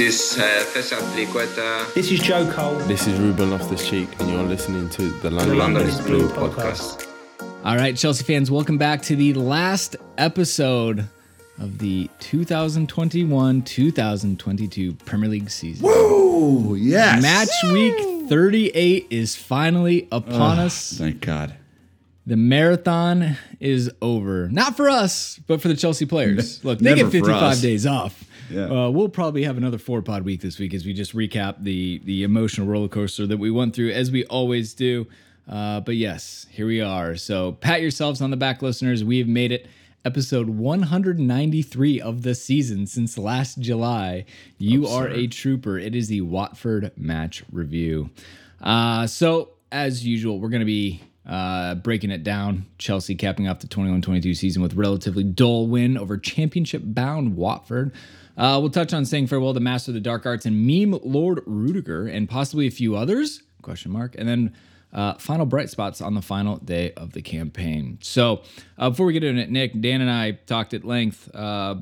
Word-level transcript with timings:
This 0.00 0.38
uh, 0.38 0.64
Festival 0.72 1.06
Triqueta, 1.08 1.92
This 1.92 2.10
is 2.10 2.20
Joe 2.20 2.50
Cole. 2.50 2.76
This 2.88 3.06
is 3.06 3.20
Ruben 3.20 3.50
Loftus 3.50 3.86
Cheek, 3.86 4.08
and 4.18 4.30
you're 4.30 4.42
listening 4.44 4.88
to 4.88 5.10
the 5.20 5.30
London, 5.30 5.58
London 5.58 5.82
is 5.86 5.98
is 5.98 6.06
Blue 6.06 6.26
Blue 6.26 6.48
podcast. 6.48 7.06
All 7.66 7.76
right, 7.76 7.94
Chelsea 7.94 8.24
fans, 8.24 8.50
welcome 8.50 8.78
back 8.78 9.02
to 9.02 9.14
the 9.14 9.34
last 9.34 9.96
episode 10.16 11.06
of 11.58 11.76
the 11.80 12.08
2021 12.20 13.60
2022 13.60 14.94
Premier 15.04 15.28
League 15.28 15.50
season. 15.50 15.84
Oh, 15.86 16.72
yes. 16.72 17.20
Match 17.20 17.50
week 17.70 18.26
38 18.30 19.06
is 19.10 19.36
finally 19.36 20.08
upon 20.10 20.60
Oh, 20.60 20.62
us. 20.62 20.94
Thank 20.96 21.20
God. 21.20 21.56
The 22.26 22.36
marathon 22.36 23.36
is 23.58 23.90
over. 24.00 24.48
Not 24.48 24.78
for 24.78 24.88
us, 24.88 25.38
but 25.46 25.60
for 25.60 25.68
the 25.68 25.76
Chelsea 25.76 26.06
players. 26.06 26.64
Look, 26.64 26.78
they 26.78 26.94
Never 26.94 27.10
get 27.10 27.22
55 27.26 27.60
days 27.60 27.86
off. 27.86 28.24
Yeah. 28.50 28.64
Uh, 28.64 28.90
we'll 28.90 29.08
probably 29.08 29.44
have 29.44 29.56
another 29.56 29.78
four 29.78 30.02
pod 30.02 30.24
week 30.24 30.40
this 30.40 30.58
week 30.58 30.74
as 30.74 30.84
we 30.84 30.92
just 30.92 31.14
recap 31.14 31.62
the 31.62 32.00
the 32.04 32.22
emotional 32.22 32.66
roller 32.66 32.88
coaster 32.88 33.26
that 33.26 33.38
we 33.38 33.50
went 33.50 33.74
through 33.74 33.90
as 33.92 34.10
we 34.10 34.24
always 34.26 34.74
do. 34.74 35.06
Uh, 35.48 35.80
but 35.80 35.96
yes, 35.96 36.46
here 36.50 36.66
we 36.66 36.80
are. 36.80 37.16
So 37.16 37.52
pat 37.52 37.80
yourselves 37.80 38.20
on 38.20 38.30
the 38.30 38.36
back, 38.36 38.62
listeners. 38.62 39.02
We 39.02 39.18
have 39.18 39.28
made 39.28 39.52
it 39.52 39.66
episode 40.04 40.48
193 40.48 42.00
of 42.00 42.22
the 42.22 42.34
season 42.34 42.86
since 42.86 43.18
last 43.18 43.58
July. 43.58 44.24
You 44.58 44.86
are 44.86 45.08
a 45.08 45.26
trooper. 45.26 45.78
It 45.78 45.94
is 45.94 46.08
the 46.08 46.22
Watford 46.22 46.92
match 46.96 47.44
review. 47.52 48.10
Uh, 48.60 49.06
so 49.06 49.50
as 49.72 50.06
usual, 50.06 50.38
we're 50.40 50.48
going 50.48 50.60
to 50.60 50.66
be 50.66 51.02
uh, 51.26 51.74
breaking 51.76 52.10
it 52.10 52.22
down. 52.22 52.66
Chelsea 52.78 53.14
capping 53.14 53.48
off 53.48 53.60
the 53.60 53.66
21 53.66 54.02
22 54.02 54.34
season 54.34 54.62
with 54.62 54.74
relatively 54.74 55.24
dull 55.24 55.66
win 55.66 55.98
over 55.98 56.16
championship 56.16 56.82
bound 56.84 57.36
Watford. 57.36 57.92
Uh, 58.40 58.58
we'll 58.58 58.70
touch 58.70 58.94
on 58.94 59.04
saying 59.04 59.26
farewell 59.26 59.52
to 59.52 59.60
Master 59.60 59.90
of 59.90 59.94
the 59.94 60.00
Dark 60.00 60.24
Arts 60.24 60.46
and 60.46 60.66
Meme 60.66 60.98
Lord 61.04 61.42
Rudiger 61.44 62.06
and 62.06 62.26
possibly 62.26 62.66
a 62.66 62.70
few 62.70 62.96
others. 62.96 63.42
Question 63.60 63.92
mark. 63.92 64.14
And 64.16 64.26
then 64.26 64.54
uh, 64.94 65.14
final 65.14 65.44
bright 65.44 65.68
spots 65.68 66.00
on 66.00 66.14
the 66.14 66.22
final 66.22 66.56
day 66.56 66.92
of 66.94 67.12
the 67.12 67.20
campaign. 67.20 67.98
So 68.00 68.40
uh, 68.78 68.88
before 68.88 69.04
we 69.04 69.12
get 69.12 69.24
into 69.24 69.42
it, 69.42 69.50
Nick, 69.50 69.78
Dan, 69.78 70.00
and 70.00 70.10
I 70.10 70.32
talked 70.32 70.72
at 70.72 70.86
length 70.86 71.28
uh, 71.34 71.76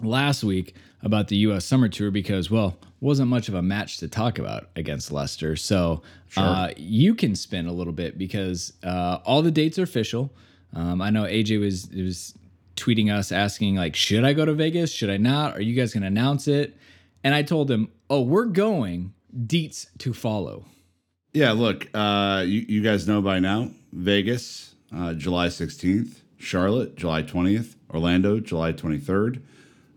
last 0.00 0.42
week 0.42 0.74
about 1.02 1.28
the 1.28 1.36
U.S. 1.36 1.66
Summer 1.66 1.90
Tour 1.90 2.10
because, 2.10 2.50
well, 2.50 2.78
wasn't 3.00 3.28
much 3.28 3.48
of 3.48 3.54
a 3.54 3.60
match 3.60 3.98
to 3.98 4.08
talk 4.08 4.38
about 4.38 4.70
against 4.74 5.12
Leicester. 5.12 5.54
So 5.54 6.00
uh, 6.38 6.70
you 6.78 7.14
can 7.14 7.36
spin 7.36 7.66
a 7.66 7.72
little 7.72 7.92
bit 7.92 8.16
because 8.16 8.72
uh, 8.82 9.18
all 9.22 9.42
the 9.42 9.50
dates 9.50 9.78
are 9.78 9.82
official. 9.82 10.32
Um, 10.74 11.02
I 11.02 11.10
know 11.10 11.24
AJ 11.24 11.60
was 11.60 11.88
was 11.90 12.34
tweeting 12.78 13.12
us 13.12 13.32
asking 13.32 13.76
like, 13.76 13.96
should 13.96 14.24
I 14.24 14.32
go 14.32 14.44
to 14.44 14.54
Vegas? 14.54 14.92
Should 14.92 15.10
I 15.10 15.16
not? 15.16 15.56
Are 15.56 15.60
you 15.60 15.74
guys 15.74 15.92
going 15.92 16.02
to 16.02 16.06
announce 16.06 16.48
it? 16.48 16.76
And 17.24 17.34
I 17.34 17.42
told 17.42 17.70
him, 17.70 17.90
oh, 18.08 18.22
we're 18.22 18.46
going. 18.46 19.14
Deets 19.36 19.86
to 19.98 20.14
follow. 20.14 20.64
Yeah, 21.34 21.52
look, 21.52 21.88
uh, 21.92 22.44
you, 22.46 22.64
you 22.66 22.82
guys 22.82 23.06
know 23.06 23.20
by 23.20 23.38
now 23.38 23.70
Vegas, 23.92 24.74
uh, 24.94 25.12
July 25.12 25.48
16th, 25.48 26.22
Charlotte, 26.38 26.96
July 26.96 27.22
20th, 27.22 27.74
Orlando, 27.90 28.40
July 28.40 28.72
23rd. 28.72 29.42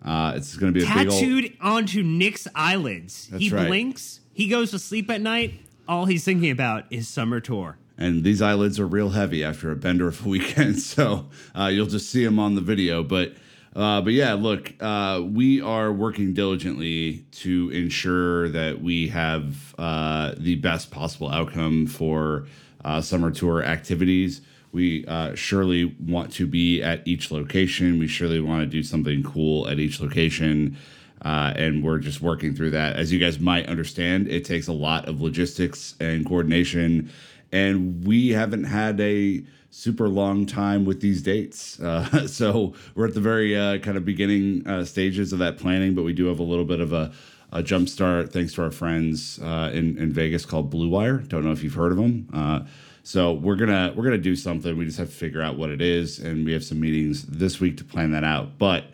Uh, 0.03 0.33
it's 0.35 0.57
going 0.57 0.73
to 0.73 0.79
be 0.79 0.85
a 0.85 0.93
big 0.93 1.07
old. 1.09 1.19
tattooed 1.19 1.57
onto 1.61 2.03
Nick's 2.03 2.47
eyelids. 2.55 3.29
he 3.37 3.49
right. 3.49 3.67
blinks, 3.67 4.19
he 4.33 4.49
goes 4.49 4.71
to 4.71 4.79
sleep 4.79 5.09
at 5.09 5.21
night. 5.21 5.53
All 5.87 6.05
he's 6.05 6.23
thinking 6.23 6.51
about 6.51 6.85
is 6.89 7.07
summer 7.07 7.39
tour. 7.39 7.77
And 7.97 8.23
these 8.23 8.41
eyelids 8.41 8.79
are 8.79 8.87
real 8.87 9.09
heavy 9.09 9.43
after 9.43 9.71
a 9.71 9.75
bender 9.75 10.07
of 10.07 10.25
a 10.25 10.29
weekend 10.29 10.79
so 10.79 11.27
uh, 11.57 11.65
you'll 11.65 11.85
just 11.85 12.09
see 12.09 12.23
them 12.23 12.39
on 12.39 12.55
the 12.55 12.61
video. 12.61 13.03
But 13.03 13.33
uh, 13.73 14.01
but 14.01 14.13
yeah 14.13 14.33
look 14.33 14.73
uh, 14.81 15.21
we 15.23 15.61
are 15.61 15.91
working 15.91 16.33
diligently 16.33 17.25
to 17.31 17.69
ensure 17.69 18.49
that 18.49 18.81
we 18.81 19.07
have 19.09 19.75
uh, 19.77 20.33
the 20.37 20.55
best 20.55 20.91
possible 20.91 21.29
outcome 21.29 21.87
for 21.87 22.47
uh, 22.83 23.01
summer 23.01 23.31
tour 23.31 23.63
activities. 23.63 24.41
We 24.73 25.05
uh, 25.05 25.35
surely 25.35 25.95
want 25.99 26.31
to 26.33 26.47
be 26.47 26.81
at 26.81 27.05
each 27.05 27.29
location. 27.29 27.99
We 27.99 28.07
surely 28.07 28.39
want 28.39 28.61
to 28.61 28.67
do 28.67 28.83
something 28.83 29.21
cool 29.21 29.67
at 29.67 29.79
each 29.79 29.99
location 29.99 30.77
uh, 31.23 31.53
and 31.55 31.83
we're 31.83 31.99
just 31.99 32.21
working 32.21 32.55
through 32.55 32.71
that. 32.71 32.95
As 32.95 33.11
you 33.11 33.19
guys 33.19 33.39
might 33.39 33.67
understand, 33.67 34.27
it 34.27 34.43
takes 34.43 34.67
a 34.67 34.73
lot 34.73 35.07
of 35.07 35.21
logistics 35.21 35.95
and 35.99 36.25
coordination, 36.25 37.11
and 37.51 38.05
we 38.05 38.29
haven't 38.29 38.65
had 38.65 38.99
a 38.99 39.43
super 39.71 40.09
long 40.09 40.45
time 40.45 40.85
with 40.85 41.01
these 41.01 41.21
dates. 41.21 41.79
Uh, 41.91 42.25
so 42.27 42.73
we're 42.95 43.07
at 43.07 43.13
the 43.13 43.21
very 43.21 43.57
uh, 43.57 43.77
kind 43.79 43.97
of 43.97 44.05
beginning 44.05 44.65
uh, 44.65 44.85
stages 44.85 45.33
of 45.33 45.39
that 45.39 45.57
planning, 45.57 45.93
but 45.93 46.03
we 46.03 46.13
do 46.13 46.25
have 46.27 46.39
a 46.39 46.43
little 46.43 46.63
bit 46.63 46.79
of 46.79 46.93
a, 46.93 47.11
a 47.51 47.61
jump 47.61 47.89
start 47.89 48.31
thanks 48.31 48.53
to 48.53 48.63
our 48.63 48.71
friends 48.71 49.39
uh, 49.41 49.69
in, 49.73 49.97
in 49.97 50.11
Vegas 50.11 50.45
called 50.45 50.69
Blue 50.69 50.87
Wire. 50.87 51.17
Don't 51.17 51.43
know 51.43 51.51
if 51.51 51.63
you've 51.63 51.73
heard 51.73 51.91
of 51.91 51.97
them. 51.97 52.29
Uh, 52.33 52.61
so 53.03 53.33
we're 53.33 53.55
gonna 53.55 53.93
we're 53.95 54.03
gonna 54.03 54.17
do 54.17 54.35
something. 54.35 54.77
We 54.77 54.85
just 54.85 54.99
have 54.99 55.09
to 55.09 55.15
figure 55.15 55.41
out 55.41 55.57
what 55.57 55.69
it 55.69 55.81
is, 55.81 56.19
and 56.19 56.45
we 56.45 56.53
have 56.53 56.63
some 56.63 56.79
meetings 56.79 57.23
this 57.25 57.59
week 57.59 57.77
to 57.77 57.83
plan 57.83 58.11
that 58.11 58.23
out. 58.23 58.57
But 58.57 58.85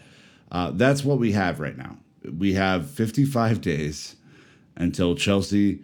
uh, 0.51 0.71
that's 0.71 1.03
what 1.03 1.19
we 1.19 1.33
have 1.33 1.59
right 1.59 1.77
now. 1.77 1.97
We 2.37 2.53
have 2.53 2.89
55 2.89 3.61
days 3.69 4.15
until 4.75 5.15
Chelsea 5.15 5.83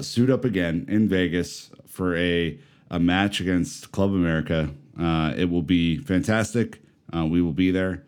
suit 0.00 0.30
up 0.30 0.44
again 0.44 0.86
in 0.88 1.08
Vegas 1.08 1.70
for 1.94 2.16
a, 2.16 2.58
a 2.90 2.98
match 2.98 3.40
against 3.40 3.92
Club 3.92 4.10
America. 4.10 4.70
Uh, 4.98 5.32
it 5.36 5.46
will 5.50 5.62
be 5.62 5.96
fantastic. 5.98 6.80
Uh, 7.14 7.24
we 7.26 7.40
will 7.40 7.52
be 7.52 7.70
there 7.70 8.04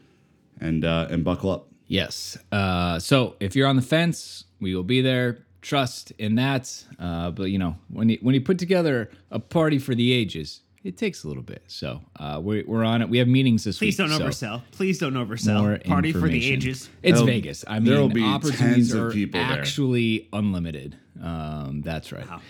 and 0.61 0.85
uh, 0.85 1.07
and 1.11 1.25
buckle 1.25 1.51
up. 1.51 1.69
Yes. 1.87 2.37
Uh, 2.51 2.99
so 2.99 3.37
if 3.41 3.55
you're 3.55 3.69
on 3.69 3.77
the 3.77 3.83
fence, 3.83 4.45
we 4.61 4.75
will 4.75 4.83
be 4.83 5.01
there. 5.01 5.39
Trust 5.63 6.13
in 6.19 6.37
that. 6.37 6.85
Uh, 6.99 7.31
but 7.31 7.45
you 7.45 7.59
know, 7.59 7.77
when 7.89 8.09
you 8.09 8.19
when 8.23 8.35
you 8.35 8.41
put 8.41 8.59
together 8.59 9.11
a 9.31 9.39
party 9.39 9.79
for 9.79 9.95
the 9.95 10.13
ages, 10.13 10.61
it 10.85 10.97
takes 10.97 11.25
a 11.25 11.29
little 11.29 11.43
bit. 11.43 11.63
So 11.67 12.01
uh, 12.21 12.41
we're 12.43 12.65
we're 12.67 12.85
on 12.85 13.03
it. 13.03 13.09
We 13.09 13.19
have 13.19 13.27
meetings 13.29 13.65
this 13.65 13.79
Please 13.79 13.99
week. 13.99 14.09
Please 14.09 14.19
don't 14.19 14.33
so 14.33 14.47
oversell. 14.47 14.63
Please 14.73 14.99
don't 14.99 15.15
more 15.15 15.25
oversell. 15.27 15.85
Party 15.85 16.13
for 16.13 16.29
the 16.29 16.53
ages. 16.53 16.89
It's 17.03 17.15
There'll- 17.15 17.27
Vegas. 17.27 17.65
I 17.67 17.81
mean, 17.81 17.85
there'll 17.91 18.09
be 18.09 18.23
opportunities 18.25 18.91
tens 18.91 18.95
of 18.95 19.03
are 19.05 19.11
people 19.11 19.41
there. 19.41 19.59
actually 19.59 20.29
unlimited. 20.33 20.97
Um, 21.23 21.83
that's 21.85 22.13
right. 22.13 22.29
Wow. 22.29 22.41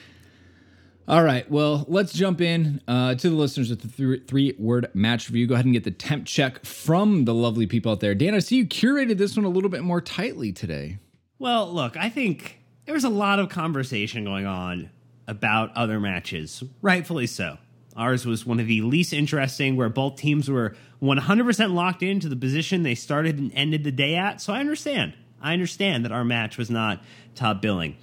All 1.09 1.23
right. 1.23 1.49
Well, 1.49 1.85
let's 1.87 2.13
jump 2.13 2.41
in 2.41 2.81
uh, 2.89 3.15
to 3.15 3.31
the 3.31 3.37
listeners 3.37 3.71
with 3.71 3.81
the 3.81 3.89
three, 3.89 4.21
three 4.21 4.57
word 4.59 4.91
match 4.93 5.29
review. 5.29 5.47
Go 5.47 5.55
ahead 5.55 5.65
and 5.65 5.73
get 5.73 5.85
the 5.85 5.93
temp 5.93 6.27
check 6.27 6.65
from 6.65 7.27
the 7.27 7.35
lovely 7.35 7.67
people 7.69 7.93
out 7.93 8.01
there. 8.01 8.13
Dan, 8.15 8.35
I 8.35 8.41
see 8.41 8.57
you 8.57 8.67
curated 8.67 9.17
this 9.17 9.37
one 9.37 9.45
a 9.45 9.49
little 9.49 9.71
bit 9.71 9.85
more 9.85 10.01
tightly 10.01 10.53
today. 10.53 10.99
Well, 11.39 11.73
look, 11.73 11.97
I 11.97 12.09
think 12.09 12.59
there 12.87 12.95
was 12.95 13.05
a 13.05 13.09
lot 13.09 13.39
of 13.39 13.51
conversation 13.51 14.25
going 14.25 14.47
on 14.47 14.91
about 15.29 15.77
other 15.77 16.01
matches, 16.01 16.65
rightfully 16.83 17.29
so. 17.29 17.59
Ours 17.97 18.27
was 18.27 18.45
one 18.45 18.59
of 18.59 18.67
the 18.67 18.83
least 18.83 19.13
interesting, 19.13 19.77
where 19.77 19.89
both 19.89 20.17
teams 20.17 20.51
were 20.51 20.75
100% 21.01 21.73
locked 21.73 22.03
into 22.03 22.29
the 22.29 22.37
position 22.37 22.83
they 22.83 22.97
started 22.97 23.39
and 23.39 23.53
ended 23.55 23.85
the 23.85 23.93
day 23.93 24.17
at. 24.17 24.41
So 24.41 24.53
I 24.53 24.59
understand. 24.59 25.15
I 25.41 25.53
understand 25.53 26.05
that 26.05 26.13
our 26.13 26.25
match 26.25 26.59
was 26.59 26.69
not 26.69 27.03
top 27.37 27.63
billing. 27.63 27.97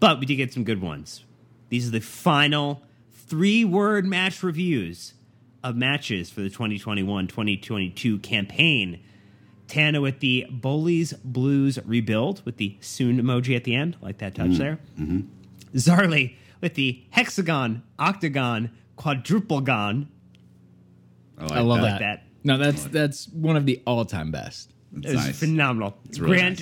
But 0.00 0.18
we 0.18 0.26
did 0.26 0.36
get 0.36 0.54
some 0.54 0.64
good 0.64 0.80
ones. 0.80 1.24
These 1.70 1.88
are 1.88 1.92
the 1.92 2.00
final 2.00 2.82
three 3.10 3.64
word 3.64 4.04
match 4.04 4.42
reviews 4.42 5.14
of 5.62 5.76
matches 5.76 6.30
for 6.30 6.40
the 6.42 6.50
2021 6.50 7.26
2022 7.26 8.18
campaign. 8.18 9.02
Tana 9.68 10.00
with 10.00 10.18
the 10.18 10.46
Boehly's 10.50 11.12
Blues 11.24 11.78
rebuild 11.86 12.44
with 12.44 12.56
the 12.56 12.76
soon 12.80 13.22
emoji 13.22 13.54
at 13.54 13.64
the 13.64 13.74
end. 13.74 13.96
Like 14.02 14.18
that 14.18 14.34
touch 14.34 14.48
mm-hmm. 14.48 14.58
there. 14.58 14.78
Mm-hmm. 14.98 15.20
Zarly 15.76 16.34
with 16.60 16.74
the 16.74 17.02
hexagon, 17.10 17.82
octagon, 17.98 18.70
quadruplegon. 18.98 20.08
like 21.38 21.52
I 21.52 21.60
love 21.60 21.82
that. 21.82 22.00
that. 22.00 22.24
No, 22.42 22.58
that's 22.58 22.84
that's 22.84 23.28
one 23.28 23.56
of 23.56 23.64
the 23.64 23.80
all 23.86 24.04
time 24.04 24.32
best. 24.32 24.72
It's 24.96 25.06
It 25.06 25.14
was 25.14 25.26
nice. 25.26 25.38
phenomenal. 25.38 25.96
really 26.18 26.36
Grant, 26.38 26.60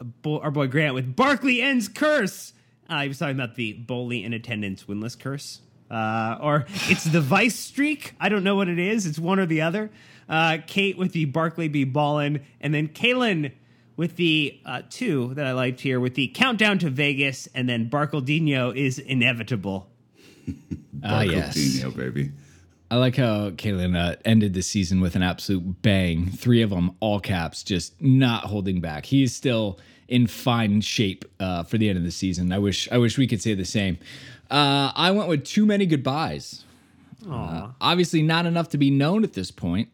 nice. 0.00 0.40
our 0.42 0.50
boy 0.52 0.68
Grant 0.68 0.94
with 0.94 1.16
Barkley 1.16 1.60
ends 1.60 1.88
curse. 1.88 2.52
He 2.88 3.08
was 3.08 3.18
talking 3.18 3.36
about 3.36 3.54
the 3.54 3.74
Boehly 3.74 4.24
in 4.24 4.32
attendance 4.32 4.84
winless 4.84 5.18
curse. 5.18 5.60
Uh, 5.90 6.36
or 6.40 6.66
it's 6.88 7.04
the 7.04 7.20
vice 7.20 7.58
streak. 7.58 8.14
I 8.20 8.28
don't 8.28 8.44
know 8.44 8.56
what 8.56 8.68
it 8.68 8.78
is. 8.78 9.06
It's 9.06 9.18
one 9.18 9.38
or 9.38 9.46
the 9.46 9.62
other. 9.62 9.90
Uh, 10.28 10.58
Kate 10.66 10.98
with 10.98 11.12
the 11.12 11.24
Barkley 11.24 11.68
be 11.68 11.84
ballin', 11.84 12.44
and 12.60 12.74
then 12.74 12.88
Kaylin 12.88 13.52
with 13.96 14.16
the 14.16 14.60
uh, 14.66 14.82
two 14.90 15.32
that 15.34 15.46
I 15.46 15.52
liked 15.52 15.80
here 15.80 15.98
with 15.98 16.14
the 16.14 16.28
countdown 16.28 16.78
to 16.80 16.90
Vegas, 16.90 17.48
and 17.54 17.68
then 17.68 17.88
Barcaldino 17.88 18.74
is 18.76 18.98
inevitable. 18.98 19.90
Ah, 21.04 21.20
yes. 21.20 21.54
Baby. 21.94 22.32
I 22.90 22.96
like 22.96 23.14
how 23.14 23.50
Kaylin 23.50 23.96
uh, 23.96 24.16
ended 24.24 24.52
the 24.52 24.62
season 24.62 25.00
with 25.00 25.14
an 25.14 25.22
absolute 25.22 25.80
bang. 25.80 26.26
Three 26.26 26.60
of 26.62 26.70
them, 26.70 26.96
all 26.98 27.20
caps, 27.20 27.62
just 27.62 28.02
not 28.02 28.44
holding 28.46 28.80
back. 28.80 29.06
He's 29.06 29.32
still 29.32 29.78
in 30.08 30.26
fine 30.26 30.80
shape 30.80 31.24
uh, 31.38 31.62
for 31.62 31.78
the 31.78 31.88
end 31.88 31.98
of 31.98 32.04
the 32.04 32.10
season. 32.10 32.52
I 32.52 32.58
wish 32.58 32.90
I 32.90 32.98
wish 32.98 33.18
we 33.18 33.26
could 33.26 33.42
say 33.42 33.54
the 33.54 33.64
same. 33.64 33.98
Uh, 34.50 34.90
I 34.94 35.10
went 35.10 35.28
with 35.28 35.44
too 35.44 35.66
many 35.66 35.86
goodbyes. 35.86 36.64
Uh, 37.28 37.68
obviously, 37.80 38.22
not 38.22 38.46
enough 38.46 38.70
to 38.70 38.78
be 38.78 38.90
known 38.90 39.24
at 39.24 39.34
this 39.34 39.50
point. 39.50 39.90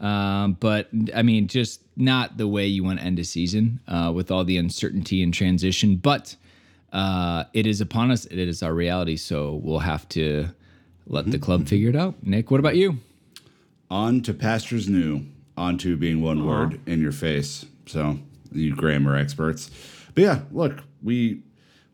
Um, 0.00 0.54
but 0.60 0.88
I 1.14 1.22
mean, 1.22 1.46
just 1.46 1.80
not 1.96 2.36
the 2.36 2.48
way 2.48 2.66
you 2.66 2.84
want 2.84 2.98
to 2.98 3.04
end 3.04 3.18
a 3.18 3.24
season 3.24 3.80
uh, 3.88 4.12
with 4.14 4.30
all 4.30 4.44
the 4.44 4.58
uncertainty 4.58 5.22
and 5.22 5.32
transition. 5.32 5.96
But 5.96 6.36
uh, 6.92 7.44
it 7.54 7.66
is 7.66 7.80
upon 7.80 8.10
us. 8.10 8.26
It 8.26 8.38
is 8.38 8.62
our 8.62 8.74
reality. 8.74 9.16
So 9.16 9.60
we'll 9.62 9.78
have 9.78 10.08
to 10.10 10.48
let 11.06 11.30
the 11.30 11.38
club 11.38 11.68
figure 11.68 11.90
it 11.90 11.96
out. 11.96 12.14
Nick, 12.22 12.50
what 12.50 12.60
about 12.60 12.76
you? 12.76 12.98
On 13.90 14.20
to 14.22 14.34
pastures 14.34 14.88
new. 14.88 15.26
On 15.56 15.78
to 15.78 15.96
being 15.96 16.20
one 16.20 16.46
word 16.46 16.80
in 16.86 17.00
your 17.00 17.12
face. 17.12 17.64
So 17.86 18.18
you 18.54 18.74
grammar 18.74 19.16
experts. 19.16 19.70
But 20.14 20.22
yeah, 20.22 20.40
look, 20.52 20.78
we 21.02 21.42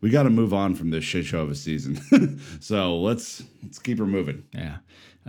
we 0.01 0.09
got 0.09 0.23
to 0.23 0.29
move 0.29 0.53
on 0.53 0.75
from 0.75 0.89
this 0.89 1.03
shit 1.03 1.25
show 1.25 1.41
of 1.41 1.51
a 1.51 1.55
season. 1.55 2.39
so 2.59 2.97
let's 2.99 3.43
let's 3.63 3.79
keep 3.79 3.97
her 3.99 4.05
moving. 4.05 4.43
Yeah. 4.53 4.77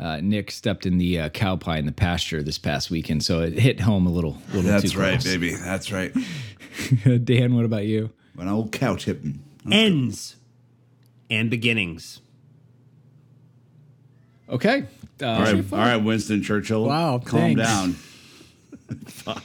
Uh, 0.01 0.21
Nick 0.23 0.51
stepped 0.51 0.87
in 0.87 0.97
the 0.97 1.19
uh, 1.21 1.29
cow 1.29 1.57
pie 1.57 1.77
in 1.77 1.85
the 1.85 1.93
pasture 1.93 2.43
this 2.43 2.57
past 2.59 2.91
weekend, 2.91 3.23
so 3.23 3.43
it 3.43 3.59
hit 3.59 3.81
home 3.81 4.07
a 4.07 4.11
little. 4.11 4.39
little 4.55 4.63
too 4.63 4.69
close. 4.69 4.83
That's 4.83 4.97
right, 4.97 5.25
baby. 5.25 5.55
That's 5.55 5.93
right. 5.93 6.15
Dan, 7.25 7.55
what 7.55 7.67
about 7.67 7.85
you? 7.85 8.11
An 8.39 8.49
old 8.49 8.73
cow 8.73 8.97
tipping. 8.97 9.43
Ends 9.71 10.37
and 11.29 11.51
beginnings. 11.51 12.23
Okay. 14.49 14.85
Uh, 15.21 15.27
All 15.27 15.43
right, 15.43 15.73
all 15.73 15.79
right, 15.79 15.97
Winston 15.97 16.43
Churchill. 16.43 16.85
Wow, 16.85 17.19
calm 17.19 17.55
thanks. 17.55 17.63
down. 17.63 17.97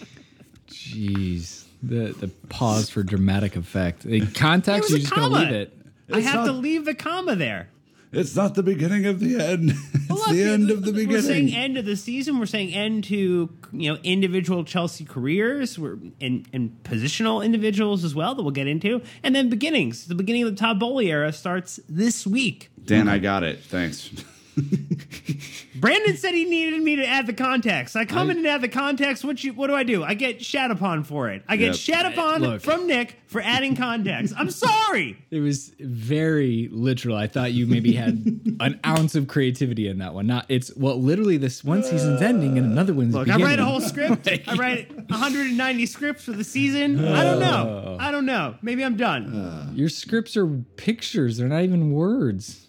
Jeez. 0.68 1.66
The 1.84 2.14
the 2.20 2.28
pause 2.50 2.90
for 2.90 3.04
dramatic 3.04 3.56
effect. 3.56 4.04
The 4.04 4.22
context, 4.28 4.90
you're 4.90 5.00
just 5.00 5.12
a 5.12 5.16
gonna 5.16 5.36
leave 5.36 5.52
it. 5.52 5.74
I 6.12 6.18
It's 6.18 6.28
have 6.28 6.46
to 6.46 6.54
not- 6.54 6.62
leave 6.62 6.86
the 6.86 6.94
comma 6.96 7.36
there. 7.36 7.70
It's 8.14 8.36
not 8.38 8.56
the 8.56 8.64
beginning 8.64 9.06
of 9.06 9.20
the 9.20 9.36
end. 9.38 9.72
it's 9.94 10.10
Look, 10.10 10.30
the 10.30 10.42
end 10.44 10.72
of 10.72 10.84
the 10.84 10.92
We're 10.94 11.22
saying 11.22 11.46
beginning. 11.48 11.54
end 11.56 11.78
of 11.78 11.84
the 11.86 11.98
season. 11.98 12.40
We're 12.40 12.46
saying 12.46 12.74
end 12.74 13.04
to 13.06 13.50
you 13.74 13.94
know 13.94 14.00
individual 14.02 14.64
Chelsea 14.64 15.04
careers. 15.04 15.78
We're 15.78 15.98
and 16.22 16.48
and 16.54 16.78
positional 16.84 17.44
individuals 17.46 18.06
as 18.06 18.16
well 18.16 18.34
that 18.34 18.42
we'll 18.44 18.52
get 18.52 18.68
into, 18.68 19.02
and 19.24 19.36
then 19.36 19.50
beginnings. 19.50 20.08
The 20.08 20.16
beginning 20.16 20.44
of 20.44 20.50
the 20.52 20.56
Todd 20.56 20.80
Boehly 20.80 21.12
era 21.12 21.34
starts 21.34 21.82
this 21.90 22.26
week. 22.26 22.72
Dan, 22.86 23.10
I 23.10 23.20
got 23.20 23.44
it. 23.44 23.60
Thanks. 23.60 24.10
Brandon 25.76 26.18
said 26.18 26.34
he 26.34 26.46
needed 26.46 26.82
me 26.82 26.96
to 26.96 27.06
add 27.06 27.28
the 27.28 27.34
context. 27.34 27.96
I 27.96 28.06
come 28.06 28.30
in 28.32 28.38
and 28.38 28.48
add 28.48 28.62
the 28.62 28.68
context. 28.68 29.24
What 29.24 29.44
you? 29.44 29.54
What 29.54 29.68
do 29.68 29.76
I 29.76 29.84
do? 29.84 30.04
I 30.04 30.16
get 30.16 30.44
shat 30.44 30.72
upon 30.72 31.04
for 31.04 31.30
it. 31.30 31.44
I 31.48 31.56
get 31.58 31.68
Yep. 31.68 31.76
shat 31.76 32.06
upon 32.06 32.42
Look. 32.42 32.62
from 32.62 32.88
Nick 32.88 33.20
for 33.28 33.42
adding 33.42 33.76
context. 33.76 34.34
I'm 34.38 34.50
sorry. 34.50 35.18
It 35.30 35.42
was 35.42 35.74
very 35.80 36.70
literal. 36.72 37.18
I 37.18 37.28
thought 37.28 37.52
you 37.52 37.68
maybe 37.68 37.94
had 37.94 38.14
an 38.60 38.80
ounce 38.86 39.14
of 39.14 39.28
creativity 39.28 39.88
in 39.88 39.98
that 40.00 40.14
one. 40.14 40.26
Not 40.26 40.46
it's 40.48 40.76
well, 40.76 41.00
literally 41.00 41.38
this 41.38 41.64
one 41.64 41.84
season's 41.84 42.22
ending 42.22 42.58
and 42.58 42.66
another 42.72 42.94
one's 42.94 43.14
Look, 43.14 43.30
I 43.30 43.38
write 43.38 43.60
a 43.60 43.66
whole 43.66 43.82
script. 43.82 44.28
I 44.48 44.56
write 44.56 44.96
190 45.10 45.86
scripts 45.86 46.24
for 46.24 46.32
the 46.32 46.46
season. 46.46 47.06
I 47.06 47.24
don't 47.24 47.36
oh. 47.36 47.40
know. 47.40 47.98
I 48.00 48.12
don't 48.12 48.26
know. 48.26 48.56
Maybe 48.62 48.84
I'm 48.84 48.96
done. 48.96 49.74
Your 49.76 49.90
scripts 49.90 50.38
are 50.38 50.48
pictures. 50.48 51.38
They're 51.38 51.50
not 51.50 51.64
even 51.64 51.92
words. 51.92 52.68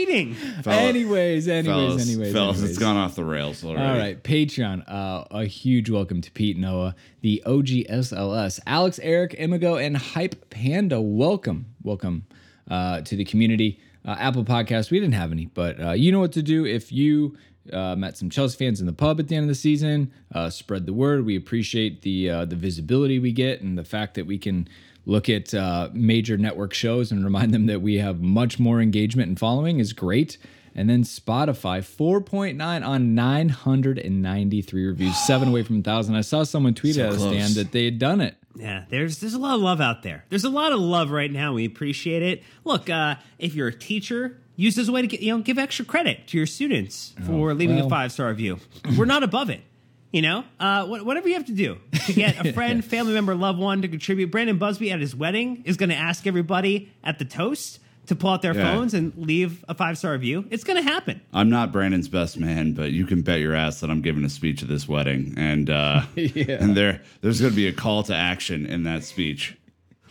What 0.00 0.08
are 0.08 0.12
you 0.12 0.24
reading? 0.24 0.36
anyways, 0.66 1.46
anyways, 1.46 1.66
fellas, 1.66 2.08
anyways, 2.08 2.32
fellas, 2.32 2.56
anyways. 2.56 2.70
it's 2.70 2.78
gone 2.78 2.96
off 2.96 3.16
the 3.16 3.24
rails 3.24 3.62
already. 3.62 3.86
All 3.86 3.98
right, 3.98 4.22
Patreon. 4.22 4.82
Uh, 4.88 5.24
a 5.30 5.44
huge 5.44 5.90
welcome 5.90 6.22
to 6.22 6.30
Pete 6.30 6.56
Noah, 6.56 6.94
the 7.20 7.42
OGSLS, 7.44 8.60
Alex, 8.66 8.98
Eric, 9.02 9.34
Imago, 9.38 9.76
and 9.76 9.98
Hype 9.98 10.48
Panda. 10.48 11.02
Welcome, 11.02 11.66
welcome 11.82 12.24
uh, 12.70 13.02
to 13.02 13.14
the 13.14 13.26
community. 13.26 13.78
Uh, 14.02 14.16
Apple 14.18 14.44
Podcast, 14.44 14.90
we 14.90 14.98
didn't 14.98 15.14
have 15.14 15.32
any, 15.32 15.46
but 15.46 15.78
uh, 15.78 15.90
you 15.92 16.10
know 16.12 16.20
what 16.20 16.32
to 16.32 16.42
do 16.42 16.64
if 16.64 16.90
you 16.90 17.36
uh, 17.70 17.94
met 17.94 18.16
some 18.16 18.30
Chelsea 18.30 18.56
fans 18.56 18.80
in 18.80 18.86
the 18.86 18.94
pub 18.94 19.20
at 19.20 19.28
the 19.28 19.36
end 19.36 19.44
of 19.44 19.48
the 19.48 19.54
season. 19.54 20.10
Uh, 20.34 20.48
spread 20.48 20.86
the 20.86 20.94
word. 20.94 21.26
We 21.26 21.36
appreciate 21.36 22.00
the 22.00 22.30
uh, 22.30 22.44
the 22.46 22.56
visibility 22.56 23.18
we 23.18 23.32
get 23.32 23.60
and 23.60 23.76
the 23.76 23.84
fact 23.84 24.14
that 24.14 24.26
we 24.26 24.38
can 24.38 24.66
look 25.06 25.28
at 25.28 25.52
uh, 25.54 25.88
major 25.92 26.36
network 26.36 26.72
shows 26.74 27.10
and 27.10 27.24
remind 27.24 27.52
them 27.52 27.66
that 27.66 27.82
we 27.82 27.98
have 27.98 28.20
much 28.20 28.58
more 28.58 28.80
engagement 28.80 29.28
and 29.28 29.38
following 29.38 29.78
is 29.80 29.92
great. 29.92 30.38
And 30.74 30.88
then 30.88 31.02
Spotify, 31.02 31.80
4.9 31.80 32.86
on 32.86 33.14
993 33.14 34.86
reviews, 34.86 35.16
seven 35.26 35.48
away 35.48 35.62
from 35.62 35.76
1,000. 35.76 36.14
I 36.14 36.20
saw 36.20 36.44
someone 36.44 36.74
tweet 36.74 36.94
So 36.94 37.06
at 37.06 37.12
us. 37.14 37.22
Dan, 37.24 37.54
that 37.54 37.72
they 37.72 37.84
had 37.84 37.98
done 37.98 38.20
it. 38.20 38.36
Yeah, 38.56 38.84
there's 38.88 39.20
there's 39.20 39.34
a 39.34 39.38
lot 39.38 39.54
of 39.54 39.60
love 39.60 39.80
out 39.80 40.02
there. 40.02 40.24
There's 40.28 40.44
a 40.44 40.50
lot 40.50 40.72
of 40.72 40.80
love 40.80 41.10
right 41.12 41.30
now. 41.30 41.52
We 41.54 41.64
appreciate 41.64 42.22
it. 42.22 42.42
Look, 42.64 42.90
uh, 42.90 43.14
if 43.38 43.54
you're 43.54 43.68
a 43.68 43.72
teacher, 43.72 44.38
use 44.56 44.74
this 44.74 44.82
as 44.82 44.88
a 44.88 44.92
way 44.92 45.02
to 45.02 45.06
get 45.06 45.20
you 45.20 45.36
know 45.36 45.42
give 45.42 45.56
extra 45.56 45.84
credit 45.84 46.26
to 46.28 46.36
your 46.36 46.46
students 46.46 47.14
for 47.26 47.54
leaving 47.54 47.76
well. 47.76 47.86
a 47.86 47.90
five 47.90 48.10
star 48.10 48.28
review. 48.28 48.58
We're 48.98 49.04
not 49.04 49.22
above 49.22 49.50
it. 49.50 49.62
You 50.12 50.22
know, 50.22 50.44
uh, 50.58 50.86
whatever 50.86 51.28
you 51.28 51.34
have 51.34 51.46
to 51.46 51.52
do 51.52 51.78
to 52.06 52.12
get 52.12 52.44
a 52.44 52.52
friend, 52.54 52.84
family 52.84 53.12
member, 53.14 53.34
loved 53.36 53.60
one 53.60 53.82
to 53.82 53.88
contribute. 53.88 54.30
Brandon 54.32 54.58
Busby 54.58 54.90
at 54.90 55.00
his 55.00 55.14
wedding 55.14 55.62
is 55.64 55.76
going 55.76 55.90
to 55.90 55.94
ask 55.94 56.26
everybody 56.26 56.90
at 57.04 57.20
the 57.20 57.24
toast 57.24 57.78
to 58.06 58.16
pull 58.16 58.30
out 58.30 58.42
their 58.42 58.54
Yeah. 58.56 58.74
phones 58.74 58.92
and 58.92 59.12
leave 59.16 59.64
a 59.68 59.74
five 59.74 59.96
star 59.98 60.10
review. 60.12 60.44
It's 60.50 60.64
going 60.64 60.78
to 60.78 60.90
happen. 60.90 61.20
I'm 61.32 61.48
not 61.48 61.70
Brandon's 61.70 62.08
best 62.08 62.38
man, 62.40 62.72
but 62.72 62.90
you 62.90 63.06
can 63.06 63.22
bet 63.22 63.38
your 63.38 63.54
ass 63.54 63.78
that 63.80 63.90
I'm 63.90 64.02
giving 64.02 64.24
a 64.24 64.28
speech 64.28 64.62
at 64.64 64.68
this 64.68 64.88
wedding, 64.88 65.34
and 65.36 65.70
uh, 65.70 66.02
and 66.16 66.76
there 66.76 67.02
there's 67.20 67.40
going 67.40 67.52
to 67.52 67.56
be 67.56 67.68
a 67.68 67.72
call 67.72 68.02
to 68.04 68.14
action 68.14 68.66
in 68.66 68.82
that 68.82 69.04
speech. 69.04 69.56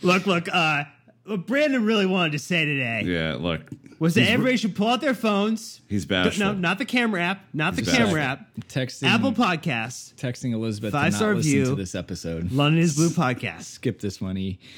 Look, 0.00 0.24
look, 0.26 0.48
uh, 0.50 0.84
what 1.30 1.46
Brandon 1.46 1.84
really 1.84 2.06
wanted 2.06 2.32
to 2.32 2.38
say 2.38 2.64
today 2.64 3.02
Yeah, 3.06 3.36
look, 3.38 3.62
was 3.98 4.14
that 4.14 4.28
everybody 4.28 4.56
should 4.56 4.74
pull 4.74 4.88
out 4.88 5.00
their 5.00 5.14
phones. 5.14 5.80
He's 5.88 6.04
bashful. 6.06 6.44
No, 6.46 6.52
not 6.52 6.78
the 6.78 6.84
camera 6.84 7.22
app. 7.22 7.44
Not 7.54 7.76
the 7.76 7.82
He's 7.82 7.92
camera 7.94 8.20
bashful. 8.20 8.46
app. 8.46 8.66
Texting, 8.68 9.04
Apple 9.08 9.32
Podcasts. 9.32 10.14
texting 10.14 10.52
Elizabeth 10.52 10.92
to 10.92 10.98
Five-star 10.98 11.28
not 11.30 11.36
listen 11.38 11.52
review. 11.52 11.64
to 11.66 11.74
this 11.74 11.94
episode. 11.94 12.50
London 12.52 12.82
is 12.82 12.96
Blue 12.96 13.08
Podcast. 13.10 13.62
Skip 13.62 14.00
this 14.00 14.20
one, 14.20 14.36
E. 14.36 14.58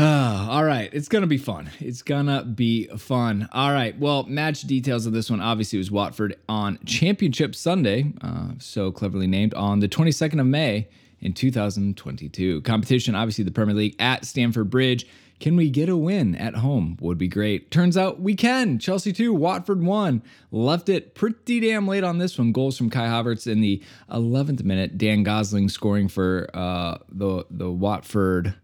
Ah, 0.00 0.50
all 0.52 0.62
right, 0.62 0.88
it's 0.92 1.08
gonna 1.08 1.26
be 1.26 1.38
fun. 1.38 1.70
It's 1.80 2.02
gonna 2.02 2.44
be 2.44 2.86
fun. 2.98 3.48
All 3.50 3.72
right, 3.72 3.98
well, 3.98 4.22
match 4.28 4.60
details 4.62 5.06
of 5.06 5.12
this 5.12 5.28
one 5.28 5.40
obviously 5.40 5.76
was 5.76 5.90
Watford 5.90 6.36
on 6.48 6.78
Championship 6.86 7.56
Sunday, 7.56 8.12
uh, 8.22 8.50
so 8.58 8.92
cleverly 8.92 9.26
named 9.26 9.54
on 9.54 9.80
the 9.80 9.88
22nd 9.88 10.38
of 10.40 10.46
May 10.46 10.86
in 11.20 11.32
2022. 11.32 12.62
Competition, 12.62 13.14
obviously, 13.14 13.44
the 13.44 13.50
Premier 13.50 13.74
League 13.74 13.96
at 13.98 14.24
Stamford 14.24 14.70
Bridge. 14.70 15.06
Can 15.40 15.54
we 15.54 15.70
get 15.70 15.88
a 15.88 15.96
win 15.96 16.34
at 16.34 16.56
home? 16.56 16.96
Would 17.00 17.16
be 17.16 17.28
great. 17.28 17.70
Turns 17.70 17.96
out 17.96 18.18
we 18.20 18.34
can. 18.34 18.80
Chelsea 18.80 19.12
2, 19.12 19.32
Watford 19.32 19.82
1. 19.82 20.20
Left 20.50 20.88
it 20.88 21.14
pretty 21.14 21.60
damn 21.60 21.86
late 21.86 22.02
on 22.02 22.18
this 22.18 22.36
one. 22.36 22.50
Goals 22.50 22.76
from 22.76 22.90
Kai 22.90 23.06
Havertz 23.06 23.46
in 23.46 23.60
the 23.60 23.80
11th 24.10 24.64
minute. 24.64 24.98
Dan 24.98 25.22
Gosling 25.22 25.68
scoring 25.68 26.08
for 26.08 26.48
uh, 26.54 26.98
the 27.08 27.44
the 27.50 27.70
Watford. 27.70 28.54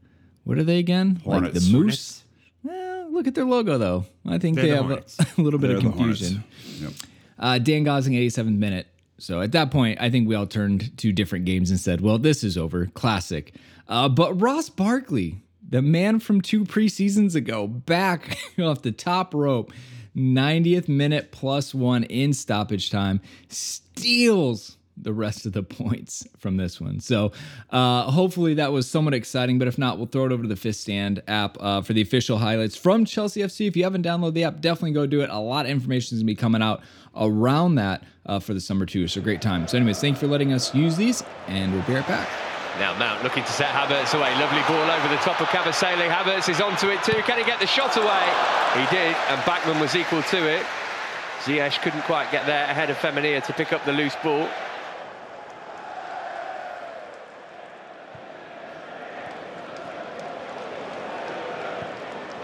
What 0.43 0.59
are 0.59 0.65
they 0.65 0.79
again? 0.79 1.21
Like 1.25 1.43
Hornets. 1.43 1.65
the 1.71 1.79
Moose? 1.79 2.25
Well, 2.65 3.13
look 3.13 3.29
at 3.29 3.37
their 3.37 3.45
logo 3.45 3.79
though. 3.79 4.07
I 4.27 4.39
think 4.39 4.57
They're 4.57 4.65
they 4.65 4.71
the 4.71 4.77
have 4.77 4.87
Hornets. 4.87 5.17
a 5.39 5.41
little 5.41 5.61
bit 5.61 5.69
They're 5.69 5.77
of 5.77 5.83
confusion. 5.83 6.43
Yep. 6.81 6.93
Uh, 7.39 7.59
Dan 7.59 7.85
Gosling, 7.85 8.15
87th 8.15 8.57
minute. 8.59 8.89
So 9.19 9.41
at 9.41 9.53
that 9.53 9.71
point, 9.71 10.01
I 10.01 10.11
think 10.11 10.29
we 10.29 10.35
all 10.35 10.47
turned 10.47 10.97
to 10.99 11.13
different 11.13 11.45
games 11.45 11.71
and 11.71 11.79
said, 11.79 12.01
well, 12.01 12.19
this 12.19 12.43
is 12.43 12.59
over. 12.59 12.87
Classic. 12.87 13.55
Uh, 13.89 14.09
but 14.09 14.41
Ross 14.41 14.69
Barkley, 14.69 15.43
the 15.67 15.83
man 15.83 16.19
from 16.21 16.41
two 16.41 16.65
preseasons 16.65 17.35
ago, 17.35 17.67
back 17.67 18.39
off 18.59 18.83
the 18.83 18.93
top 18.93 19.35
rope, 19.35 19.73
90th 20.17 20.89
minute 20.89 21.33
plus 21.33 21.75
one 21.75 22.05
in 22.05 22.33
stoppage 22.33 22.91
time, 22.91 23.21
steals 23.49 24.77
the 24.97 25.13
rest 25.13 25.45
of 25.47 25.53
the 25.53 25.63
points 25.63 26.27
from 26.39 26.57
this 26.57 26.81
one. 26.81 27.01
So 27.01 27.33
uh, 27.71 28.11
hopefully 28.11 28.55
that 28.55 28.73
was 28.73 28.89
somewhat 28.89 29.15
exciting. 29.15 29.59
But 29.59 29.69
if 29.69 29.79
not, 29.79 29.99
we'll 29.99 30.07
throw 30.07 30.27
it 30.27 30.33
over 30.33 30.43
to 30.43 30.49
the 30.49 30.57
Fifth 30.57 30.77
Stand 30.77 31.23
app 31.27 31.57
uh, 31.61 31.83
for 31.83 31.93
the 31.93 32.01
official 32.01 32.39
highlights 32.39 32.77
from 32.77 33.05
Chelsea 33.05 33.41
FC. 33.41 33.67
If 33.67 33.77
you 33.77 33.85
haven't 33.85 34.05
downloaded 34.05 34.35
the 34.35 34.45
app, 34.45 34.61
definitely 34.61 34.93
go 34.93 35.07
do 35.07 35.21
it. 35.23 35.31
A 35.31 35.39
lot 35.39 35.67
of 35.67 35.71
information 35.71 36.17
is 36.17 36.23
going 36.23 36.27
to 36.29 36.33
be 36.33 36.37
coming 36.37 36.63
out 36.63 36.83
around 37.17 37.77
that 37.77 38.03
uh, 38.27 38.39
for 38.39 38.55
the 38.55 38.61
summer 38.61 38.87
too. 38.87 39.07
So 39.09 39.21
great 39.21 39.43
time. 39.43 39.67
So 39.69 39.77
anyways, 39.77 40.01
thank 40.01 40.17
you 40.17 40.21
for 40.21 40.27
letting 40.27 40.53
us 40.53 40.75
use 40.75 40.97
these, 40.97 41.23
and 41.49 41.73
we'll 41.73 41.83
be 41.83 41.95
right 41.95 42.07
back. 42.09 42.29
Now 42.79 42.99
Mount 42.99 43.23
looking 43.23 43.45
to 43.45 43.53
set 43.53 43.69
Havertz 43.69 44.19
away. 44.19 44.35
Lovely 44.41 44.63
ball 44.67 44.91
over 44.91 45.09
the 45.09 45.21
top 45.23 45.41
of 45.41 45.47
Kabasele. 45.49 46.09
Havertz 46.09 46.49
is 46.49 46.61
onto 46.61 46.89
it 46.89 47.03
too. 47.05 47.21
Can 47.23 47.39
he 47.39 47.45
get 47.45 47.61
the 47.61 47.67
shot 47.67 47.97
away? 47.97 48.25
He 48.75 48.85
did, 48.95 49.15
and 49.29 49.45
Bachmann 49.47 49.81
was 49.81 49.95
equal 49.95 50.23
to 50.23 50.49
it. 50.49 50.67
Ziyech 51.43 51.83
couldn't 51.83 52.03
quite 52.03 52.33
get 52.33 52.47
there 52.47 52.65
ahead 52.65 52.91
of 52.91 52.97
Femenia 52.97 53.45
to 53.45 53.53
pick 53.53 53.73
up 53.73 53.85
the 53.85 53.93
loose 53.93 54.17
ball. 54.23 54.49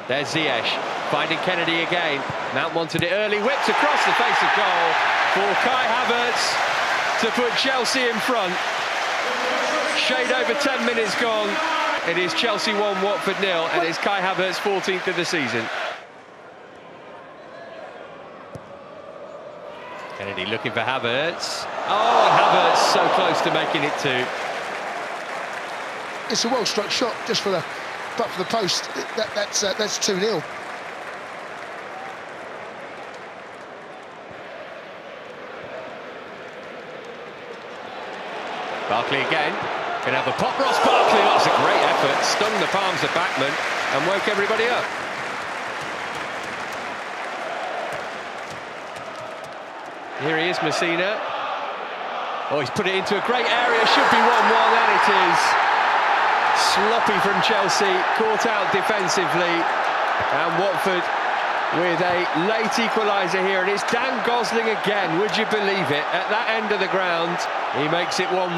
There's 0.06 0.28
Ziyech 0.28 0.99
finding 1.10 1.38
Kenedy 1.38 1.86
again. 1.86 2.22
Mount 2.54 2.72
wanted 2.72 3.02
it 3.02 3.10
early, 3.10 3.38
whipped 3.42 3.68
across 3.68 3.98
the 4.06 4.14
face 4.14 4.40
of 4.42 4.50
goal 4.54 4.86
for 5.34 5.50
Kai 5.66 5.84
Havertz 5.90 6.42
to 7.20 7.30
put 7.32 7.50
Chelsea 7.58 8.08
in 8.08 8.14
front. 8.20 8.54
Shade 9.98 10.30
over 10.32 10.54
10 10.54 10.86
minutes 10.86 11.20
gone. 11.20 11.50
It 12.08 12.16
is 12.16 12.32
Chelsea 12.34 12.72
1, 12.72 13.02
Watford 13.02 13.40
nil, 13.40 13.66
and 13.74 13.86
it's 13.86 13.98
Kai 13.98 14.20
Havertz 14.20 14.56
14th 14.56 15.08
of 15.08 15.16
the 15.16 15.24
season. 15.24 15.66
Kenedy 20.16 20.48
looking 20.48 20.70
for 20.70 20.80
Havertz. 20.80 21.66
Oh, 21.88 22.30
Havertz 22.38 22.92
so 22.92 23.06
close 23.14 23.40
to 23.40 23.52
making 23.52 23.82
it 23.82 23.92
two. 23.98 24.24
It's 26.30 26.44
a 26.44 26.48
well 26.48 26.64
struck 26.64 26.90
shot 26.90 27.16
just 27.26 27.42
for 27.42 27.50
the 27.50 27.64
but 28.16 28.28
for 28.28 28.38
the 28.38 28.48
post. 28.48 28.84
That, 29.16 29.30
that's 29.34 29.64
uh, 29.64 29.74
that's 29.76 29.98
two 29.98 30.18
0 30.20 30.42
Barkley 38.90 39.22
again. 39.22 39.54
Can 40.02 40.18
have 40.18 40.26
a 40.26 40.34
pop. 40.34 40.58
Ross 40.58 40.74
Barkley. 40.82 41.22
That's 41.22 41.46
a 41.46 41.54
great 41.62 41.78
effort. 41.78 42.18
Stung 42.26 42.50
the 42.58 42.66
palms 42.74 42.98
of 43.06 43.10
Bachmann 43.14 43.54
and 43.94 44.02
woke 44.10 44.26
everybody 44.26 44.66
up. 44.66 44.82
Here 50.26 50.34
he 50.42 50.50
is, 50.50 50.58
Masina. 50.58 51.14
Oh, 52.50 52.58
he's 52.58 52.74
put 52.74 52.90
it 52.90 52.98
into 52.98 53.14
a 53.14 53.22
great 53.30 53.46
area. 53.46 53.78
Should 53.94 54.10
be 54.10 54.18
1 54.18 54.26
1, 54.26 54.34
and 54.34 54.90
it 54.98 55.06
is. 55.06 55.40
Sloppy 56.74 57.18
from 57.22 57.38
Chelsea. 57.46 57.94
Caught 58.18 58.50
out 58.50 58.74
defensively. 58.74 59.54
And 60.34 60.50
Watford 60.58 61.06
with 61.78 62.00
a 62.02 62.26
late 62.50 62.74
equaliser 62.74 63.46
here. 63.46 63.62
And 63.62 63.70
it's 63.70 63.86
Dan 63.92 64.18
Gosling 64.26 64.66
again. 64.66 65.20
Would 65.20 65.36
you 65.36 65.46
believe 65.46 65.86
it? 65.94 66.02
At 66.10 66.26
that 66.26 66.50
end 66.50 66.74
of 66.74 66.82
the 66.82 66.90
ground, 66.90 67.38
he 67.78 67.86
makes 67.94 68.18
it 68.18 68.26
1 68.26 68.34
1. 68.34 68.50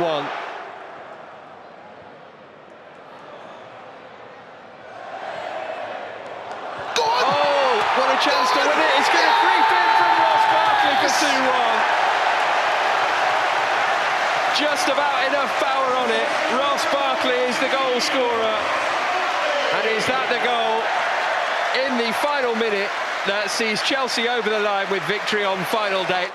Oh, 6.96 7.84
what 8.00 8.08
a 8.08 8.18
chance 8.24 8.48
to 8.56 8.60
win 8.64 8.80
it. 8.80 8.92
It's 8.96 9.12
going 9.12 9.28
to 9.28 9.36
creep 9.44 9.68
in 9.76 9.88
from 10.00 10.12
Ross 10.16 10.44
Barkley 10.48 10.96
for 11.04 11.12
2 11.12 11.28
1. 11.52 12.00
Just 14.56 14.88
about 14.88 15.16
enough 15.28 15.52
power 15.60 15.90
on 16.00 16.08
it. 16.08 16.28
Ross 16.56 16.80
Barkley 16.88 17.36
is 17.44 17.60
the 17.60 17.68
goal 17.68 18.00
scorer. 18.00 18.56
And 19.76 19.84
is 19.96 20.04
that 20.08 20.32
the 20.32 20.40
goal 20.44 20.80
in 21.72 21.96
the 21.96 22.12
final 22.52 22.70
minute 22.70 22.90
that 23.26 23.50
sees 23.50 23.80
Chelsea 23.82 24.28
over 24.28 24.50
the 24.50 24.60
line 24.60 24.90
with 24.90 25.02
victory 25.04 25.44
on 25.44 25.62
final 25.66 26.04
day? 26.04 26.28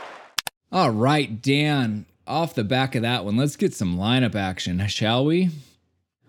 All 0.72 0.90
right, 0.90 1.42
Dan, 1.42 2.06
off 2.26 2.56
the 2.56 2.64
back 2.64 2.96
of 2.96 3.02
that 3.04 3.26
one, 3.26 3.38
let's 3.38 3.56
get 3.56 3.74
some 3.74 3.98
lineup 3.98 4.36
action, 4.36 4.86
shall 4.88 5.26
we? 5.26 5.50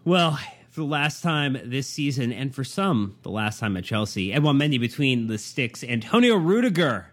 Well, 0.04 0.38
for 0.71 0.80
the 0.80 0.87
last 0.87 1.23
time 1.23 1.59
this 1.64 1.87
season, 1.87 2.33
and 2.33 2.54
for 2.54 2.64
some, 2.64 3.16
the 3.23 3.30
last 3.30 3.61
time 3.61 3.76
at 3.76 3.85
Chelsea, 3.85 4.33
and 4.33 4.45
Edouard 4.47 4.57
Mendy 4.57 4.80
between 4.80 5.26
the 5.26 5.38
sticks, 5.38 5.83
Antonio 5.83 6.37
Rudiger. 6.37 7.07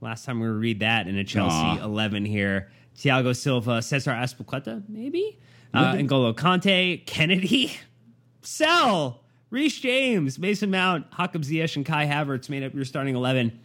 Last 0.00 0.24
time 0.24 0.40
we 0.40 0.48
read 0.48 0.80
that 0.80 1.06
in 1.06 1.16
a 1.16 1.24
Chelsea 1.24 1.54
Aw. 1.54 1.84
11 1.84 2.24
here. 2.24 2.70
Thiago 2.96 3.34
Silva, 3.34 3.80
Cesar 3.82 4.10
Azpilicueta, 4.10 4.82
maybe? 4.88 5.38
Uh, 5.72 5.94
N'Golo 5.94 6.34
Kante, 6.34 7.04
Kenedy, 7.06 7.76
Sell, 8.42 9.21
Reece 9.52 9.80
James, 9.80 10.38
Mason 10.38 10.70
Mount, 10.70 11.06
Hakim 11.10 11.42
Ziyech, 11.42 11.76
and 11.76 11.84
Kai 11.84 12.06
Havertz 12.06 12.48
made 12.48 12.62
up 12.62 12.72
your 12.74 12.86
starting 12.86 13.14
11. 13.14 13.58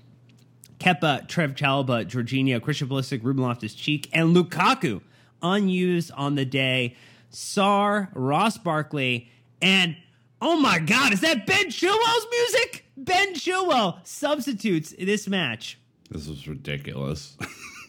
Kepa, 0.80 1.28
Trev 1.30 1.56
Chalobah, 1.56 2.06
Jorginho, 2.06 2.62
Christian 2.62 2.90
Pulisic, 2.90 3.24
Ruben 3.24 3.42
Loftus-Cheek, 3.42 4.10
and 4.12 4.36
Lukaku 4.36 5.02
unused 5.42 6.12
on 6.12 6.36
the 6.36 6.44
day. 6.46 6.94
Sarr, 7.32 8.10
Ross 8.14 8.58
Barkley, 8.58 9.30
and 9.62 9.96
oh 10.42 10.60
my 10.60 10.78
God, 10.80 11.14
is 11.14 11.22
that 11.22 11.46
Ben 11.48 11.68
Chilwell's 11.68 12.28
music? 12.32 12.86
Ben 12.98 13.34
Chilwell 13.34 14.06
substitutes 14.06 14.94
this 15.00 15.28
match. 15.28 15.78
This 16.12 16.28
was 16.28 16.48
ridiculous. 16.50 17.38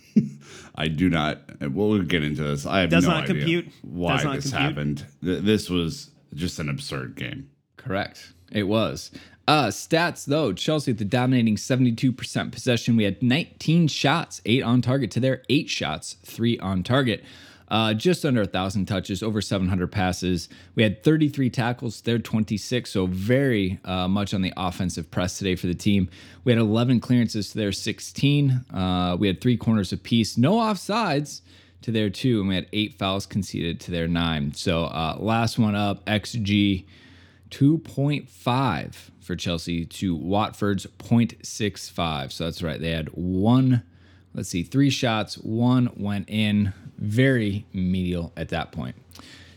I 0.76 0.86
do 0.88 1.08
not. 1.10 1.40
Well, 1.72 1.98
get 2.02 2.22
into 2.22 2.42
this. 2.44 2.64
I 2.64 2.80
have 2.80 2.90
Does 2.90 3.06
no 3.06 3.10
idea 3.14 3.26
compute. 3.34 3.68
why 3.82 4.22
Does 4.22 4.44
this 4.44 4.50
compute. 4.52 4.60
happened. 4.70 5.06
Th- 5.24 5.42
This 5.42 5.68
was 5.68 6.10
just 6.34 6.58
an 6.60 6.68
absurd 6.68 7.16
game. 7.16 7.50
Correct. 7.78 8.32
It 8.52 8.64
was. 8.64 9.10
Uh, 9.46 9.68
stats 9.68 10.26
though, 10.26 10.52
Chelsea 10.52 10.90
with 10.90 10.98
the 10.98 11.06
dominating 11.06 11.56
72% 11.56 12.52
possession. 12.52 12.96
We 12.96 13.04
had 13.04 13.22
19 13.22 13.88
shots, 13.88 14.42
eight 14.44 14.62
on 14.62 14.82
target 14.82 15.10
to 15.12 15.20
their 15.20 15.42
eight 15.48 15.70
shots, 15.70 16.16
three 16.22 16.58
on 16.58 16.82
target. 16.82 17.24
Uh, 17.68 17.92
just 17.94 18.24
under 18.24 18.42
a 18.42 18.46
thousand 18.46 18.86
touches, 18.86 19.22
over 19.22 19.40
700 19.40 19.92
passes. 19.92 20.48
We 20.74 20.82
had 20.82 21.02
33 21.02 21.50
tackles, 21.50 22.00
they're 22.00 22.18
26, 22.18 22.90
so 22.90 23.06
very 23.06 23.78
uh, 23.84 24.08
much 24.08 24.32
on 24.32 24.42
the 24.42 24.52
offensive 24.56 25.10
press 25.10 25.38
today 25.38 25.54
for 25.54 25.66
the 25.66 25.74
team. 25.74 26.08
We 26.44 26.52
had 26.52 26.58
11 26.58 27.00
clearances 27.00 27.50
to 27.50 27.58
their 27.58 27.72
16. 27.72 28.50
Uh, 28.72 29.16
we 29.18 29.26
had 29.26 29.40
three 29.40 29.56
corners 29.56 29.92
apiece, 29.92 30.38
no 30.38 30.54
offsides 30.54 31.42
to 31.82 31.90
their 31.90 32.10
two, 32.10 32.40
and 32.40 32.48
we 32.48 32.54
had 32.54 32.66
eight 32.72 32.98
fouls 32.98 33.26
conceded 33.26 33.80
to 33.80 33.90
their 33.90 34.08
nine. 34.08 34.54
So 34.54 34.84
uh, 34.84 35.16
last 35.18 35.58
one 35.58 35.74
up, 35.74 36.04
XG 36.06 36.86
2.5 37.50 38.94
for 39.20 39.36
Chelsea 39.36 39.84
to 39.84 40.14
Watford's 40.14 40.86
0.65. 40.98 42.32
So 42.32 42.44
that's 42.44 42.62
right. 42.62 42.80
They 42.80 42.90
had 42.90 43.08
one, 43.08 43.82
let's 44.34 44.48
see, 44.48 44.62
three 44.62 44.90
shots, 44.90 45.36
one 45.36 45.90
went 45.96 46.28
in. 46.28 46.72
Very 46.98 47.64
medial 47.72 48.32
at 48.36 48.48
that 48.48 48.72
point. 48.72 48.96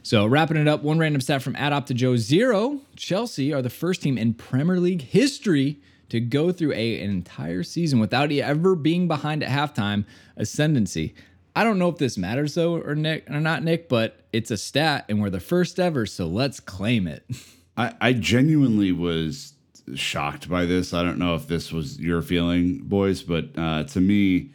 So 0.04 0.26
wrapping 0.26 0.58
it 0.58 0.68
up, 0.68 0.84
one 0.84 1.00
random 1.00 1.22
stat 1.22 1.42
from 1.42 1.56
Opta 1.56 1.94
Joe 1.94 2.18
Zero. 2.18 2.82
Chelsea 2.96 3.54
are 3.54 3.62
the 3.62 3.70
first 3.70 4.02
team 4.02 4.18
in 4.18 4.34
Premier 4.34 4.78
League 4.78 5.02
history 5.02 5.80
to 6.10 6.20
go 6.20 6.52
through 6.52 6.74
a, 6.74 7.02
an 7.02 7.10
entire 7.10 7.64
season 7.64 8.00
without 8.00 8.32
ever 8.32 8.76
being 8.76 9.08
behind 9.08 9.44
at 9.44 9.50
halftime 9.50 10.06
ascendancy. 10.36 11.14
I 11.56 11.64
don't 11.64 11.80
know 11.80 11.90
if 11.90 11.98
this 11.98 12.18
matters 12.18 12.56
though 12.56 12.76
or 12.76 12.96
Nick 12.96 13.30
or 13.30 13.40
not 13.40 13.64
Nick, 13.64 13.90
but 13.90 14.20
it's 14.34 14.52
a 14.52 14.58
stat 14.58 15.06
and 15.08 15.22
we're 15.22 15.30
the 15.30 15.40
first 15.40 15.80
ever, 15.80 16.06
so 16.06 16.28
let's 16.28 16.60
claim 16.60 17.08
it. 17.08 17.24
I, 17.78 17.94
I 18.02 18.14
genuinely 18.14 18.92
was 18.92 19.54
shocked 19.96 20.50
by 20.50 20.66
this. 20.66 20.94
I 20.94 21.04
don't 21.04 21.18
know 21.18 21.36
if 21.36 21.48
this 21.48 21.72
was 21.72 22.00
your 22.00 22.22
feeling, 22.22 22.80
boys, 22.80 23.24
but 23.24 23.50
uh, 23.58 23.84
to 23.86 24.02
me, 24.02 24.52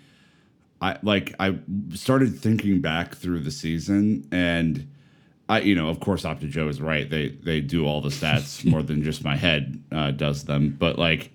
I 0.81 0.99
like 1.03 1.35
I 1.41 1.59
started 1.95 2.39
thinking 2.39 2.81
back 2.81 3.15
through 3.15 3.41
the 3.41 3.51
season, 3.51 4.29
and 4.31 4.91
I, 5.49 5.61
you 5.61 5.75
know, 5.75 5.89
of 5.89 6.01
course, 6.01 6.25
Opta 6.25 6.49
Joe 6.49 6.69
is 6.69 6.81
right. 6.81 7.09
They 7.09 7.29
they 7.29 7.61
do 7.61 7.87
all 7.87 8.01
the 8.01 8.11
stats 8.11 8.65
more 8.71 8.83
than 8.83 9.03
just 9.03 9.25
my 9.25 9.37
head 9.37 9.83
uh, 9.93 10.11
does 10.13 10.45
them, 10.45 10.77
but 10.79 10.99
like. 10.99 11.33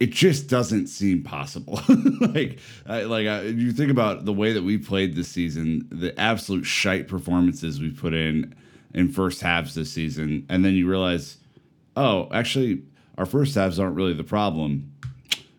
It 0.00 0.10
just 0.10 0.48
doesn't 0.48 0.88
seem 0.88 1.22
possible. 1.22 1.80
like, 2.20 2.58
I, 2.84 3.02
like 3.04 3.28
I, 3.28 3.42
you 3.42 3.70
think 3.70 3.92
about 3.92 4.24
the 4.24 4.32
way 4.32 4.52
that 4.52 4.64
we 4.64 4.76
played 4.76 5.14
this 5.14 5.28
season, 5.28 5.86
the 5.88 6.18
absolute 6.20 6.64
shite 6.64 7.06
performances 7.06 7.80
we 7.80 7.90
put 7.90 8.12
in 8.12 8.54
in 8.94 9.10
first 9.10 9.40
halves 9.40 9.74
this 9.74 9.92
season, 9.92 10.46
and 10.48 10.64
then 10.64 10.74
you 10.74 10.88
realize, 10.88 11.38
oh, 11.96 12.28
actually, 12.32 12.82
our 13.18 13.26
first 13.26 13.54
halves 13.54 13.78
aren't 13.78 13.96
really 13.96 14.14
the 14.14 14.24
problem. 14.24 14.92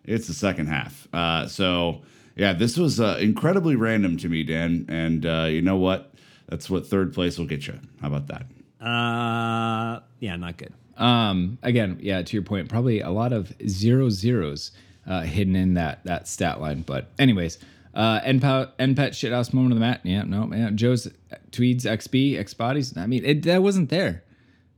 It's 0.04 0.27
the 0.27 0.34
second 0.34 0.68
half. 0.68 1.08
Uh, 1.13 1.48
so 1.48 2.01
yeah, 2.36 2.54
this 2.54 2.77
was 2.77 3.00
uh, 3.00 3.18
incredibly 3.20 3.75
random 3.75 4.18
to 4.18 4.30
me, 4.30 4.44
Dan. 4.44 4.86
And 4.89 5.25
uh, 5.25 5.48
you 5.50 5.62
know 5.62 5.77
what? 5.77 6.13
That's 6.50 6.70
what 6.70 6.86
third 6.86 7.13
place 7.13 7.38
will 7.38 7.46
get 7.46 7.65
you. 7.65 7.80
How 8.01 8.08
about 8.08 8.27
that? 8.27 8.46
Uh, 8.86 10.01
yeah, 10.20 10.36
not 10.36 10.58
good. 10.58 10.74
Um, 10.98 11.58
again, 11.63 11.98
yeah, 12.01 12.22
to 12.22 12.34
your 12.34 12.44
point, 12.44 12.70
probably 12.70 13.01
a 13.01 13.10
lot 13.10 13.34
of 13.34 13.54
zero 13.68 14.10
zeros 14.10 14.72
uh, 15.08 15.22
hidden 15.22 15.56
in 15.56 15.74
that 15.75 16.04
that 16.04 16.27
stat 16.27 16.62
line. 16.62 16.82
But 16.82 17.10
anyways, 17.18 17.58
uh, 17.96 18.20
NPAT, 18.22 18.72
NPAT 18.78 19.10
shithouse 19.12 19.54
moment 19.54 19.74
of 19.74 19.80
the 19.80 19.86
mat. 19.86 20.02
Yeah, 20.04 20.24
no, 20.24 20.52
yeah, 20.54 20.70
Joe's 20.72 21.08
tweeds 21.52 21.86
XB 21.86 22.38
X 22.38 22.54
bodies. 22.54 22.96
I 22.98 23.08
mean, 23.08 23.24
it, 23.25 23.44
that 23.44 23.64
wasn't 23.64 23.90
there. 23.90 24.24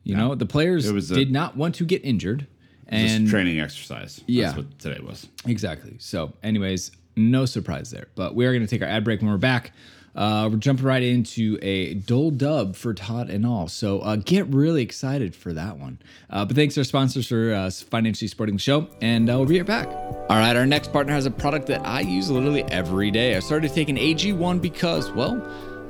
You 0.04 0.16
know, 0.16 0.36
the 0.36 0.46
players 0.46 0.88
a- 0.88 1.16
did 1.16 1.32
not 1.32 1.58
want 1.58 1.76
to 1.76 1.86
get 1.86 2.06
injured, 2.06 2.48
Just 2.90 3.16
and 3.16 3.28
training 3.28 3.60
exercise. 3.60 4.22
Yeah. 4.26 4.46
That's 4.46 4.58
what 4.58 4.80
today 4.80 5.02
was. 5.02 5.28
Exactly. 5.46 5.96
So, 6.00 6.32
anyways, 6.44 6.92
no 7.18 7.46
surprise 7.46 7.92
there. 7.92 8.08
But 8.16 8.34
we 8.34 8.46
are 8.46 8.54
going 8.54 8.66
to 8.66 8.70
take 8.70 8.82
our 8.82 8.88
ad 8.88 9.04
break 9.04 9.20
when 9.22 9.30
we're 9.30 9.38
back. 9.38 9.74
Uh, 10.18 10.50
we're 10.52 10.58
jumping 10.58 10.86
right 10.86 11.04
into 11.04 11.60
a 11.62 11.94
dull 11.94 12.32
dub 12.32 12.76
for 12.76 12.94
Todd 12.94 13.30
and 13.30 13.46
all. 13.46 13.68
So 13.68 14.00
uh, 14.00 14.16
get 14.16 14.48
really 14.48 14.82
excited 14.82 15.36
for 15.36 15.54
that 15.54 15.78
one. 15.78 16.00
Uh, 16.30 16.44
but 16.44 16.56
thanks 16.56 16.74
to 16.74 16.82
our 16.82 16.86
sponsors 16.86 17.28
for 17.28 17.54
uh, 17.54 17.70
financially 17.70 18.28
supporting 18.28 18.56
the 18.56 18.62
show, 18.62 18.88
and 19.02 19.30
uh, 19.30 19.38
we'll 19.38 19.46
be 19.46 19.60
right 19.60 19.68
back. 19.68 19.88
All 19.88 20.38
right, 20.38 20.56
our 20.56 20.66
next 20.66 20.92
partner 20.92 21.14
has 21.14 21.28
a 21.28 21.32
product 21.32 21.68
that 21.68 21.86
I 21.86 22.02
use 22.02 22.32
literally 22.32 22.64
every 22.64 23.12
day. 23.12 23.36
I 23.36 23.40
started 23.40 23.72
taking 23.74 23.96
AG1 23.96 24.60
because, 24.60 25.12
well, 25.12 25.40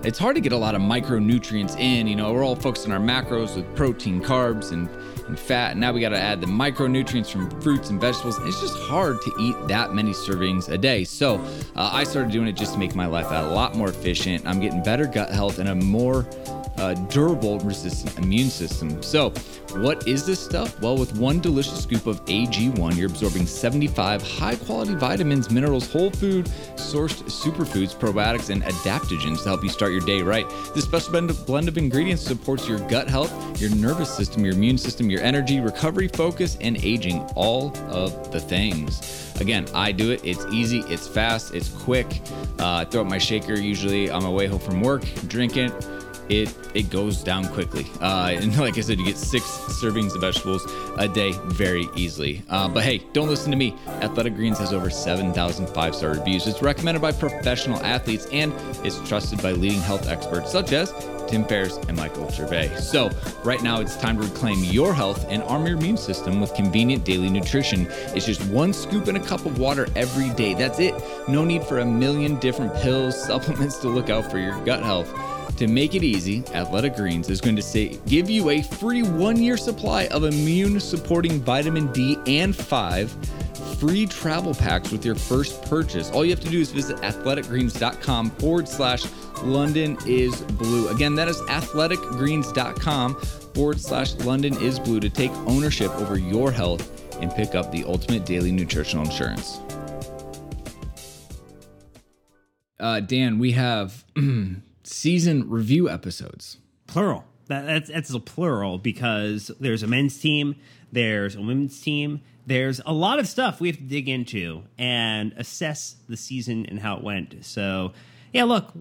it's 0.03 0.19
hard 0.19 0.35
to 0.35 0.41
get 0.41 0.51
a 0.51 0.57
lot 0.57 0.75
of 0.75 0.81
micronutrients 0.81 1.79
in. 1.79 2.05
You 2.07 2.17
know, 2.17 2.33
we're 2.33 2.43
all 2.43 2.55
focused 2.55 2.85
on 2.85 2.91
our 2.91 2.99
macros 2.99 3.55
with 3.55 3.73
protein, 3.75 4.21
carbs, 4.21 4.73
and, 4.73 4.89
and 5.27 5.39
fat. 5.39 5.77
Now 5.77 5.93
we 5.93 6.01
got 6.01 6.09
to 6.09 6.19
add 6.19 6.41
the 6.41 6.47
micronutrients 6.47 7.31
from 7.31 7.49
fruits 7.61 7.89
and 7.89 7.99
vegetables. 7.99 8.37
It's 8.43 8.59
just 8.61 8.77
hard 8.77 9.21
to 9.21 9.33
eat 9.39 9.55
that 9.67 9.93
many 9.93 10.11
servings 10.11 10.69
a 10.69 10.77
day. 10.77 11.03
So 11.03 11.35
uh, 11.75 11.89
I 11.93 12.03
started 12.03 12.31
doing 12.31 12.47
it 12.47 12.53
just 12.53 12.73
to 12.73 12.79
make 12.79 12.95
my 12.95 13.05
life 13.05 13.27
a 13.29 13.49
lot 13.53 13.75
more 13.75 13.89
efficient. 13.89 14.45
I'm 14.45 14.59
getting 14.59 14.83
better 14.83 15.05
gut 15.05 15.29
health 15.29 15.59
and 15.59 15.69
a 15.69 15.75
more 15.75 16.27
uh, 16.77 16.93
durable, 17.09 17.59
resistant 17.59 18.17
immune 18.17 18.49
system. 18.49 19.01
So, 19.01 19.31
what 19.73 20.07
is 20.07 20.25
this 20.25 20.39
stuff? 20.39 20.79
Well, 20.81 20.97
with 20.97 21.17
one 21.17 21.39
delicious 21.39 21.83
scoop 21.83 22.05
of 22.07 22.23
AG1, 22.25 22.95
you're 22.95 23.07
absorbing 23.09 23.45
75 23.45 24.21
high 24.21 24.55
quality 24.55 24.95
vitamins, 24.95 25.49
minerals, 25.49 25.91
whole 25.91 26.11
food, 26.11 26.45
sourced 26.75 27.23
superfoods, 27.23 27.95
probiotics, 27.95 28.49
and 28.49 28.63
adaptogens 28.63 29.43
to 29.43 29.49
help 29.49 29.63
you 29.63 29.69
start 29.69 29.91
your 29.91 30.01
day 30.01 30.21
right. 30.21 30.47
This 30.73 30.85
special 30.85 31.11
blend 31.11 31.67
of, 31.67 31.77
ingredients 31.77 32.21
supports 32.21 32.67
your 32.67 32.79
gut 32.87 33.09
health, 33.09 33.31
your 33.59 33.73
nervous 33.75 34.15
system, 34.15 34.45
your 34.45 34.53
immune 34.53 34.77
system, 34.77 35.09
your 35.09 35.16
energy, 35.19 35.59
recovery, 35.59 36.07
focus, 36.07 36.57
and 36.61 36.77
aging 36.83 37.21
all 37.35 37.75
of 37.89 38.31
the 38.31 38.39
things. 38.39 39.33
Again, 39.39 39.67
I 39.73 39.91
do 39.91 40.11
it. 40.11 40.21
It's 40.23 40.45
easy, 40.47 40.79
it's 40.87 41.07
fast, 41.07 41.53
it's 41.53 41.69
quick. 41.69 42.21
Uh, 42.59 42.77
I 42.77 42.85
throw 42.85 43.01
up 43.01 43.07
my 43.07 43.17
shaker 43.17 43.53
usually 43.53 44.09
on 44.09 44.23
my 44.23 44.29
way 44.29 44.47
home 44.47 44.59
from 44.59 44.81
work, 44.81 45.03
drink 45.27 45.57
it 45.57 45.71
it 46.29 46.53
it 46.73 46.89
goes 46.89 47.23
down 47.23 47.47
quickly. 47.49 47.85
Uh, 48.01 48.31
and 48.33 48.57
like 48.59 48.77
I 48.77 48.81
said, 48.81 48.99
you 48.99 49.05
get 49.05 49.17
six 49.17 49.45
servings 49.45 50.15
of 50.15 50.21
vegetables 50.21 50.65
a 50.97 51.07
day 51.07 51.33
very 51.45 51.87
easily. 51.95 52.43
Uh, 52.49 52.67
but 52.67 52.83
hey, 52.83 53.01
don't 53.13 53.27
listen 53.27 53.51
to 53.51 53.57
me. 53.57 53.75
Athletic 53.87 54.35
Greens 54.35 54.59
has 54.59 54.73
over 54.73 54.89
7,000 54.89 55.67
five 55.69 55.95
star 55.95 56.11
reviews. 56.11 56.47
It's 56.47 56.61
recommended 56.61 57.01
by 57.01 57.11
professional 57.11 57.79
athletes 57.83 58.27
and 58.31 58.53
is 58.85 58.99
trusted 59.07 59.41
by 59.41 59.51
leading 59.51 59.79
health 59.81 60.07
experts 60.07 60.51
such 60.51 60.71
as 60.71 60.93
Tim 61.27 61.43
Ferriss 61.45 61.77
and 61.87 61.97
Michael 61.97 62.29
Gervais. 62.29 62.75
So, 62.77 63.09
right 63.43 63.61
now 63.61 63.81
it's 63.81 63.97
time 63.97 64.17
to 64.17 64.23
reclaim 64.23 64.63
your 64.63 64.93
health 64.93 65.25
and 65.29 65.43
arm 65.43 65.65
your 65.67 65.77
immune 65.77 65.97
system 65.97 66.39
with 66.39 66.53
convenient 66.53 67.03
daily 67.03 67.29
nutrition. 67.29 67.87
It's 68.15 68.25
just 68.25 68.43
one 68.45 68.73
scoop 68.73 69.07
in 69.07 69.17
a 69.17 69.19
cup 69.19 69.45
of 69.45 69.59
water 69.59 69.87
every 69.95 70.29
day. 70.31 70.53
That's 70.53 70.79
it. 70.79 70.95
No 71.27 71.43
need 71.43 71.63
for 71.63 71.79
a 71.79 71.85
million 71.85 72.39
different 72.39 72.73
pills, 72.81 73.21
supplements 73.21 73.77
to 73.79 73.89
look 73.89 74.09
out 74.09 74.31
for 74.31 74.39
your 74.39 74.57
gut 74.63 74.83
health. 74.83 75.13
To 75.57 75.67
make 75.67 75.95
it 75.95 76.03
easy, 76.03 76.43
Athletic 76.53 76.95
Greens 76.95 77.31
is 77.31 77.41
going 77.41 77.55
to 77.55 77.63
say 77.63 77.99
give 78.05 78.29
you 78.29 78.51
a 78.51 78.61
free 78.61 79.01
one 79.01 79.41
year 79.41 79.57
supply 79.57 80.05
of 80.07 80.23
immune 80.23 80.79
supporting 80.79 81.41
vitamin 81.41 81.91
D 81.93 82.15
and 82.27 82.55
five 82.55 83.11
free 83.79 84.05
travel 84.05 84.53
packs 84.53 84.91
with 84.91 85.03
your 85.03 85.15
first 85.15 85.63
purchase. 85.63 86.11
All 86.11 86.23
you 86.23 86.29
have 86.31 86.39
to 86.41 86.49
do 86.49 86.59
is 86.59 86.71
visit 86.71 86.97
athleticgreens.com 86.97 88.31
forward 88.31 88.67
slash 88.67 89.05
London 89.43 89.97
is 90.05 90.41
blue. 90.41 90.89
Again, 90.89 91.15
that 91.15 91.27
is 91.27 91.37
athleticgreens.com 91.41 93.15
forward 93.15 93.79
slash 93.79 94.13
London 94.15 94.55
is 94.61 94.79
blue 94.79 94.99
to 94.99 95.09
take 95.09 95.31
ownership 95.47 95.91
over 95.95 96.19
your 96.19 96.51
health 96.51 96.91
and 97.21 97.31
pick 97.31 97.55
up 97.55 97.71
the 97.71 97.83
ultimate 97.85 98.25
daily 98.25 98.51
nutritional 98.51 99.05
insurance. 99.05 99.59
Uh, 102.79 102.99
Dan, 102.99 103.39
we 103.39 103.53
have 103.53 104.05
season 104.87 105.49
review 105.49 105.89
episodes. 105.89 106.57
Plural. 106.87 107.25
That, 107.47 107.65
that's 107.65 107.89
that's 107.89 108.13
a 108.13 108.19
plural 108.19 108.77
because 108.77 109.51
there's 109.59 109.83
a 109.83 109.87
men's 109.87 110.19
team, 110.19 110.55
there's 110.91 111.35
a 111.35 111.39
women's 111.39 111.79
team, 111.79 112.21
there's 112.45 112.81
a 112.85 112.93
lot 112.93 113.19
of 113.19 113.27
stuff 113.27 113.61
we 113.61 113.69
have 113.69 113.77
to 113.77 113.83
dig 113.83 114.09
into 114.09 114.63
and 114.77 115.33
assess 115.37 115.95
the 116.09 116.17
season 116.17 116.65
and 116.65 116.79
how 116.79 116.97
it 116.97 117.03
went. 117.03 117.45
So, 117.45 117.93
yeah, 118.33 118.43
look, 118.43 118.73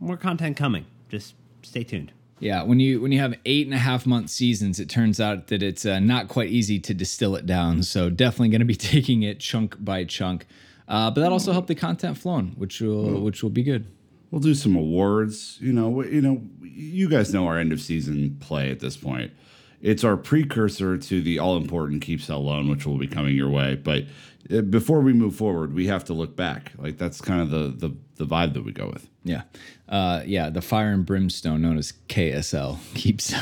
more 0.00 0.16
content 0.16 0.56
coming. 0.56 0.86
Just 1.08 1.34
stay 1.62 1.84
tuned. 1.84 2.12
Yeah, 2.38 2.64
when 2.64 2.80
you 2.80 3.00
when 3.00 3.12
you 3.12 3.20
have 3.20 3.34
eight 3.44 3.66
and 3.66 3.74
a 3.74 3.78
half 3.78 4.04
month 4.04 4.30
seasons, 4.30 4.80
it 4.80 4.88
turns 4.88 5.20
out 5.20 5.46
that 5.48 5.62
it's 5.62 5.86
uh, 5.86 6.00
not 6.00 6.26
quite 6.26 6.50
easy 6.50 6.80
to 6.80 6.94
distill 6.94 7.36
it 7.36 7.46
down. 7.46 7.84
So 7.84 8.10
definitely 8.10 8.48
going 8.48 8.60
to 8.60 8.64
be 8.66 8.74
taking 8.94 9.22
it 9.22 9.38
chunk 9.38 9.76
by 9.82 10.04
chunk. 10.04 10.46
Uh, 10.88 11.10
but 11.10 11.20
that 11.20 11.30
also 11.30 11.52
helped 11.52 11.68
the 11.68 11.76
content 11.76 12.18
flowing, 12.18 12.54
which 12.56 12.80
will 12.80 13.20
which 13.20 13.42
will 13.44 13.50
be 13.50 13.62
good. 13.62 13.86
We'll 14.32 14.40
do 14.40 14.54
some 14.54 14.74
awards. 14.74 15.58
You 15.60 15.74
know, 15.74 16.02
you 16.02 16.22
know, 16.22 16.42
you 16.62 17.08
guys 17.08 17.32
know 17.34 17.46
our 17.46 17.58
end 17.58 17.70
of 17.70 17.82
season 17.82 18.38
play 18.40 18.70
at 18.70 18.80
this 18.80 18.96
point. 18.96 19.30
It's 19.82 20.04
our 20.04 20.16
precursor 20.16 20.96
to 20.96 21.20
the 21.20 21.38
all 21.38 21.58
important 21.58 22.00
keep 22.00 22.22
sell 22.22 22.42
loan, 22.42 22.70
which 22.70 22.86
will 22.86 22.96
be 22.96 23.06
coming 23.06 23.36
your 23.36 23.50
way. 23.50 23.74
But 23.74 24.04
uh, 24.50 24.62
before 24.62 25.00
we 25.00 25.12
move 25.12 25.36
forward, 25.36 25.74
we 25.74 25.86
have 25.88 26.04
to 26.04 26.14
look 26.14 26.34
back. 26.34 26.72
Like 26.78 26.96
that's 26.96 27.20
kind 27.20 27.42
of 27.42 27.50
the 27.50 27.88
the, 27.88 27.96
the 28.16 28.24
vibe 28.24 28.54
that 28.54 28.64
we 28.64 28.72
go 28.72 28.86
with. 28.86 29.06
Yeah, 29.22 29.42
uh, 29.86 30.22
yeah. 30.24 30.48
The 30.48 30.62
fire 30.62 30.92
and 30.92 31.04
brimstone, 31.04 31.60
known 31.60 31.76
as 31.76 31.92
KSL, 32.08 32.78
keeps. 32.94 33.34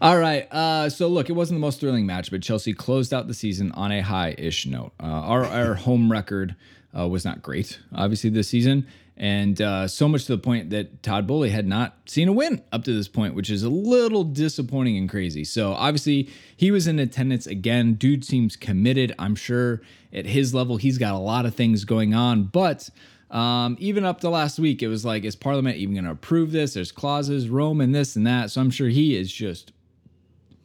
All 0.00 0.18
right. 0.18 0.46
Uh, 0.52 0.88
so 0.88 1.08
look, 1.08 1.30
it 1.30 1.32
wasn't 1.32 1.56
the 1.56 1.60
most 1.60 1.80
thrilling 1.80 2.06
match, 2.06 2.30
but 2.30 2.42
Chelsea 2.42 2.74
closed 2.74 3.12
out 3.12 3.26
the 3.26 3.34
season 3.34 3.72
on 3.72 3.90
a 3.90 4.02
high-ish 4.02 4.66
note. 4.66 4.92
Uh, 5.02 5.06
our 5.06 5.44
our 5.46 5.74
home 5.74 6.12
record 6.12 6.54
uh, 6.96 7.08
was 7.08 7.24
not 7.24 7.42
great, 7.42 7.80
obviously 7.92 8.30
this 8.30 8.48
season, 8.48 8.86
and 9.16 9.60
uh, 9.62 9.86
so 9.86 10.08
much 10.08 10.24
to 10.24 10.32
the 10.32 10.42
point 10.42 10.70
that 10.70 11.02
Todd 11.02 11.26
Boehly 11.26 11.50
had 11.50 11.66
not 11.66 11.98
seen 12.06 12.28
a 12.28 12.32
win 12.32 12.62
up 12.72 12.84
to 12.84 12.92
this 12.92 13.06
point, 13.06 13.34
which 13.34 13.48
is 13.48 13.62
a 13.62 13.68
little 13.68 14.24
disappointing 14.24 14.96
and 14.96 15.08
crazy. 15.08 15.44
So 15.44 15.72
obviously 15.72 16.28
he 16.56 16.70
was 16.70 16.86
in 16.86 16.98
attendance 16.98 17.46
again. 17.46 17.94
Dude 17.94 18.24
seems 18.24 18.56
committed. 18.56 19.14
I'm 19.18 19.36
sure 19.36 19.82
at 20.12 20.26
his 20.26 20.52
level 20.52 20.76
he's 20.78 20.98
got 20.98 21.14
a 21.14 21.18
lot 21.18 21.46
of 21.46 21.54
things 21.54 21.84
going 21.84 22.14
on, 22.14 22.44
but. 22.44 22.88
Um, 23.30 23.76
even 23.80 24.04
up 24.04 24.20
to 24.20 24.28
last 24.28 24.60
week, 24.60 24.80
it 24.80 24.86
was 24.86 25.04
like, 25.04 25.24
is 25.24 25.34
Parliament 25.34 25.76
even 25.78 25.94
going 25.94 26.04
to 26.04 26.12
approve 26.12 26.52
this? 26.52 26.74
There's 26.74 26.92
clauses, 26.92 27.48
Rome, 27.48 27.80
and 27.80 27.92
this 27.92 28.14
and 28.14 28.24
that. 28.28 28.52
So 28.52 28.60
I'm 28.60 28.70
sure 28.70 28.88
he 28.88 29.16
is 29.16 29.32
just 29.32 29.72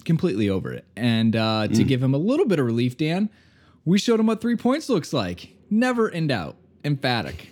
completely 0.05 0.49
over 0.49 0.73
it. 0.73 0.85
And 0.95 1.35
uh, 1.35 1.67
to 1.69 1.83
give 1.83 2.03
him 2.03 2.13
a 2.13 2.19
little 2.19 2.45
bit 2.45 2.59
of 2.59 2.67
relief, 2.67 2.95
Dan, 2.95 3.31
we 3.85 3.97
showed 3.97 4.19
him 4.19 4.27
what 4.27 4.39
three 4.39 4.55
points 4.55 4.87
looks 4.87 5.13
like. 5.13 5.55
Never 5.71 6.09
in 6.09 6.27
doubt. 6.27 6.57
Emphatic. 6.83 7.49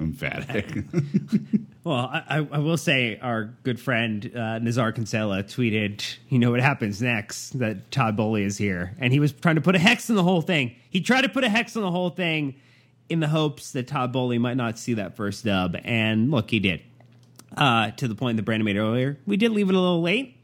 Emphatic. 0.00 0.84
Well, 1.82 2.10
I, 2.12 2.46
I 2.52 2.58
will 2.58 2.76
say 2.76 3.18
our 3.22 3.54
good 3.62 3.80
friend 3.80 4.30
uh, 4.34 4.60
Nizaar 4.60 4.94
Kinsella 4.94 5.42
tweeted, 5.42 6.18
"You 6.28 6.38
know 6.38 6.50
what 6.50 6.60
happens 6.60 7.00
next? 7.00 7.58
That 7.58 7.90
Todd 7.90 8.18
Boehly 8.18 8.42
is 8.42 8.58
here, 8.58 8.94
and 9.00 9.14
he 9.14 9.18
was 9.18 9.32
trying 9.32 9.54
to 9.54 9.62
put 9.62 9.74
a 9.74 9.78
hex 9.78 10.10
on 10.10 10.16
the 10.16 10.22
whole 10.22 10.42
thing. 10.42 10.74
He 10.90 11.00
tried 11.00 11.22
to 11.22 11.30
put 11.30 11.42
a 11.42 11.48
hex 11.48 11.76
on 11.76 11.82
the 11.82 11.90
whole 11.90 12.10
thing 12.10 12.56
in 13.08 13.20
the 13.20 13.28
hopes 13.28 13.72
that 13.72 13.88
Todd 13.88 14.12
Boehly 14.12 14.36
might 14.38 14.58
not 14.58 14.78
see 14.78 14.92
that 14.94 15.16
first 15.16 15.42
dub, 15.46 15.74
and 15.82 16.30
look, 16.30 16.50
he 16.50 16.60
did. 16.60 16.82
Uh, 17.56 17.92
to 17.92 18.06
the 18.06 18.14
point 18.14 18.36
that 18.36 18.42
Brandon 18.42 18.66
made 18.66 18.76
earlier, 18.76 19.18
we 19.26 19.38
did 19.38 19.50
leave 19.50 19.70
it 19.70 19.74
a 19.74 19.80
little 19.80 20.02
late. 20.02 20.36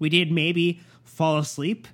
We 0.00 0.08
did 0.08 0.32
maybe 0.32 0.80
fall 1.04 1.38
asleep. 1.38 1.86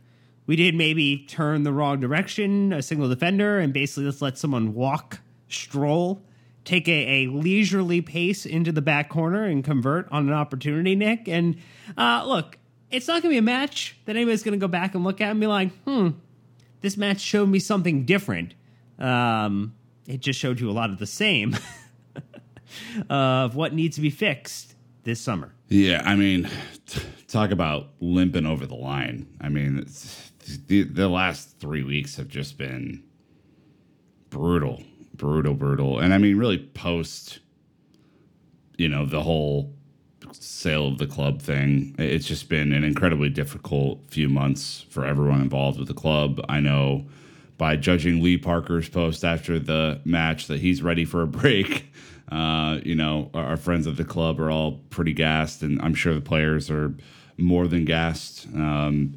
We 0.46 0.56
did 0.56 0.74
maybe 0.74 1.26
turn 1.28 1.62
the 1.62 1.72
wrong 1.74 2.00
direction, 2.00 2.72
a 2.72 2.80
single 2.80 3.08
defender, 3.08 3.58
and 3.58 3.70
basically 3.70 4.04
just 4.04 4.22
let 4.22 4.38
someone 4.38 4.72
walk, 4.72 5.20
stroll, 5.48 6.22
take 6.68 6.86
a, 6.86 7.24
a 7.24 7.26
leisurely 7.28 8.02
pace 8.02 8.44
into 8.44 8.70
the 8.70 8.82
back 8.82 9.08
corner 9.08 9.44
and 9.44 9.64
convert 9.64 10.06
on 10.12 10.28
an 10.28 10.34
opportunity, 10.34 10.94
Nick. 10.94 11.26
And 11.26 11.56
uh, 11.96 12.24
look, 12.26 12.58
it's 12.90 13.08
not 13.08 13.22
going 13.22 13.30
to 13.30 13.34
be 13.34 13.38
a 13.38 13.42
match 13.42 13.96
that 14.04 14.16
anybody's 14.16 14.42
going 14.42 14.52
to 14.52 14.58
go 14.58 14.68
back 14.68 14.94
and 14.94 15.02
look 15.02 15.22
at 15.22 15.30
and 15.30 15.40
be 15.40 15.46
like, 15.46 15.72
hmm, 15.84 16.10
this 16.82 16.98
match 16.98 17.20
showed 17.20 17.48
me 17.48 17.58
something 17.58 18.04
different. 18.04 18.54
Um, 18.98 19.74
it 20.06 20.20
just 20.20 20.38
showed 20.38 20.60
you 20.60 20.70
a 20.70 20.72
lot 20.72 20.90
of 20.90 20.98
the 20.98 21.06
same 21.06 21.56
of 23.10 23.56
what 23.56 23.72
needs 23.72 23.96
to 23.96 24.02
be 24.02 24.10
fixed 24.10 24.74
this 25.04 25.20
summer. 25.20 25.54
Yeah, 25.68 26.02
I 26.04 26.16
mean, 26.16 26.50
t- 26.86 27.00
talk 27.28 27.50
about 27.50 27.88
limping 28.00 28.44
over 28.44 28.66
the 28.66 28.74
line. 28.74 29.26
I 29.40 29.48
mean, 29.48 29.86
the 30.66 30.82
the 30.82 31.08
last 31.08 31.58
three 31.60 31.82
weeks 31.82 32.16
have 32.16 32.28
just 32.28 32.58
been 32.58 33.04
brutal, 34.30 34.82
brutal, 35.18 35.54
brutal, 35.54 35.98
and 35.98 36.14
I 36.14 36.18
mean, 36.18 36.38
really 36.38 36.58
post, 36.58 37.40
you 38.78 38.88
know, 38.88 39.04
the 39.04 39.22
whole 39.22 39.74
sale 40.32 40.88
of 40.88 40.98
the 40.98 41.06
club 41.06 41.42
thing. 41.42 41.94
It's 41.98 42.26
just 42.26 42.48
been 42.48 42.72
an 42.72 42.84
incredibly 42.84 43.28
difficult 43.28 44.00
few 44.08 44.28
months 44.28 44.86
for 44.90 45.04
everyone 45.04 45.40
involved 45.40 45.78
with 45.78 45.88
the 45.88 45.94
club. 45.94 46.40
I 46.48 46.60
know 46.60 47.06
by 47.58 47.76
judging 47.76 48.22
Lee 48.22 48.38
Parker's 48.38 48.88
post 48.88 49.24
after 49.24 49.58
the 49.58 50.00
match 50.04 50.46
that 50.46 50.60
he's 50.60 50.82
ready 50.82 51.04
for 51.04 51.22
a 51.22 51.26
break. 51.26 51.92
Uh, 52.30 52.78
you 52.84 52.94
know, 52.94 53.30
our, 53.32 53.42
our 53.42 53.56
friends 53.56 53.86
at 53.86 53.96
the 53.96 54.04
club 54.04 54.38
are 54.38 54.50
all 54.50 54.72
pretty 54.90 55.14
gassed, 55.14 55.62
and 55.62 55.80
I'm 55.80 55.94
sure 55.94 56.12
the 56.12 56.20
players 56.20 56.70
are 56.70 56.94
more 57.38 57.66
than 57.66 57.86
gassed. 57.86 58.46
Um, 58.54 59.16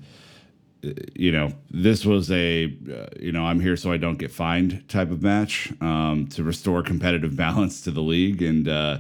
you 1.16 1.32
know, 1.32 1.54
this 1.70 2.06
was 2.06 2.32
a, 2.32 2.66
uh, 2.66 3.08
you 3.20 3.32
know, 3.32 3.46
I'm 3.46 3.60
here 3.60 3.78
so 3.78 3.92
I 3.92 3.98
don't 3.98 4.18
get 4.18 4.32
fined 4.32 4.88
type 4.90 5.12
of 5.12 5.22
match 5.22 5.72
um, 5.82 6.28
to 6.28 6.44
restore 6.44 6.82
competitive 6.82 7.36
balance 7.38 7.82
to 7.82 7.92
the 7.92 8.02
league. 8.02 8.42
And, 8.42 8.68
uh, 8.68 9.00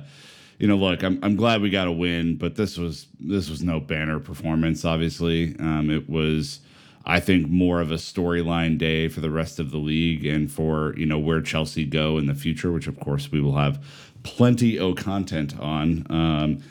you 0.60 0.67
know, 0.67 0.76
look, 0.76 1.04
I'm, 1.04 1.20
I'm 1.24 1.36
glad 1.36 1.62
we 1.62 1.72
got 1.72 1.88
a 1.88 1.91
win, 1.91 2.36
but 2.36 2.56
this 2.56 2.78
was 2.78 3.08
this 3.20 3.50
was 3.50 3.63
no 3.63 3.80
banner 3.80 4.20
performance. 4.20 4.86
Obviously, 4.86 5.56
um, 5.58 5.89
it 5.89 6.08
was 6.08 6.60
I 7.04 7.20
think 7.20 7.50
more 7.50 7.82
of 7.82 7.91
a 7.91 7.96
storyline 7.96 8.78
day 8.78 9.08
for 9.08 9.22
the 9.22 9.32
rest 9.32 9.60
of 9.60 9.72
the 9.72 9.78
league 9.78 10.24
and 10.24 10.52
for 10.52 10.94
you 10.98 11.08
know 11.08 11.17
where 11.17 11.41
Chelsea 11.41 11.84
go 11.84 12.20
in 12.20 12.28
the 12.28 12.36
future, 12.36 12.72
which 12.72 12.88
of 12.88 13.00
course 13.00 13.32
we 13.32 13.41
will 13.41 13.56
have 13.56 13.84
plenty 14.22 14.78
of 14.78 14.98
content 14.98 15.60
on. 15.60 16.06
Um, 16.12 16.63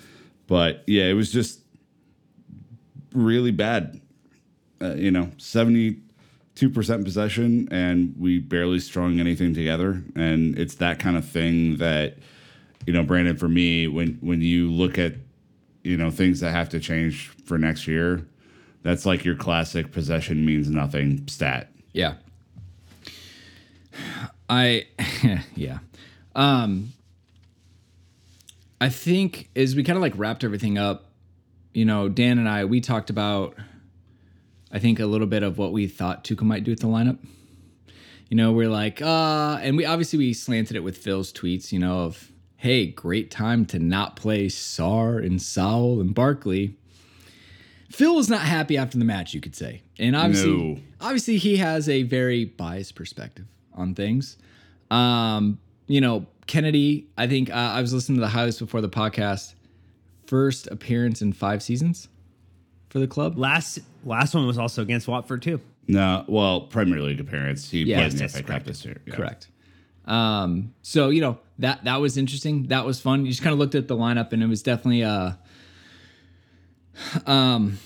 but 0.46 0.84
yeah, 0.86 1.04
it 1.04 1.14
was 1.14 1.32
just 1.32 1.60
really 3.12 3.50
bad. 3.50 4.00
Uh, 4.82 4.94
you 4.94 5.10
know, 5.10 5.30
seventy 5.38 5.98
two 6.54 6.70
percent 6.70 7.04
possession, 7.04 7.68
and 7.70 8.14
we 8.18 8.38
barely 8.38 8.80
strung 8.80 9.20
anything 9.20 9.54
together. 9.54 10.02
And 10.14 10.58
it's 10.58 10.76
that 10.76 10.98
kind 10.98 11.16
of 11.16 11.28
thing 11.28 11.76
that 11.76 12.16
you 12.86 12.92
know, 12.92 13.02
Brandon. 13.02 13.36
For 13.36 13.48
me, 13.48 13.88
when 13.88 14.18
when 14.20 14.40
you 14.40 14.70
look 14.70 14.98
at 14.98 15.14
you 15.82 15.96
know 15.96 16.10
things 16.10 16.40
that 16.40 16.52
have 16.52 16.68
to 16.70 16.80
change 16.80 17.28
for 17.44 17.58
next 17.58 17.86
year 17.86 18.26
that's 18.82 19.04
like 19.04 19.24
your 19.24 19.34
classic 19.34 19.92
possession 19.92 20.44
means 20.44 20.70
nothing 20.70 21.26
stat. 21.28 21.70
Yeah. 21.92 22.14
I 24.48 24.86
yeah. 25.54 25.78
Um 26.34 26.92
I 28.80 28.88
think 28.88 29.50
as 29.54 29.76
we 29.76 29.82
kind 29.82 29.96
of 29.96 30.02
like 30.02 30.14
wrapped 30.16 30.44
everything 30.44 30.78
up, 30.78 31.10
you 31.74 31.84
know, 31.84 32.08
Dan 32.08 32.38
and 32.38 32.48
I 32.48 32.64
we 32.64 32.80
talked 32.80 33.10
about 33.10 33.54
I 34.72 34.78
think 34.78 35.00
a 35.00 35.06
little 35.06 35.26
bit 35.26 35.42
of 35.42 35.58
what 35.58 35.72
we 35.72 35.86
thought 35.88 36.24
Tuchel 36.24 36.42
might 36.42 36.64
do 36.64 36.70
with 36.72 36.80
the 36.80 36.86
lineup. 36.86 37.18
You 38.28 38.36
know, 38.36 38.52
we're 38.52 38.68
like, 38.68 39.02
uh, 39.02 39.58
and 39.60 39.76
we 39.76 39.84
obviously 39.84 40.18
we 40.18 40.32
slanted 40.32 40.76
it 40.76 40.80
with 40.84 40.96
Phil's 40.96 41.32
tweets, 41.32 41.72
you 41.72 41.78
know, 41.80 42.00
of 42.04 42.30
hey, 42.56 42.86
great 42.86 43.30
time 43.30 43.64
to 43.66 43.78
not 43.78 44.16
play 44.16 44.46
Sarr 44.46 45.24
and 45.24 45.40
Saul 45.40 46.00
and 46.00 46.14
Barkley. 46.14 46.76
Phil 47.90 48.14
was 48.14 48.28
not 48.28 48.42
happy 48.42 48.76
after 48.76 48.98
the 48.98 49.04
match, 49.04 49.32
you 49.34 49.40
could 49.40 49.56
say. 49.56 49.82
And 49.98 50.14
obviously, 50.14 50.52
No. 50.74 50.78
obviously 51.00 51.38
he 51.38 51.56
has 51.56 51.88
a 51.88 52.02
very 52.04 52.44
biased 52.44 52.94
perspective 52.94 53.46
on 53.74 53.94
things. 53.94 54.36
Um, 54.90 55.58
you 55.88 56.00
know, 56.00 56.26
Kenedy, 56.46 57.06
I 57.16 57.26
think 57.26 57.50
uh, 57.50 57.54
I 57.54 57.80
was 57.80 57.92
listening 57.94 58.16
to 58.18 58.20
the 58.20 58.28
highlights 58.28 58.58
before 58.60 58.80
the 58.82 58.88
podcast. 58.90 59.54
First 60.26 60.66
appearance 60.68 61.22
in 61.22 61.32
five 61.32 61.62
seasons 61.62 62.08
for 62.90 62.98
the 63.00 63.08
club. 63.08 63.38
Last 63.38 63.80
last 64.04 64.34
one 64.34 64.46
was 64.46 64.58
also 64.58 64.82
against 64.82 65.08
Watford 65.08 65.42
too. 65.42 65.60
No, 65.88 66.24
well, 66.28 66.62
Premier 66.62 67.00
League 67.00 67.20
appearance. 67.20 67.68
He 67.70 67.82
Yeah, 67.82 67.96
played 67.98 68.12
in 68.12 68.16
the 68.18 68.22
yes, 68.24 68.32
FA 68.32 68.38
Cup 68.38 68.46
correct. 68.46 68.66
this 68.66 68.84
year. 68.84 69.00
Yeah. 69.06 69.14
Correct. 69.14 69.48
Um, 70.06 70.74
so 70.82 71.10
you 71.10 71.20
know 71.20 71.38
that 71.58 71.84
that 71.84 72.00
was 72.00 72.16
interesting. 72.16 72.68
That 72.68 72.84
was 72.86 73.00
fun. 73.00 73.24
You 73.24 73.30
just 73.30 73.42
kind 73.42 73.52
of 73.52 73.58
looked 73.58 73.74
at 73.74 73.88
the 73.88 73.96
lineup, 73.96 74.32
and 74.32 74.42
it 74.42 74.46
was 74.46 74.62
definitely 74.62 75.04
uh, 75.04 75.32
um, 77.26 77.78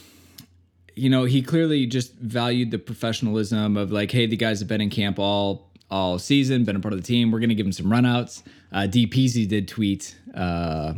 you 0.95 1.11
know, 1.11 1.25
he 1.25 1.43
clearly 1.43 1.87
just 1.87 2.15
valued 2.15 2.71
the 2.71 2.79
professionalism 2.79 3.77
of 3.77 3.91
like, 3.91 4.11
hey, 4.11 4.27
the 4.27 4.37
guys 4.37 4.61
have 4.61 4.69
been 4.69 4.81
in 4.81 4.91
camp 4.91 5.19
all 5.19 5.71
all 5.91 6.19
season, 6.19 6.65
been 6.65 6.77
a 6.77 6.81
part 6.81 6.95
of 6.95 7.01
the 7.01 7.07
team. 7.07 7.31
We're 7.31 7.41
gonna 7.41 7.55
give 7.55 7.67
him 7.67 7.73
some 7.73 7.87
runouts. 7.87 8.43
Uh, 8.73 8.87
DPZ 8.91 9.47
did 9.49 9.69
tweet 9.69 10.17
uh, 10.35 10.95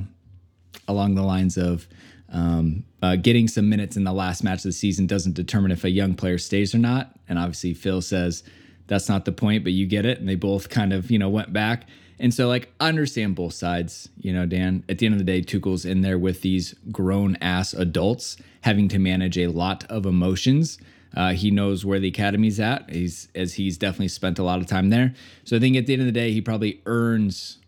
along 0.89 1.15
the 1.15 1.23
lines 1.23 1.57
of. 1.57 1.87
Um, 2.29 2.85
uh, 3.03 3.17
getting 3.17 3.47
some 3.47 3.69
minutes 3.69 3.97
in 3.97 4.05
the 4.05 4.13
last 4.13 4.43
match 4.43 4.59
of 4.59 4.65
the 4.65 4.73
season 4.73 5.07
doesn't 5.07 5.35
determine 5.35 5.71
if 5.71 5.85
a 5.85 5.91
young 5.91 6.15
player 6.15 6.39
stays 6.39 6.75
or 6.75 6.79
not. 6.79 7.17
And 7.29 7.39
obviously, 7.39 7.75
Phil 7.75 8.03
says 8.03 8.43
that's 8.87 9.09
not 9.09 9.25
the 9.25 9.33
point, 9.33 9.65
but 9.65 9.73
you 9.73 9.87
get 9.87 10.05
it. 10.05 10.19
And 10.19 10.29
they 10.29 10.35
both 10.35 10.69
kind 10.69 10.93
of, 10.93 11.11
you 11.11 11.19
know, 11.19 11.29
went 11.29 11.53
back. 11.53 11.87
And 12.19 12.33
so, 12.33 12.49
like, 12.49 12.73
I 12.81 12.89
understand 12.89 13.35
both 13.35 13.53
sides, 13.53 14.09
you 14.19 14.33
know, 14.33 14.47
Dan. 14.47 14.85
At 14.89 14.99
the 14.99 15.07
end 15.07 15.15
of 15.15 15.19
the 15.19 15.25
day, 15.25 15.43
Tuchel's 15.43 15.85
in 15.85 16.01
there 16.01 16.19
with 16.19 16.41
these 16.41 16.75
grown 16.91 17.37
ass 17.37 17.75
adults 17.75 18.39
having 18.63 18.89
to 18.89 18.99
manage 18.99 19.37
a 19.37 19.49
lot 19.49 19.85
of 19.91 20.07
emotions. 20.07 20.79
Uh, 21.15 21.33
he 21.33 21.51
knows 21.51 21.85
where 21.85 22.01
the 22.01 22.09
academy's 22.09 22.59
at. 22.59 22.91
He's 22.91 23.29
as 23.35 23.55
he's 23.55 23.79
definitely 23.79 24.09
spent 24.09 24.39
a 24.39 24.43
lot 24.43 24.61
of 24.61 24.67
time 24.67 24.91
there. 24.91 25.15
So 25.45 25.57
I 25.57 25.61
think 25.61 25.77
at 25.77 25.87
the 25.87 25.93
end 25.93 26.03
of 26.03 26.07
the 26.07 26.13
day, 26.13 26.33
he 26.33 26.41
probably 26.41 26.83
earns, 26.87 27.59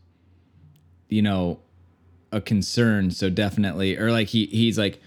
you 1.08 1.22
know, 1.22 1.60
a 2.32 2.40
concern. 2.40 3.10
So 3.10 3.30
definitely, 3.30 3.96
or 3.96 4.10
like 4.12 4.28
he 4.28 4.46
he's 4.46 4.78
like 4.78 5.00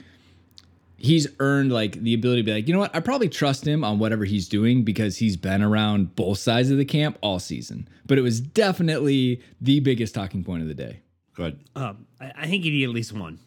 he's 0.97 1.27
earned 1.39 1.71
like 1.71 1.93
the 2.01 2.13
ability 2.13 2.41
to 2.41 2.45
be 2.45 2.53
like, 2.53 2.67
you 2.67 2.73
know 2.73 2.79
what, 2.79 2.95
I 2.95 2.99
probably 2.99 3.27
trust 3.27 3.65
him 3.65 3.83
on 3.83 3.97
whatever 3.97 4.23
he's 4.23 4.47
doing 4.47 4.83
because 4.83 5.17
he's 5.17 5.35
been 5.35 5.63
around 5.63 6.15
both 6.15 6.37
sides 6.37 6.69
of 6.69 6.77
the 6.77 6.85
camp 6.85 7.17
all 7.21 7.39
season. 7.39 7.87
But 8.05 8.17
it 8.17 8.21
was 8.21 8.39
definitely 8.39 9.41
the 9.59 9.79
biggest 9.79 10.13
talking 10.13 10.43
point 10.43 10.61
of 10.61 10.67
the 10.67 10.75
day. 10.75 11.01
Good. 11.33 11.59
Um, 11.75 12.05
I, 12.19 12.31
I 12.37 12.47
think 12.47 12.65
you 12.65 12.71
need 12.71 12.83
at 12.83 12.91
least 12.91 13.13
one. 13.13 13.39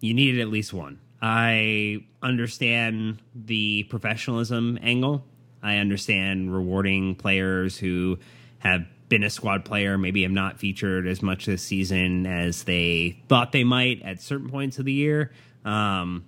You 0.00 0.14
needed 0.14 0.40
at 0.40 0.48
least 0.48 0.72
one. 0.72 1.00
I 1.20 2.04
understand 2.22 3.20
the 3.34 3.82
professionalism 3.84 4.78
angle. 4.80 5.24
I 5.62 5.76
understand 5.76 6.54
rewarding 6.54 7.14
players 7.14 7.76
who 7.76 8.18
have 8.60 8.86
been 9.10 9.22
a 9.24 9.28
squad 9.28 9.66
player, 9.66 9.98
maybe 9.98 10.22
have 10.22 10.32
not 10.32 10.58
featured 10.58 11.06
as 11.06 11.20
much 11.20 11.44
this 11.44 11.62
season 11.62 12.26
as 12.26 12.62
they 12.62 13.20
thought 13.28 13.52
they 13.52 13.64
might 13.64 14.00
at 14.02 14.22
certain 14.22 14.48
points 14.48 14.78
of 14.78 14.86
the 14.86 14.92
year. 14.92 15.32
Um, 15.66 16.24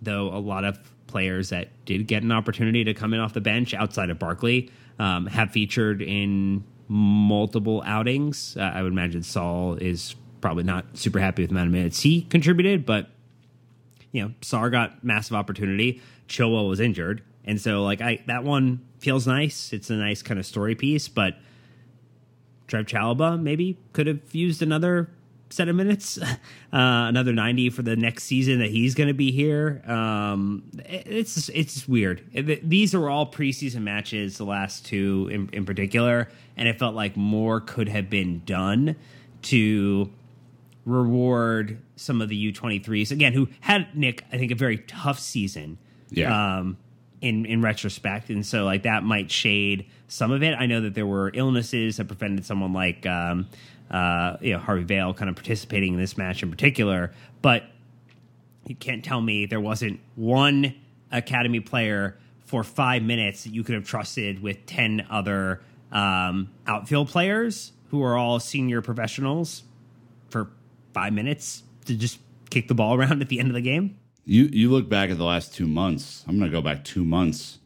though 0.00 0.28
a 0.28 0.38
lot 0.38 0.64
of 0.64 0.78
players 1.08 1.48
that 1.48 1.68
did 1.86 2.06
get 2.06 2.22
an 2.22 2.30
opportunity 2.30 2.84
to 2.84 2.94
come 2.94 3.12
in 3.14 3.18
off 3.18 3.32
the 3.32 3.40
bench 3.40 3.74
outside 3.74 4.10
of 4.10 4.18
Barkley 4.20 4.70
um, 5.00 5.26
have 5.26 5.50
featured 5.50 6.02
in 6.02 6.62
multiple 6.86 7.82
outings. 7.84 8.56
Uh, 8.56 8.60
I 8.62 8.82
would 8.82 8.92
imagine 8.92 9.22
Saul 9.24 9.74
is 9.74 10.14
probably 10.40 10.64
not 10.64 10.84
super 10.96 11.18
happy 11.18 11.42
with 11.42 11.50
the 11.50 11.54
amount 11.54 11.68
of 11.68 11.72
minutes 11.72 12.00
he 12.00 12.22
contributed, 12.22 12.86
but 12.86 13.08
you 14.12 14.22
know, 14.22 14.32
Sarr 14.42 14.70
got 14.70 15.02
massive 15.02 15.34
opportunity. 15.34 16.00
Chilwell 16.28 16.68
was 16.68 16.78
injured, 16.78 17.22
and 17.44 17.60
so 17.60 17.82
like 17.82 18.00
I 18.00 18.22
that 18.26 18.44
one 18.44 18.86
feels 18.98 19.26
nice. 19.26 19.72
It's 19.72 19.90
a 19.90 19.94
nice 19.94 20.22
kind 20.22 20.38
of 20.38 20.46
story 20.46 20.74
piece, 20.74 21.08
but 21.08 21.36
Trev 22.68 22.86
Chalobah 22.86 23.40
maybe 23.40 23.76
could 23.92 24.06
have 24.06 24.20
used 24.32 24.62
another 24.62 25.10
set 25.50 25.66
of 25.68 25.74
minutes, 25.76 26.18
uh, 26.22 26.28
another 26.72 27.32
ninety 27.32 27.70
for 27.70 27.80
the 27.82 27.96
next 27.96 28.24
season 28.24 28.58
that 28.60 28.70
he's 28.70 28.94
going 28.94 29.08
to 29.08 29.14
be 29.14 29.32
here. 29.32 29.82
Um, 29.86 30.62
it- 30.84 31.06
it's 31.06 31.48
it's 31.48 31.88
weird. 31.88 32.22
These 32.62 32.94
are 32.94 33.08
all 33.08 33.26
preseason 33.30 33.82
matches, 33.82 34.36
the 34.38 34.44
last 34.44 34.84
two 34.86 35.28
in, 35.32 35.48
in 35.52 35.64
particular, 35.64 36.28
and 36.56 36.68
it 36.68 36.78
felt 36.78 36.94
like 36.94 37.16
more 37.16 37.60
could 37.60 37.88
have 37.88 38.08
been 38.10 38.42
done 38.44 38.94
to 39.42 40.10
reward 40.84 41.78
some 41.96 42.20
of 42.22 42.28
the 42.28 42.52
U23s 42.52 43.10
again, 43.10 43.32
who 43.32 43.48
had 43.60 43.94
Nick, 43.96 44.24
I 44.32 44.38
think, 44.38 44.52
a 44.52 44.54
very 44.54 44.78
tough 44.78 45.18
season. 45.18 45.78
Yeah. 46.10 46.58
Um, 46.58 46.76
in 47.20 47.46
in 47.46 47.62
retrospect, 47.62 48.30
and 48.30 48.44
so 48.44 48.64
like 48.64 48.82
that 48.82 49.02
might 49.02 49.30
shade 49.30 49.86
some 50.08 50.30
of 50.30 50.42
it. 50.42 50.54
I 50.54 50.66
know 50.66 50.80
that 50.82 50.94
there 50.94 51.06
were 51.06 51.30
illnesses 51.34 51.96
that 51.96 52.06
prevented 52.06 52.44
someone 52.44 52.72
like 52.72 53.06
um, 53.06 53.48
uh, 53.90 54.36
you 54.40 54.52
know 54.52 54.58
Harvey 54.58 54.84
Vale 54.84 55.14
kind 55.14 55.28
of 55.28 55.36
participating 55.36 55.94
in 55.94 56.00
this 56.00 56.16
match 56.16 56.42
in 56.42 56.50
particular, 56.50 57.12
but 57.42 57.64
you 58.66 58.74
can't 58.74 59.04
tell 59.04 59.20
me 59.20 59.46
there 59.46 59.60
wasn't 59.60 59.98
one 60.14 60.74
academy 61.10 61.60
player 61.60 62.16
for 62.44 62.62
five 62.62 63.02
minutes 63.02 63.44
that 63.44 63.50
you 63.50 63.62
could 63.62 63.74
have 63.74 63.84
trusted 63.84 64.42
with 64.42 64.64
10 64.66 65.06
other 65.10 65.60
um, 65.92 66.50
outfield 66.66 67.08
players 67.08 67.72
who 67.90 68.02
are 68.02 68.16
all 68.16 68.40
senior 68.40 68.82
professionals 68.82 69.62
for 70.30 70.50
five 70.92 71.12
minutes 71.12 71.62
to 71.86 71.94
just 71.94 72.18
kick 72.50 72.68
the 72.68 72.74
ball 72.74 72.94
around 72.98 73.22
at 73.22 73.28
the 73.28 73.38
end 73.38 73.48
of 73.48 73.54
the 73.54 73.60
game. 73.60 73.98
You 74.30 74.50
you 74.52 74.70
look 74.70 74.90
back 74.90 75.08
at 75.08 75.16
the 75.16 75.24
last 75.24 75.54
two 75.54 75.66
months. 75.66 76.22
I'm 76.28 76.38
gonna 76.38 76.50
go 76.50 76.60
back 76.60 76.84
two 76.84 77.02
months. 77.02 77.60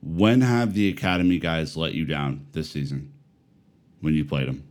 When 0.00 0.40
have 0.40 0.72
the 0.72 0.88
academy 0.88 1.38
guys 1.38 1.76
let 1.76 1.92
you 1.92 2.06
down 2.06 2.46
this 2.52 2.70
season? 2.70 3.12
When 4.00 4.14
you 4.14 4.24
played 4.24 4.48
them, 4.48 4.66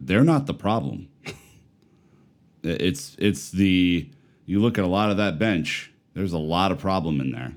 they're 0.00 0.22
not 0.22 0.46
the 0.46 0.54
problem. 0.54 1.08
it's 2.62 3.16
it's 3.18 3.50
the 3.50 4.08
you 4.46 4.60
look 4.60 4.78
at 4.78 4.84
a 4.84 4.88
lot 4.88 5.10
of 5.10 5.16
that 5.16 5.40
bench. 5.40 5.92
There's 6.14 6.32
a 6.32 6.38
lot 6.38 6.70
of 6.70 6.78
problem 6.78 7.20
in 7.20 7.32
there. 7.32 7.54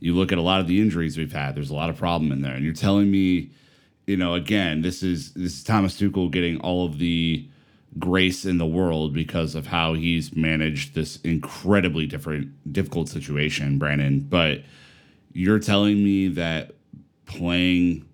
You 0.00 0.16
look 0.16 0.32
at 0.32 0.38
a 0.38 0.42
lot 0.42 0.60
of 0.60 0.66
the 0.66 0.80
injuries 0.80 1.16
we've 1.16 1.32
had. 1.32 1.54
There's 1.54 1.70
a 1.70 1.74
lot 1.74 1.90
of 1.90 1.96
problem 1.96 2.32
in 2.32 2.42
there, 2.42 2.54
and 2.54 2.64
you're 2.64 2.74
telling 2.74 3.08
me, 3.08 3.52
you 4.08 4.16
know, 4.16 4.34
again, 4.34 4.82
this 4.82 5.04
is 5.04 5.32
this 5.34 5.58
is 5.58 5.62
Thomas 5.62 5.96
Tuchel 5.96 6.28
getting 6.28 6.58
all 6.58 6.84
of 6.84 6.98
the 6.98 7.48
grace 7.98 8.44
in 8.44 8.58
the 8.58 8.66
world 8.66 9.12
because 9.12 9.54
of 9.54 9.66
how 9.66 9.94
he's 9.94 10.34
managed 10.36 10.94
this 10.94 11.16
incredibly 11.22 12.06
different 12.06 12.72
difficult 12.72 13.08
situation, 13.08 13.78
Brandon. 13.78 14.20
But 14.20 14.62
you're 15.32 15.58
telling 15.58 15.96
me 15.96 16.28
that 16.28 16.72
playing 17.26 18.06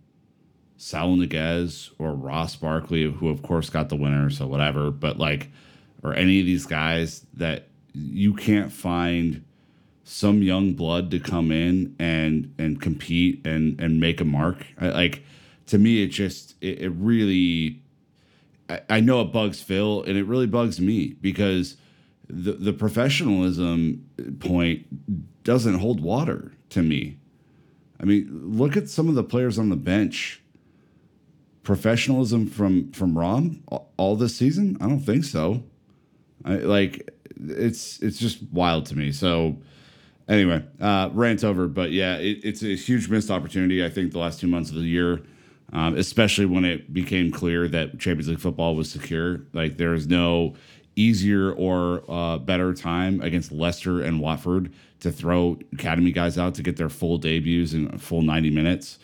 Saul 0.77 1.17
Niguez 1.17 1.91
or 1.99 2.13
Ross 2.13 2.57
Barkley, 2.57 3.11
who 3.11 3.29
of 3.29 3.43
course 3.43 3.71
got 3.71 3.89
the 3.89 3.97
winner, 3.97 4.31
so 4.31 4.47
whatever, 4.47 4.91
but 4.91 5.19
like, 5.19 5.51
or 6.03 6.15
any 6.15 6.41
of 6.41 6.47
these 6.47 6.67
guys 6.67 7.27
that 7.35 7.69
you 7.93 8.35
can't 8.35 8.73
find 8.73 9.43
some 10.05 10.43
young 10.43 10.75
blood 10.75 11.11
to 11.11 11.19
come 11.19 11.51
in 11.51 11.97
and 11.99 12.55
and 12.59 12.81
compete 12.81 13.45
and 13.45 13.81
and 13.81 14.01
make 14.01 14.21
a 14.21 14.25
mark. 14.25 14.65
I, 14.81 14.89
like 14.91 15.25
to 15.67 15.79
me, 15.79 16.03
it 16.03 16.09
just 16.09 16.55
it, 16.61 16.81
it 16.81 16.91
really. 16.91 17.83
I, 18.69 18.81
I 18.89 19.01
know 19.01 19.21
it 19.21 19.33
bugs 19.33 19.63
Phil, 19.63 20.03
and 20.03 20.17
it 20.17 20.25
really 20.25 20.47
bugs 20.47 20.81
me 20.81 21.15
because 21.21 21.77
the 22.29 22.53
the 22.53 22.73
professionalism 22.73 24.05
point 24.41 24.87
doesn't 25.45 25.79
hold 25.79 26.01
water 26.01 26.53
to 26.71 26.83
me. 26.83 27.19
I 28.01 28.05
mean, 28.05 28.29
look 28.33 28.77
at 28.77 28.89
some 28.89 29.09
of 29.09 29.15
the 29.15 29.25
players 29.25 29.59
on 29.59 29.69
the 29.69 29.77
bench. 29.77 30.43
Professionalism 31.63 32.47
from 32.47 32.93
from 32.93 33.17
Rom 33.19 33.63
all 33.97 34.17
this 34.17 34.37
season? 34.37 34.77
I 34.81 34.87
don't 34.87 35.01
think 35.01 35.25
so. 35.25 35.65
I, 36.45 36.57
like 36.57 37.11
it's 37.37 37.99
it's 38.01 38.19
just 38.19 38.43
wild 38.53 38.87
to 38.87 38.97
me. 38.97 39.13
So 39.13 39.57
anyway, 40.29 40.63
uh, 40.81 41.11
rant 41.13 41.45
over. 41.45 41.67
But 41.67 41.91
yeah, 41.93 42.17
it, 42.17 42.41
it's 42.45 42.63
a 42.63 42.77
huge 42.77 43.09
missed 43.09 43.31
opportunity. 43.31 43.85
I 43.85 43.89
think 43.89 44.13
the 44.13 44.19
last 44.19 44.41
two 44.41 44.47
months 44.47 44.71
of 44.71 44.77
the 44.77 44.83
year, 44.83 45.23
um, 45.73 45.97
especially 45.97 46.47
when 46.47 46.65
it 46.65 46.93
became 46.93 47.31
clear 47.31 47.69
that 47.69 47.99
Champions 47.99 48.29
League 48.29 48.41
football 48.41 48.77
was 48.77 48.91
secure. 48.91 49.41
Like 49.53 49.77
there 49.77 49.95
is 49.95 50.07
no 50.07 50.55
easier 50.95 51.53
or 51.53 52.03
uh, 52.09 52.39
better 52.39 52.73
time 52.73 53.21
against 53.21 53.53
Leicester 53.53 54.01
and 54.01 54.21
Watford 54.21 54.73
to 55.01 55.13
throw 55.13 55.59
academy 55.73 56.11
guys 56.11 56.39
out 56.39 56.55
to 56.55 56.63
get 56.63 56.77
their 56.77 56.89
full 56.89 57.19
debuts 57.19 57.75
in 57.75 57.99
full 57.99 58.23
90 58.23 58.51
minutes. 58.51 58.99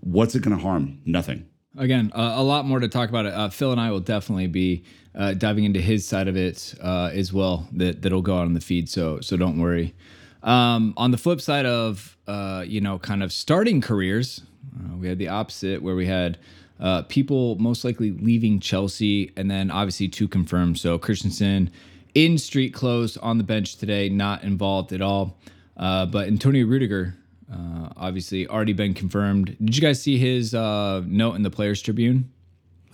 What's 0.00 0.34
it 0.34 0.42
going 0.42 0.56
to 0.56 0.62
harm? 0.62 1.00
Nothing. 1.04 1.48
Again, 1.76 2.12
uh, 2.14 2.34
a 2.36 2.42
lot 2.42 2.66
more 2.66 2.80
to 2.80 2.88
talk 2.88 3.08
about 3.08 3.26
it. 3.26 3.32
Uh, 3.32 3.48
Phil 3.48 3.72
and 3.72 3.80
I 3.80 3.90
will 3.90 4.00
definitely 4.00 4.46
be 4.46 4.84
uh, 5.14 5.34
diving 5.34 5.64
into 5.64 5.80
his 5.80 6.06
side 6.06 6.28
of 6.28 6.36
it 6.36 6.74
uh, 6.82 7.10
as 7.12 7.32
well. 7.32 7.66
That 7.72 8.02
that'll 8.02 8.22
go 8.22 8.36
out 8.36 8.44
on 8.44 8.52
the 8.52 8.60
feed. 8.60 8.88
So 8.88 9.20
so 9.20 9.36
don't 9.36 9.58
worry. 9.58 9.94
Um, 10.42 10.92
on 10.96 11.12
the 11.12 11.18
flip 11.18 11.40
side 11.40 11.64
of 11.64 12.18
uh, 12.26 12.64
you 12.66 12.82
know 12.82 12.98
kind 12.98 13.22
of 13.22 13.32
starting 13.32 13.80
careers, 13.80 14.42
uh, 14.76 14.96
we 14.96 15.08
had 15.08 15.18
the 15.18 15.28
opposite 15.28 15.82
where 15.82 15.94
we 15.94 16.06
had 16.06 16.38
uh, 16.80 17.02
people 17.02 17.56
most 17.56 17.84
likely 17.84 18.10
leaving 18.10 18.60
Chelsea, 18.60 19.32
and 19.36 19.50
then 19.50 19.70
obviously 19.70 20.08
two 20.08 20.28
confirmed. 20.28 20.78
So 20.78 20.98
Christensen 20.98 21.70
in 22.14 22.38
street 22.38 22.74
clothes 22.74 23.16
on 23.16 23.38
the 23.38 23.44
bench 23.44 23.76
today, 23.76 24.08
not 24.08 24.42
involved 24.42 24.92
at 24.92 25.00
all. 25.00 25.38
Uh, 25.76 26.06
but 26.06 26.26
Antonio 26.28 26.66
Rudiger, 26.66 27.14
uh, 27.52 27.88
obviously 27.96 28.46
already 28.48 28.72
been 28.72 28.94
confirmed. 28.94 29.56
Did 29.58 29.76
you 29.76 29.82
guys 29.82 30.02
see 30.02 30.18
his 30.18 30.54
uh, 30.54 31.02
note 31.06 31.34
in 31.34 31.42
the 31.42 31.50
Players 31.50 31.80
Tribune? 31.80 32.30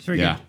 yeah. 0.06 0.36
Good. 0.36 0.42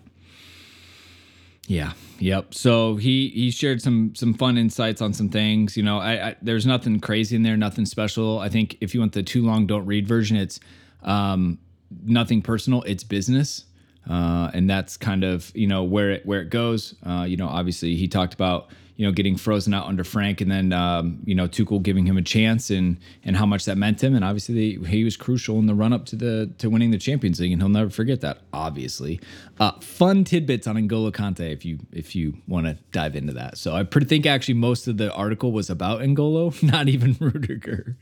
Yeah. 1.66 1.92
Yep. 2.18 2.54
So 2.54 2.96
he 2.96 3.28
he 3.28 3.50
shared 3.50 3.80
some 3.80 4.14
some 4.14 4.34
fun 4.34 4.58
insights 4.58 5.00
on 5.00 5.12
some 5.12 5.28
things. 5.28 5.76
You 5.76 5.82
know, 5.82 5.98
I, 5.98 6.28
I 6.28 6.36
there's 6.42 6.66
nothing 6.66 7.00
crazy 7.00 7.36
in 7.36 7.42
there, 7.42 7.56
nothing 7.56 7.86
special. 7.86 8.40
I 8.40 8.48
think 8.48 8.76
if 8.80 8.92
you 8.92 9.00
want 9.00 9.12
the 9.12 9.22
too 9.22 9.42
long 9.42 9.66
don't 9.66 9.86
read 9.86 10.06
version, 10.06 10.36
it's 10.36 10.60
um, 11.02 11.58
nothing 12.04 12.42
personal. 12.42 12.82
It's 12.82 13.04
business. 13.04 13.64
Uh, 14.08 14.50
and 14.54 14.68
that's 14.68 14.96
kind 14.96 15.24
of 15.24 15.52
you 15.54 15.66
know 15.66 15.84
where 15.84 16.10
it 16.10 16.26
where 16.26 16.40
it 16.40 16.50
goes. 16.50 16.94
Uh, 17.04 17.24
you 17.28 17.36
know, 17.36 17.48
obviously 17.48 17.96
he 17.96 18.08
talked 18.08 18.34
about 18.34 18.70
you 19.00 19.06
know 19.06 19.12
getting 19.12 19.36
frozen 19.36 19.72
out 19.72 19.86
under 19.86 20.04
Frank, 20.04 20.40
and 20.40 20.50
then 20.50 20.72
um, 20.72 21.20
you 21.24 21.34
know 21.34 21.46
Tuchel 21.46 21.82
giving 21.82 22.04
him 22.04 22.18
a 22.18 22.22
chance, 22.22 22.70
and 22.70 22.98
and 23.24 23.34
how 23.34 23.46
much 23.46 23.64
that 23.64 23.78
meant 23.78 23.98
to 24.00 24.06
him, 24.06 24.14
and 24.14 24.24
obviously 24.24 24.76
he 24.86 25.04
was 25.04 25.16
crucial 25.16 25.58
in 25.58 25.64
the 25.64 25.74
run 25.74 25.92
up 25.92 26.04
to 26.06 26.16
the 26.16 26.50
to 26.58 26.68
winning 26.68 26.90
the 26.90 26.98
Champions 26.98 27.40
League, 27.40 27.52
and 27.52 27.62
he'll 27.62 27.70
never 27.70 27.88
forget 27.88 28.20
that. 28.20 28.38
Obviously, 28.52 29.18
uh, 29.58 29.72
fun 29.80 30.24
tidbits 30.24 30.66
on 30.66 30.76
N'Golo 30.76 31.12
Kante 31.12 31.50
if 31.50 31.64
you 31.64 31.78
if 31.92 32.14
you 32.14 32.36
want 32.46 32.66
to 32.66 32.76
dive 32.92 33.16
into 33.16 33.32
that. 33.32 33.56
So 33.56 33.74
I 33.74 33.84
pretty 33.84 34.06
think 34.06 34.26
actually 34.26 34.54
most 34.54 34.86
of 34.86 34.96
the 34.96 35.10
article 35.14 35.52
was 35.52 35.70
about 35.70 36.00
N'Golo, 36.00 36.62
not 36.70 36.88
even 36.88 37.16
Rudiger. 37.20 37.96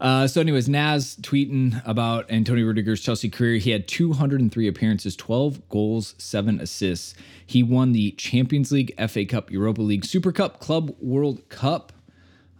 Uh, 0.00 0.28
so, 0.28 0.40
anyways, 0.40 0.68
Naz 0.68 1.16
tweeting 1.22 1.82
about 1.84 2.30
Antonio 2.30 2.64
Rudiger's 2.64 3.00
Chelsea 3.00 3.28
career. 3.28 3.56
He 3.56 3.70
had 3.70 3.88
203 3.88 4.68
appearances, 4.68 5.16
12 5.16 5.68
goals, 5.68 6.14
seven 6.18 6.60
assists. 6.60 7.14
He 7.44 7.62
won 7.62 7.92
the 7.92 8.12
Champions 8.12 8.70
League, 8.70 8.94
FA 9.08 9.24
Cup, 9.24 9.50
Europa 9.50 9.82
League, 9.82 10.04
Super 10.04 10.30
Cup, 10.30 10.60
Club 10.60 10.94
World 11.00 11.48
Cup. 11.48 11.92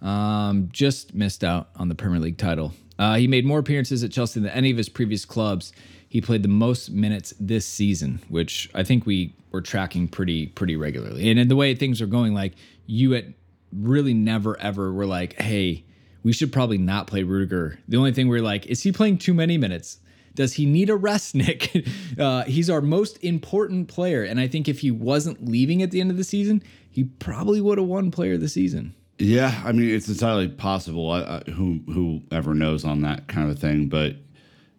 Um, 0.02 0.68
just 0.72 1.14
missed 1.14 1.44
out 1.44 1.70
on 1.76 1.88
the 1.88 1.94
Premier 1.94 2.20
League 2.20 2.38
title. 2.38 2.72
Uh, 2.98 3.16
he 3.16 3.28
made 3.28 3.44
more 3.44 3.60
appearances 3.60 4.02
at 4.02 4.10
Chelsea 4.10 4.40
than 4.40 4.50
any 4.50 4.70
of 4.70 4.76
his 4.76 4.88
previous 4.88 5.24
clubs. 5.24 5.72
He 6.08 6.20
played 6.20 6.42
the 6.42 6.48
most 6.48 6.90
minutes 6.90 7.34
this 7.38 7.66
season, 7.66 8.20
which 8.28 8.70
I 8.74 8.82
think 8.82 9.06
we 9.06 9.34
were 9.50 9.60
tracking 9.60 10.08
pretty 10.08 10.46
pretty 10.46 10.76
regularly. 10.76 11.30
And 11.30 11.38
in 11.38 11.48
the 11.48 11.56
way 11.56 11.74
things 11.74 12.00
are 12.00 12.06
going, 12.06 12.34
like 12.34 12.54
you 12.86 13.14
at 13.14 13.26
really 13.72 14.14
never 14.14 14.58
ever 14.58 14.92
were 14.92 15.06
like, 15.06 15.40
hey, 15.40 15.84
we 16.28 16.34
should 16.34 16.52
probably 16.52 16.76
not 16.76 17.06
play 17.06 17.22
Rudiger. 17.22 17.78
The 17.88 17.96
only 17.96 18.12
thing 18.12 18.28
we're 18.28 18.42
like, 18.42 18.66
is 18.66 18.82
he 18.82 18.92
playing 18.92 19.16
too 19.16 19.32
many 19.32 19.56
minutes? 19.56 19.96
Does 20.34 20.52
he 20.52 20.66
need 20.66 20.90
a 20.90 20.94
rest, 20.94 21.34
Nick? 21.34 21.86
Uh, 22.18 22.44
he's 22.44 22.68
our 22.68 22.82
most 22.82 23.16
important 23.24 23.88
player. 23.88 24.24
And 24.24 24.38
I 24.38 24.46
think 24.46 24.68
if 24.68 24.80
he 24.80 24.90
wasn't 24.90 25.48
leaving 25.48 25.82
at 25.82 25.90
the 25.90 26.02
end 26.02 26.10
of 26.10 26.18
the 26.18 26.24
season, 26.24 26.62
he 26.90 27.04
probably 27.04 27.62
would 27.62 27.78
have 27.78 27.86
won 27.86 28.10
player 28.10 28.34
of 28.34 28.42
the 28.42 28.48
season. 28.50 28.94
Yeah, 29.18 29.58
I 29.64 29.72
mean 29.72 29.88
it's 29.88 30.06
entirely 30.06 30.48
possible. 30.48 31.10
I, 31.10 31.20
I, 31.20 31.50
who 31.50 31.80
who 31.86 32.20
ever 32.30 32.52
knows 32.54 32.84
on 32.84 33.00
that 33.00 33.26
kind 33.28 33.50
of 33.50 33.58
thing, 33.58 33.88
but 33.88 34.16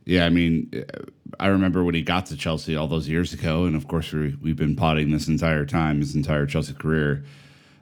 yeah, 0.05 0.27
I 0.27 0.29
mean, 0.29 0.71
I 1.39 1.47
remember 1.47 1.83
when 1.83 1.95
he 1.95 2.03
got 2.03 2.27
to 2.27 2.37
Chelsea 2.37 2.75
all 2.75 2.87
those 2.87 3.09
years 3.09 3.33
ago, 3.33 3.65
and 3.65 3.75
of 3.75 3.87
course 3.87 4.13
we, 4.13 4.37
we've 4.39 4.55
been 4.55 4.75
potting 4.75 5.09
this 5.09 5.27
entire 5.27 5.65
time, 5.65 5.99
his 5.99 6.15
entire 6.15 6.45
Chelsea 6.45 6.73
career. 6.73 7.25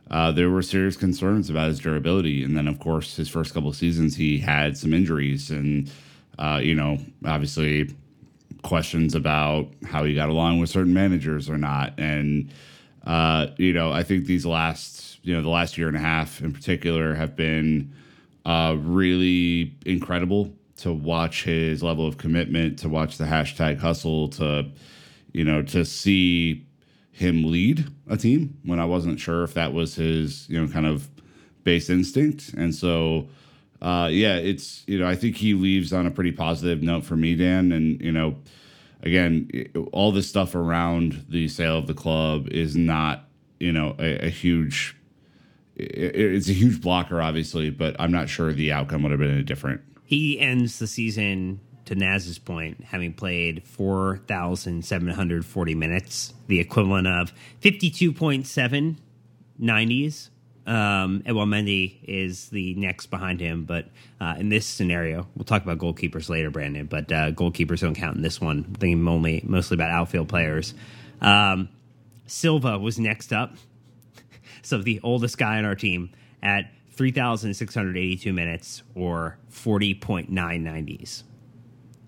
Uh, 0.09 0.31
there 0.31 0.49
were 0.49 0.61
serious 0.61 0.95
concerns 0.95 1.49
about 1.49 1.67
his 1.67 1.79
durability, 1.79 2.43
and 2.43 2.55
then 2.55 2.67
of 2.67 2.79
course 2.79 3.15
his 3.15 3.27
first 3.29 3.53
couple 3.53 3.69
of 3.69 3.75
seasons 3.75 4.15
he 4.15 4.37
had 4.37 4.77
some 4.77 4.93
injuries, 4.93 5.51
and 5.51 5.91
uh, 6.39 6.59
you 6.61 6.75
know 6.75 6.97
obviously 7.25 7.93
questions 8.63 9.15
about 9.15 9.67
how 9.85 10.03
he 10.03 10.15
got 10.15 10.29
along 10.29 10.59
with 10.59 10.69
certain 10.69 10.93
managers 10.93 11.49
or 11.49 11.57
not, 11.57 11.93
and 11.97 12.49
uh, 13.05 13.47
you 13.57 13.73
know 13.73 13.91
I 13.91 14.03
think 14.03 14.25
these 14.25 14.45
last 14.45 15.19
you 15.23 15.35
know 15.35 15.41
the 15.41 15.49
last 15.49 15.77
year 15.77 15.87
and 15.87 15.97
a 15.97 16.01
half 16.01 16.41
in 16.41 16.53
particular 16.53 17.13
have 17.15 17.35
been 17.35 17.93
uh, 18.45 18.77
really 18.79 19.75
incredible 19.85 20.53
to 20.77 20.93
watch 20.93 21.43
his 21.43 21.83
level 21.83 22.07
of 22.07 22.17
commitment, 22.17 22.79
to 22.79 22.87
watch 22.87 23.17
the 23.17 23.25
hashtag 23.25 23.79
hustle, 23.79 24.29
to 24.29 24.69
you 25.33 25.43
know 25.43 25.61
to 25.63 25.83
see 25.83 26.66
him 27.17 27.51
lead 27.51 27.87
a 28.07 28.15
team 28.15 28.59
when 28.63 28.79
I 28.79 28.85
wasn't 28.85 29.19
sure 29.19 29.43
if 29.43 29.53
that 29.55 29.73
was 29.73 29.95
his 29.95 30.47
you 30.49 30.61
know 30.61 30.71
kind 30.71 30.85
of 30.85 31.09
base 31.63 31.89
instinct, 31.89 32.53
and 32.53 32.73
so. 32.73 33.27
Uh, 33.79 34.09
yeah, 34.11 34.37
it's 34.37 34.83
you 34.87 34.97
know 34.97 35.07
I 35.07 35.15
think 35.15 35.35
he 35.35 35.53
leaves 35.53 35.93
on 35.93 36.07
a 36.07 36.09
pretty 36.09 36.31
positive 36.31 36.81
note 36.81 37.05
for 37.05 37.15
me, 37.15 37.35
Dan, 37.35 37.71
and 37.71 38.01
you 38.01 38.11
know, 38.11 38.35
again, 39.03 39.51
all 39.91 40.11
this 40.11 40.27
stuff 40.27 40.55
around 40.55 41.25
the 41.29 41.47
sale 41.47 41.77
of 41.77 41.85
the 41.85 41.93
club 41.93 42.47
is 42.47 42.75
not 42.75 43.25
you 43.59 43.71
know 43.71 43.95
a, 43.99 44.25
a 44.25 44.29
huge 44.29 44.97
it's 45.77 46.49
a 46.49 46.53
huge 46.53 46.81
blocker, 46.81 47.21
obviously, 47.21 47.69
but 47.69 47.95
I'm 47.99 48.11
not 48.11 48.29
sure 48.29 48.51
the 48.51 48.71
outcome 48.71 49.03
would 49.03 49.11
have 49.11 49.19
been 49.19 49.45
different. 49.45 49.81
He 50.03 50.39
ends 50.39 50.79
the 50.79 50.87
season, 50.87 51.59
to 51.87 51.95
Naz's 51.95 52.39
point, 52.39 52.83
having 52.83 53.13
played 53.13 53.63
4,740 53.65 55.75
minutes, 55.75 56.33
the 56.47 56.59
equivalent 56.59 57.07
of 57.07 57.33
52.7 57.61 58.97
90s. 59.59 60.29
Um, 60.65 61.23
Edouard 61.25 61.47
Mendy 61.47 61.95
is 62.03 62.49
the 62.49 62.75
next 62.75 63.05
behind 63.07 63.39
him, 63.39 63.63
but 63.63 63.87
uh, 64.19 64.35
in 64.37 64.49
this 64.49 64.65
scenario, 64.65 65.25
we'll 65.35 65.45
talk 65.45 65.63
about 65.63 65.77
goalkeepers 65.77 66.29
later, 66.29 66.51
Brandon. 66.51 66.85
But 66.85 67.09
uh, 67.11 67.31
goalkeepers 67.31 67.79
don't 67.79 67.95
count 67.95 68.17
in 68.17 68.21
this 68.21 68.41
one. 68.41 68.65
I'm 68.67 68.75
thinking 68.75 69.07
only 69.07 69.41
mostly 69.45 69.75
about 69.75 69.91
outfield 69.91 70.27
players. 70.27 70.73
Um, 71.21 71.69
Silva 72.27 72.77
was 72.77 72.99
next 72.99 73.31
up 73.31 73.55
so 74.67 74.77
the 74.79 74.99
oldest 75.01 75.37
guy 75.37 75.57
on 75.57 75.65
our 75.65 75.75
team 75.75 76.09
at 76.43 76.69
3,682 76.91 78.33
minutes 78.33 78.83
or 78.95 79.37
40.990s. 79.51 81.23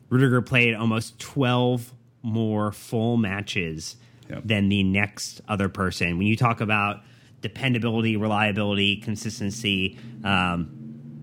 Rudiger 0.10 0.42
played 0.42 0.74
almost 0.74 1.20
12 1.20 1.94
more 2.22 2.72
full 2.72 3.18
matches 3.18 3.96
yep. 4.30 4.42
than 4.46 4.70
the 4.70 4.84
next 4.84 5.42
other 5.48 5.70
person. 5.70 6.18
When 6.18 6.28
you 6.28 6.36
talk 6.36 6.62
about 6.62 7.02
dependability, 7.42 8.18
reliability, 8.18 8.98
consistency, 8.98 9.98
um, 10.24 10.80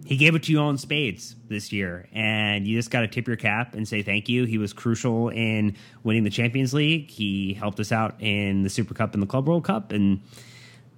he 0.07 0.17
gave 0.17 0.37
it 0.37 0.45
to 0.45 0.53
you 0.53 0.61
all 0.61 0.71
in 0.71 0.79
spades 0.79 1.35
this 1.49 1.73
year, 1.73 2.09
and 2.13 2.67
you 2.67 2.79
just 2.79 2.93
got 2.93 3.01
to 3.01 3.09
tip 3.09 3.27
your 3.27 3.37
cap 3.37 3.75
and 3.75 3.89
say 3.89 4.03
thank 4.03 4.29
you. 4.29 4.45
He 4.45 4.57
was 4.57 4.73
crucial 4.73 5.31
in 5.31 5.77
winning 6.05 6.23
the 6.23 6.31
Champions 6.31 6.73
League. 6.73 7.11
He 7.11 7.55
helped 7.55 7.81
us 7.81 7.91
out 7.91 8.15
in 8.21 8.63
the 8.63 8.71
Super 8.71 8.95
Cup 8.95 9.15
and 9.15 9.23
the 9.23 9.27
Club 9.27 9.49
World 9.49 9.65
Cup, 9.65 9.91
and 9.91 10.23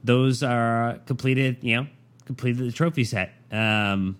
those 0.04 0.42
are 0.42 1.00
completed, 1.06 1.56
you 1.62 1.76
know, 1.76 1.86
completed 2.26 2.66
the 2.66 2.72
trophy 2.72 3.04
set. 3.04 3.32
Um, 3.50 4.18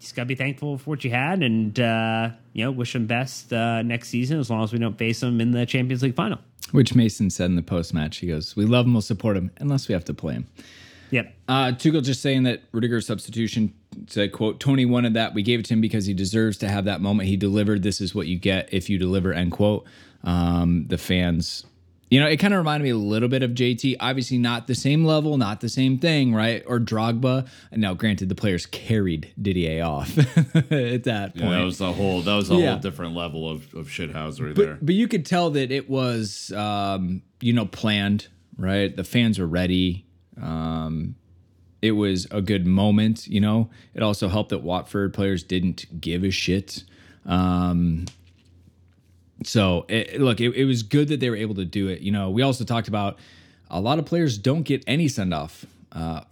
just 0.00 0.14
got 0.14 0.22
to 0.22 0.26
be 0.26 0.34
thankful 0.34 0.78
for 0.78 0.90
what 0.90 1.04
you 1.04 1.10
had 1.10 1.42
and, 1.42 1.78
uh, 1.80 2.30
you 2.52 2.64
know, 2.64 2.70
wish 2.70 2.94
him 2.94 3.06
best 3.06 3.52
uh, 3.52 3.82
next 3.82 4.08
season 4.08 4.38
as 4.38 4.50
long 4.50 4.62
as 4.62 4.72
we 4.72 4.78
don't 4.78 4.96
face 4.96 5.22
him 5.22 5.40
in 5.40 5.50
the 5.50 5.66
Champions 5.66 6.02
League 6.02 6.14
final. 6.14 6.38
Which 6.72 6.94
Mason 6.94 7.30
said 7.30 7.46
in 7.46 7.56
the 7.56 7.62
post 7.62 7.94
match. 7.94 8.18
He 8.18 8.26
goes, 8.26 8.54
We 8.54 8.64
love 8.64 8.86
him, 8.86 8.92
we'll 8.92 9.02
support 9.02 9.36
him, 9.36 9.50
unless 9.58 9.88
we 9.88 9.94
have 9.94 10.04
to 10.04 10.14
play 10.14 10.34
him. 10.34 10.46
Yep. 11.10 11.34
Uh, 11.48 11.72
Tuchel 11.72 12.04
just 12.04 12.20
saying 12.20 12.42
that 12.42 12.62
Rudiger's 12.72 13.06
substitution 13.06 13.74
said, 14.06 14.32
quote, 14.32 14.60
Tony 14.60 14.84
wanted 14.84 15.14
that. 15.14 15.34
We 15.34 15.42
gave 15.42 15.60
it 15.60 15.66
to 15.66 15.74
him 15.74 15.80
because 15.80 16.06
he 16.06 16.14
deserves 16.14 16.58
to 16.58 16.68
have 16.68 16.84
that 16.84 17.00
moment. 17.00 17.28
He 17.28 17.36
delivered. 17.36 17.82
This 17.82 18.00
is 18.00 18.14
what 18.14 18.26
you 18.26 18.38
get 18.38 18.68
if 18.72 18.90
you 18.90 18.98
deliver, 18.98 19.32
end 19.32 19.52
quote. 19.52 19.86
Um, 20.24 20.86
the 20.88 20.98
fans 20.98 21.64
you 22.10 22.18
know, 22.20 22.26
it 22.26 22.38
kind 22.38 22.54
of 22.54 22.58
reminded 22.58 22.84
me 22.84 22.90
a 22.90 22.96
little 22.96 23.28
bit 23.28 23.42
of 23.42 23.50
JT. 23.52 23.96
Obviously, 24.00 24.38
not 24.38 24.66
the 24.66 24.74
same 24.74 25.04
level, 25.04 25.36
not 25.36 25.60
the 25.60 25.68
same 25.68 25.98
thing, 25.98 26.34
right? 26.34 26.62
Or 26.66 26.78
Drogba. 26.80 27.46
Now, 27.72 27.94
granted, 27.94 28.28
the 28.28 28.34
players 28.34 28.64
carried 28.66 29.32
Didier 29.40 29.84
off 29.84 30.16
at 30.72 31.04
that 31.04 31.34
point. 31.34 31.50
Yeah, 31.50 31.58
that 31.58 31.64
was 31.64 31.78
the 31.78 31.92
whole. 31.92 32.22
That 32.22 32.34
was 32.34 32.50
a 32.50 32.54
Yeah. 32.56 32.70
whole 32.72 32.78
different 32.80 33.14
level 33.14 33.48
of 33.48 33.74
of 33.74 33.88
shithousery 33.88 34.54
but, 34.54 34.64
there. 34.64 34.78
but 34.80 34.94
you 34.94 35.06
could 35.08 35.26
tell 35.26 35.50
that 35.50 35.70
it 35.70 35.88
was, 35.90 36.50
um, 36.52 37.22
you 37.40 37.52
know, 37.52 37.66
planned, 37.66 38.28
right? 38.56 38.94
The 38.96 39.04
fans 39.04 39.38
were 39.38 39.46
ready. 39.46 40.06
Um, 40.40 41.16
it 41.82 41.92
was 41.92 42.26
a 42.30 42.40
good 42.40 42.66
moment, 42.66 43.26
you 43.28 43.40
know. 43.40 43.70
It 43.94 44.02
also 44.02 44.28
helped 44.28 44.50
that 44.50 44.62
Watford 44.62 45.12
players 45.14 45.42
didn't 45.44 46.00
give 46.00 46.24
a 46.24 46.30
shit. 46.30 46.84
Um, 47.26 48.06
so 49.44 49.86
it, 49.88 50.20
look, 50.20 50.40
it, 50.40 50.54
it 50.54 50.64
was 50.64 50.82
good 50.82 51.08
that 51.08 51.20
they 51.20 51.30
were 51.30 51.36
able 51.36 51.54
to 51.56 51.64
do 51.64 51.88
it. 51.88 52.00
You 52.00 52.12
know, 52.12 52.30
we 52.30 52.42
also 52.42 52.64
talked 52.64 52.88
about 52.88 53.18
a 53.70 53.80
lot 53.80 53.98
of 53.98 54.06
players 54.06 54.38
don't 54.38 54.62
get 54.62 54.82
any 54.86 55.08
send 55.08 55.32
off. 55.32 55.64
Uh, 55.92 56.22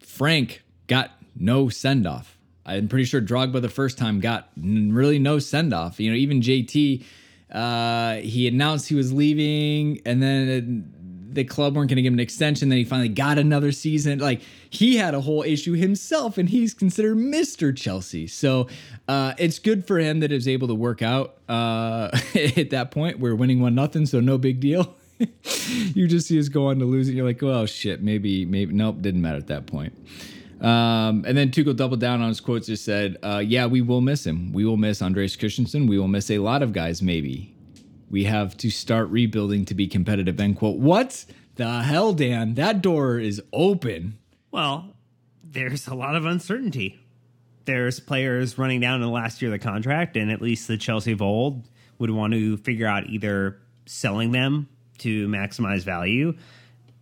Frank 0.00 0.62
got 0.86 1.12
no 1.36 1.68
send 1.68 2.06
off. 2.06 2.36
I'm 2.66 2.88
pretty 2.88 3.04
sure 3.04 3.20
Drogba 3.20 3.62
the 3.62 3.68
first 3.68 3.98
time 3.98 4.20
got 4.20 4.48
really 4.56 5.18
no 5.18 5.38
send 5.38 5.72
off. 5.72 5.98
You 5.98 6.10
know, 6.10 6.16
even 6.16 6.40
JT, 6.40 7.04
uh, 7.50 8.16
he 8.16 8.46
announced 8.46 8.88
he 8.88 8.94
was 8.94 9.12
leaving, 9.12 10.00
and 10.04 10.22
then 10.22 10.92
the 11.32 11.44
club 11.44 11.76
weren't 11.76 11.88
going 11.88 11.96
to 11.96 12.02
give 12.02 12.12
him 12.12 12.18
an 12.18 12.20
extension. 12.20 12.68
Then 12.68 12.78
he 12.78 12.84
finally 12.84 13.08
got 13.08 13.38
another 13.38 13.72
season. 13.72 14.18
Like 14.18 14.40
he 14.68 14.96
had 14.96 15.14
a 15.14 15.20
whole 15.20 15.42
issue 15.42 15.72
himself, 15.72 16.38
and 16.38 16.48
he's 16.48 16.74
considered 16.74 17.16
Mister 17.16 17.72
Chelsea. 17.72 18.26
So 18.26 18.68
uh, 19.08 19.34
it's 19.38 19.58
good 19.58 19.86
for 19.86 19.98
him 19.98 20.20
that 20.20 20.32
it 20.32 20.34
was 20.34 20.48
able 20.48 20.68
to 20.68 20.74
work 20.74 21.02
out 21.02 21.36
uh, 21.48 22.10
at 22.56 22.70
that 22.70 22.90
point. 22.90 23.18
We're 23.18 23.34
winning 23.34 23.60
one 23.60 23.74
nothing, 23.74 24.06
so 24.06 24.20
no 24.20 24.38
big 24.38 24.60
deal. 24.60 24.94
you 25.94 26.06
just 26.06 26.28
see 26.28 26.38
us 26.38 26.48
go 26.48 26.68
on 26.68 26.78
to 26.78 26.84
lose 26.84 27.08
it. 27.08 27.14
You're 27.14 27.26
like, 27.26 27.42
well, 27.42 27.66
shit, 27.66 28.02
maybe, 28.02 28.46
maybe, 28.46 28.72
nope, 28.72 29.02
didn't 29.02 29.20
matter 29.20 29.36
at 29.36 29.48
that 29.48 29.66
point. 29.66 29.92
Um, 30.62 31.24
and 31.26 31.36
then 31.36 31.50
Tuchel 31.50 31.76
doubled 31.76 32.00
down 32.00 32.20
on 32.20 32.28
his 32.28 32.40
quotes. 32.40 32.66
Just 32.66 32.84
said, 32.84 33.16
uh, 33.22 33.42
"Yeah, 33.44 33.66
we 33.66 33.80
will 33.80 34.02
miss 34.02 34.26
him. 34.26 34.52
We 34.52 34.64
will 34.64 34.76
miss 34.76 35.00
Andreas 35.00 35.36
Christensen. 35.36 35.86
We 35.86 35.98
will 35.98 36.08
miss 36.08 36.30
a 36.30 36.38
lot 36.38 36.62
of 36.62 36.72
guys. 36.72 37.00
Maybe 37.00 37.54
we 38.10 38.24
have 38.24 38.56
to 38.58 38.70
start 38.70 39.08
rebuilding 39.08 39.64
to 39.66 39.74
be 39.74 39.86
competitive." 39.86 40.38
End 40.40 40.56
quote. 40.56 40.78
What 40.78 41.24
the 41.56 41.82
hell, 41.82 42.12
Dan? 42.12 42.54
That 42.54 42.82
door 42.82 43.18
is 43.18 43.42
open. 43.52 44.18
Well, 44.50 44.94
there's 45.44 45.86
a 45.86 45.94
lot 45.94 46.16
of 46.16 46.24
uncertainty. 46.24 46.98
There's 47.64 48.00
players 48.00 48.58
running 48.58 48.80
down 48.80 48.96
in 48.96 49.00
the 49.02 49.08
last 49.08 49.40
year 49.40 49.52
of 49.52 49.60
the 49.60 49.64
contract, 49.64 50.16
and 50.16 50.30
at 50.30 50.40
least 50.42 50.66
the 50.66 50.76
Chelsea 50.76 51.12
of 51.12 51.22
old 51.22 51.68
would 51.98 52.10
want 52.10 52.32
to 52.32 52.56
figure 52.56 52.86
out 52.86 53.08
either 53.08 53.58
selling 53.86 54.32
them 54.32 54.68
to 54.98 55.28
maximize 55.28 55.82
value 55.82 56.34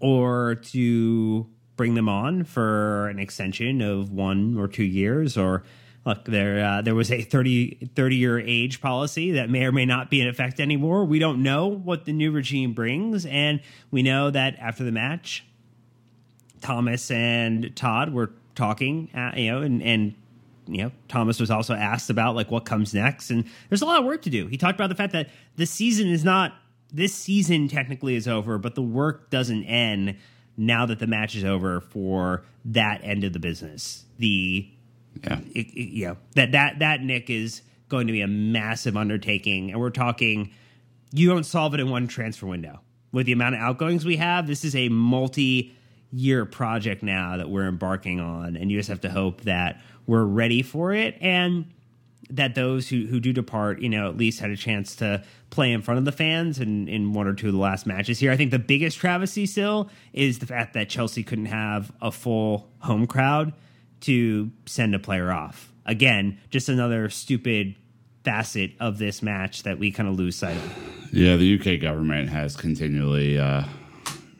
or 0.01 0.57
to 0.57 1.47
bring 1.77 1.95
them 1.95 2.09
on 2.09 2.45
for 2.45 3.09
an 3.09 3.19
extension 3.19 3.81
of 3.81 4.11
one 4.13 4.59
or 4.59 4.67
two 4.67 4.85
years 4.85 5.37
or 5.37 5.63
look 6.09 6.25
there 6.25 6.65
uh, 6.65 6.83
there 6.83 6.95
was 6.95 7.11
a 7.13 7.23
30 7.23 7.91
30 7.95 8.17
year 8.17 8.39
age 8.41 8.81
policy 8.81 9.33
that 9.33 9.51
may 9.51 9.65
or 9.65 9.73
may 9.73 9.85
not 9.85 10.11
be 10.11 10.21
in 10.21 10.29
effect 10.29 10.59
anymore 10.59 11.05
we 11.05 11.19
don't 11.19 11.43
know 11.43 11.67
what 11.67 12.05
the 12.05 12.13
new 12.13 12.31
regime 12.31 12.73
brings 12.73 13.27
and 13.27 13.61
we 13.91 14.03
know 14.03 14.31
that 14.31 14.57
after 14.59 14.85
the 14.85 14.93
match 14.93 15.45
Thomas 16.61 17.11
and 17.11 17.75
Todd 17.77 18.13
were 18.13 18.33
talking, 18.55 19.09
uh, 19.15 19.33
you 19.37 19.51
know, 19.51 19.63
and 19.63 19.83
and 19.83 20.15
you 20.67 20.83
know, 20.83 20.93
Thomas 21.09 21.41
was 21.41 21.51
also 21.51 21.75
asked 21.75 22.11
about 22.11 22.35
like 22.35 22.51
what 22.51 22.65
comes 22.65 22.93
next, 22.93 23.31
and 23.31 23.45
there's 23.69 23.83
a 23.83 23.87
lot 23.87 23.99
of 23.99 24.05
work 24.05 24.23
to 24.23 24.31
do. 24.31 24.47
He 24.47 24.57
talked 24.57 24.75
about 24.75 24.89
the 24.89 24.95
fact 24.95 25.13
that 25.13 25.31
the 25.57 25.67
season 25.67 26.09
is 26.09 26.25
not 26.25 26.55
this 26.93 27.15
season 27.15 27.69
technically 27.69 28.17
is 28.17 28.29
over, 28.29 28.59
but 28.59 28.75
the 28.75 28.83
work 28.83 29.31
doesn't 29.31 29.65
end 29.65 30.17
now 30.57 30.85
that 30.87 30.99
the 30.99 31.07
match 31.07 31.37
is 31.37 31.45
over 31.45 31.81
for 31.81 32.45
that 32.65 33.01
end 33.03 33.25
of 33.25 33.33
the 33.33 33.39
business. 33.39 34.05
The 34.19 34.69
Yeah. 35.25 35.41
it, 35.55 35.67
it- 35.75 36.17
that 36.35 36.53
that 36.53 36.79
that 36.81 37.03
Nick 37.03 37.31
is 37.31 37.63
going 37.89 38.07
to 38.07 38.13
be 38.13 38.21
a 38.21 38.29
massive 38.29 38.97
undertaking, 38.97 39.71
and 39.71 39.81
we're 39.81 39.91
talking. 39.91 40.51
You 41.11 41.31
don't 41.31 41.45
solve 41.45 41.73
it 41.73 41.81
in 41.81 41.89
one 41.89 42.07
transfer 42.07 42.47
window. 42.47 42.81
With 43.13 43.25
the 43.25 43.33
amount 43.33 43.55
of 43.55 43.63
outgoings 43.63 44.05
we 44.05 44.17
have, 44.19 44.47
this 44.47 44.63
is 44.63 44.77
a 44.77 44.91
multi-year 44.91 46.45
project 46.45 47.03
now 47.03 47.37
that 47.39 47.49
we're 47.49 47.67
embarking 47.67 48.21
on, 48.21 48.57
and 48.57 48.71
you 48.71 48.79
just 48.79 48.91
have 48.91 49.01
to 49.01 49.11
hope 49.11 49.43
that 49.43 49.81
we're 50.07 50.25
ready 50.25 50.63
for 50.63 50.93
it 50.93 51.17
and 51.21 51.67
that 52.31 52.55
those 52.55 52.89
who, 52.91 53.07
who 53.07 53.21
do 53.21 53.33
depart, 53.33 53.81
you 53.81 53.89
know, 53.89 54.07
at 54.09 54.19
least 54.19 54.41
had 54.41 54.51
a 54.51 54.57
chance 54.57 54.97
to 54.97 55.25
play 55.49 55.73
in 55.73 55.81
front 55.81 55.97
of 55.97 56.05
the 56.05 56.13
fans 56.13 56.59
in, 56.61 56.87
in 56.89 57.15
one 57.15 57.27
or 57.27 57.33
two 57.33 57.47
of 57.47 57.55
the 57.55 57.59
last 57.59 57.87
matches 57.87 58.19
here. 58.19 58.31
I 58.31 58.37
think 58.37 58.51
the 58.51 58.59
biggest 58.59 58.99
travesty 58.99 59.47
still 59.47 59.89
is 60.13 60.39
the 60.41 60.47
fact 60.47 60.75
that 60.75 60.91
Chelsea 60.91 61.23
couldn't 61.23 61.47
have 61.47 61.91
a 62.03 62.13
full 62.13 62.69
home 62.81 63.07
crowd 63.07 63.55
to 64.03 64.51
send 64.67 64.95
a 64.95 64.99
player 64.99 65.31
off. 65.33 65.73
Again, 65.87 66.39
just 66.51 66.69
another 66.69 67.09
stupid 67.09 67.75
facet 68.25 68.73
of 68.79 68.99
this 68.99 69.23
match 69.23 69.63
that 69.63 69.79
we 69.79 69.91
kind 69.91 70.09
of 70.09 70.17
lose 70.17 70.37
sight 70.37 70.57
of. 70.57 71.09
Yeah, 71.13 71.37
the 71.37 71.59
UK 71.59 71.81
government 71.81 72.29
has 72.29 72.57
continually 72.57 73.39
uh, 73.39 73.65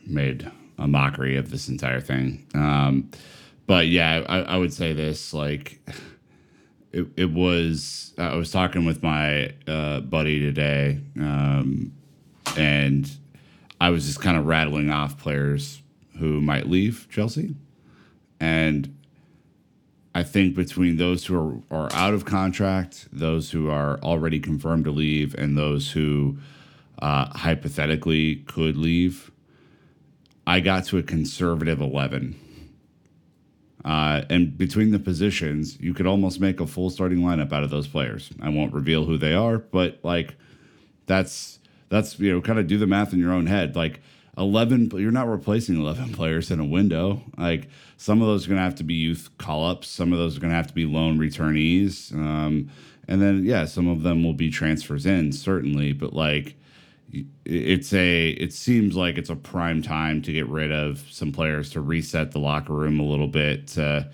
made 0.05 0.49
a 0.77 0.87
mockery 0.87 1.37
of 1.37 1.49
this 1.49 1.69
entire 1.69 1.99
thing. 1.99 2.45
Um, 2.53 3.09
but 3.65 3.87
yeah, 3.87 4.23
I, 4.27 4.39
I 4.41 4.57
would 4.57 4.73
say 4.73 4.93
this 4.93 5.33
like 5.33 5.79
it, 6.91 7.07
it 7.15 7.31
was. 7.31 8.13
I 8.17 8.35
was 8.35 8.51
talking 8.51 8.85
with 8.85 9.03
my 9.03 9.53
uh, 9.67 10.01
buddy 10.01 10.39
today, 10.39 10.99
um, 11.17 11.93
and 12.57 13.09
I 13.79 13.89
was 13.91 14.05
just 14.05 14.21
kind 14.21 14.37
of 14.37 14.45
rattling 14.45 14.89
off 14.89 15.17
players 15.17 15.81
who 16.17 16.41
might 16.41 16.67
leave 16.67 17.07
Chelsea, 17.09 17.55
and 18.39 18.95
I 20.13 20.23
think 20.23 20.55
between 20.55 20.97
those 20.97 21.25
who 21.25 21.63
are, 21.71 21.85
are 21.85 21.93
out 21.93 22.13
of 22.13 22.25
contract, 22.25 23.07
those 23.11 23.51
who 23.51 23.69
are 23.69 23.99
already 24.01 24.39
confirmed 24.39 24.85
to 24.85 24.91
leave, 24.91 25.35
and 25.35 25.57
those 25.57 25.91
who 25.91 26.37
uh, 26.99 27.25
hypothetically 27.37 28.37
could 28.47 28.75
leave, 28.75 29.31
I 30.47 30.59
got 30.61 30.85
to 30.85 30.97
a 30.97 31.03
conservative 31.03 31.79
11. 31.79 32.35
Uh, 33.85 34.23
and 34.29 34.57
between 34.57 34.91
the 34.91 34.99
positions, 34.99 35.79
you 35.79 35.93
could 35.93 36.07
almost 36.07 36.39
make 36.39 36.59
a 36.59 36.67
full 36.67 36.89
starting 36.89 37.19
lineup 37.19 37.53
out 37.53 37.63
of 37.63 37.69
those 37.69 37.87
players. 37.87 38.29
I 38.41 38.49
won't 38.49 38.73
reveal 38.73 39.05
who 39.05 39.17
they 39.17 39.33
are, 39.33 39.57
but 39.57 39.99
like 40.03 40.35
that's 41.05 41.59
that's 41.87 42.19
you 42.19 42.33
know 42.33 42.41
kind 42.41 42.59
of 42.59 42.67
do 42.67 42.77
the 42.77 42.87
math 42.87 43.13
in 43.13 43.19
your 43.19 43.31
own 43.31 43.45
head. 43.45 43.75
Like 43.75 44.01
eleven, 44.39 44.89
you're 44.93 45.11
not 45.11 45.27
replacing 45.27 45.77
eleven 45.77 46.13
players 46.13 46.49
in 46.49 46.59
a 46.59 46.65
window. 46.65 47.21
Like 47.37 47.69
some 47.97 48.21
of 48.21 48.27
those 48.27 48.45
are 48.45 48.49
going 48.49 48.59
to 48.59 48.63
have 48.63 48.75
to 48.75 48.83
be 48.83 48.95
youth 48.95 49.29
call 49.37 49.69
ups. 49.69 49.87
Some 49.87 50.13
of 50.13 50.19
those 50.19 50.37
are 50.37 50.39
going 50.39 50.51
to 50.51 50.55
have 50.55 50.67
to 50.67 50.73
be 50.73 50.85
loan 50.85 51.19
returnees. 51.19 52.13
Um, 52.13 52.71
and 53.07 53.21
then 53.21 53.43
yeah, 53.43 53.65
some 53.65 53.87
of 53.87 54.03
them 54.03 54.23
will 54.23 54.33
be 54.33 54.49
transfers 54.49 55.05
in 55.05 55.31
certainly, 55.33 55.93
but 55.93 56.13
like 56.13 56.55
it's 57.45 57.93
a 57.93 58.29
it 58.29 58.53
seems 58.53 58.95
like 58.95 59.17
it's 59.17 59.29
a 59.29 59.35
prime 59.35 59.81
time 59.81 60.21
to 60.21 60.31
get 60.31 60.47
rid 60.47 60.71
of 60.71 61.03
some 61.09 61.31
players 61.31 61.71
to 61.71 61.81
reset 61.81 62.31
the 62.31 62.39
locker 62.39 62.73
room 62.73 62.99
a 62.99 63.03
little 63.03 63.27
bit 63.27 63.67
to 63.67 64.09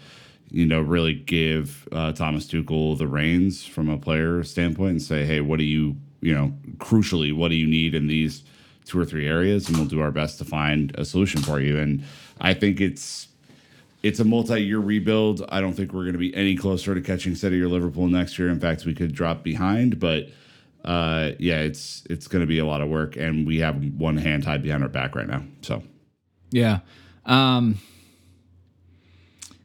you 0.50 0.66
know 0.66 0.80
really 0.80 1.14
give 1.14 1.88
uh, 1.92 2.14
Thomas 2.14 2.48
Tuchel 2.48 2.98
the 2.98 3.08
reins 3.08 3.66
from 3.66 3.90
a 3.90 3.98
player 3.98 4.44
standpoint 4.44 4.92
and 4.92 5.02
say 5.02 5.26
hey 5.26 5.42
what 5.42 5.60
do 5.60 5.66
you 5.66 5.98
you 6.22 6.34
know 6.34 6.54
crucially 6.78 7.36
what 7.36 7.50
do 7.50 7.56
you 7.56 7.68
need 7.68 7.94
in 7.94 8.08
these 8.08 8.44
two 8.86 9.00
or 9.00 9.06
three 9.06 9.28
areas 9.28 9.68
and 9.68 9.78
we'll 9.78 9.88
do 9.88 10.02
our 10.02 10.12
best 10.12 10.38
to 10.38 10.46
find 10.46 10.94
a 10.98 11.06
solution 11.06 11.42
for 11.42 11.60
you 11.60 11.78
and 11.78 12.04
I 12.40 12.54
think 12.54 12.82
it's 12.82 13.28
it's 14.04 14.20
a 14.20 14.24
multi-year 14.24 14.78
rebuild. 14.78 15.44
I 15.50 15.62
don't 15.62 15.74
think 15.74 15.92
we're 15.92 16.04
going 16.04 16.14
to 16.14 16.20
be 16.20 16.36
any 16.36 16.56
closer 16.56 16.94
to 16.94 17.02
catching 17.02 17.34
City 17.34 17.60
or 17.60 17.68
Liverpool 17.68 18.08
next 18.08 18.38
year. 18.38 18.50
In 18.50 18.60
fact, 18.60 18.86
we 18.86 18.94
could 18.94 19.16
drop 19.16 19.42
behind, 19.42 20.00
but 20.00 20.28
uh, 20.84 21.32
yeah, 21.40 21.62
it's 21.62 22.04
it's 22.08 22.28
going 22.28 22.42
to 22.42 22.48
be 22.48 22.60
a 22.60 22.66
lot 22.66 22.82
of 22.82 22.90
work, 22.90 23.16
and 23.16 23.48
we 23.48 23.60
have 23.60 23.84
one 23.98 24.18
hand 24.18 24.44
tied 24.44 24.62
behind 24.62 24.84
our 24.84 24.90
back 24.90 25.16
right 25.16 25.28
now. 25.28 25.44
So 25.62 25.82
Yeah. 26.52 26.82
Um, 27.26 27.80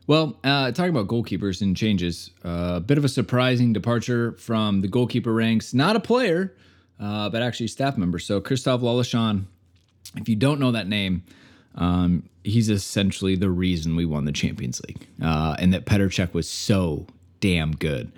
well, 0.06 0.40
uh, 0.42 0.72
talking 0.72 0.90
about 0.90 1.06
goalkeepers 1.06 1.60
and 1.60 1.76
changes, 1.76 2.30
a 2.42 2.48
uh, 2.48 2.80
bit 2.80 2.96
of 2.96 3.04
a 3.04 3.08
surprising 3.08 3.74
departure 3.74 4.32
from 4.32 4.80
the 4.80 4.88
goalkeeper 4.88 5.34
ranks. 5.34 5.74
Not 5.74 5.94
a 5.94 6.00
player, 6.00 6.56
uh, 7.00 7.30
but 7.30 7.42
actually 7.42 7.68
staff 7.68 7.96
member. 7.96 8.18
So 8.18 8.40
Christophe 8.40 8.82
Lollichon, 8.82 9.44
if 10.16 10.28
you 10.28 10.36
don't 10.36 10.60
know 10.60 10.72
that 10.72 10.86
name, 10.86 11.22
um, 11.76 12.28
he's 12.44 12.68
essentially 12.68 13.36
the 13.36 13.50
reason 13.50 13.96
we 13.96 14.04
won 14.04 14.24
the 14.24 14.32
Champions 14.32 14.80
League, 14.86 15.06
uh, 15.22 15.56
and 15.58 15.72
that 15.72 15.86
Petr 15.86 16.32
was 16.34 16.48
so 16.48 17.06
damn 17.40 17.72
good. 17.76 18.12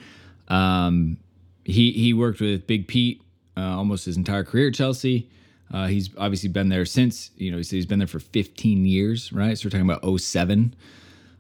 Um, 0.49 1.19
he 1.65 1.93
he 1.93 2.13
worked 2.13 2.41
with 2.41 2.67
Big 2.67 2.89
Pete 2.89 3.23
uh, 3.57 3.77
almost 3.77 4.07
his 4.07 4.17
entire 4.17 4.45
career 4.45 4.69
at 4.69 4.75
Chelsea. 4.75 5.29
Uh, 5.73 5.87
he's 5.87 6.11
obviously 6.19 6.49
been 6.49 6.69
there 6.69 6.85
since 6.85 7.31
you 7.37 7.51
know 7.51 7.57
he 7.57 7.63
said 7.63 7.77
he's 7.77 7.87
been 7.87 7.99
there 7.99 8.09
for 8.09 8.21
15 8.21 8.85
years, 8.85 9.33
right? 9.33 9.57
So 9.57 9.67
we're 9.67 9.71
talking 9.71 9.89
about 9.89 10.21
07. 10.21 10.75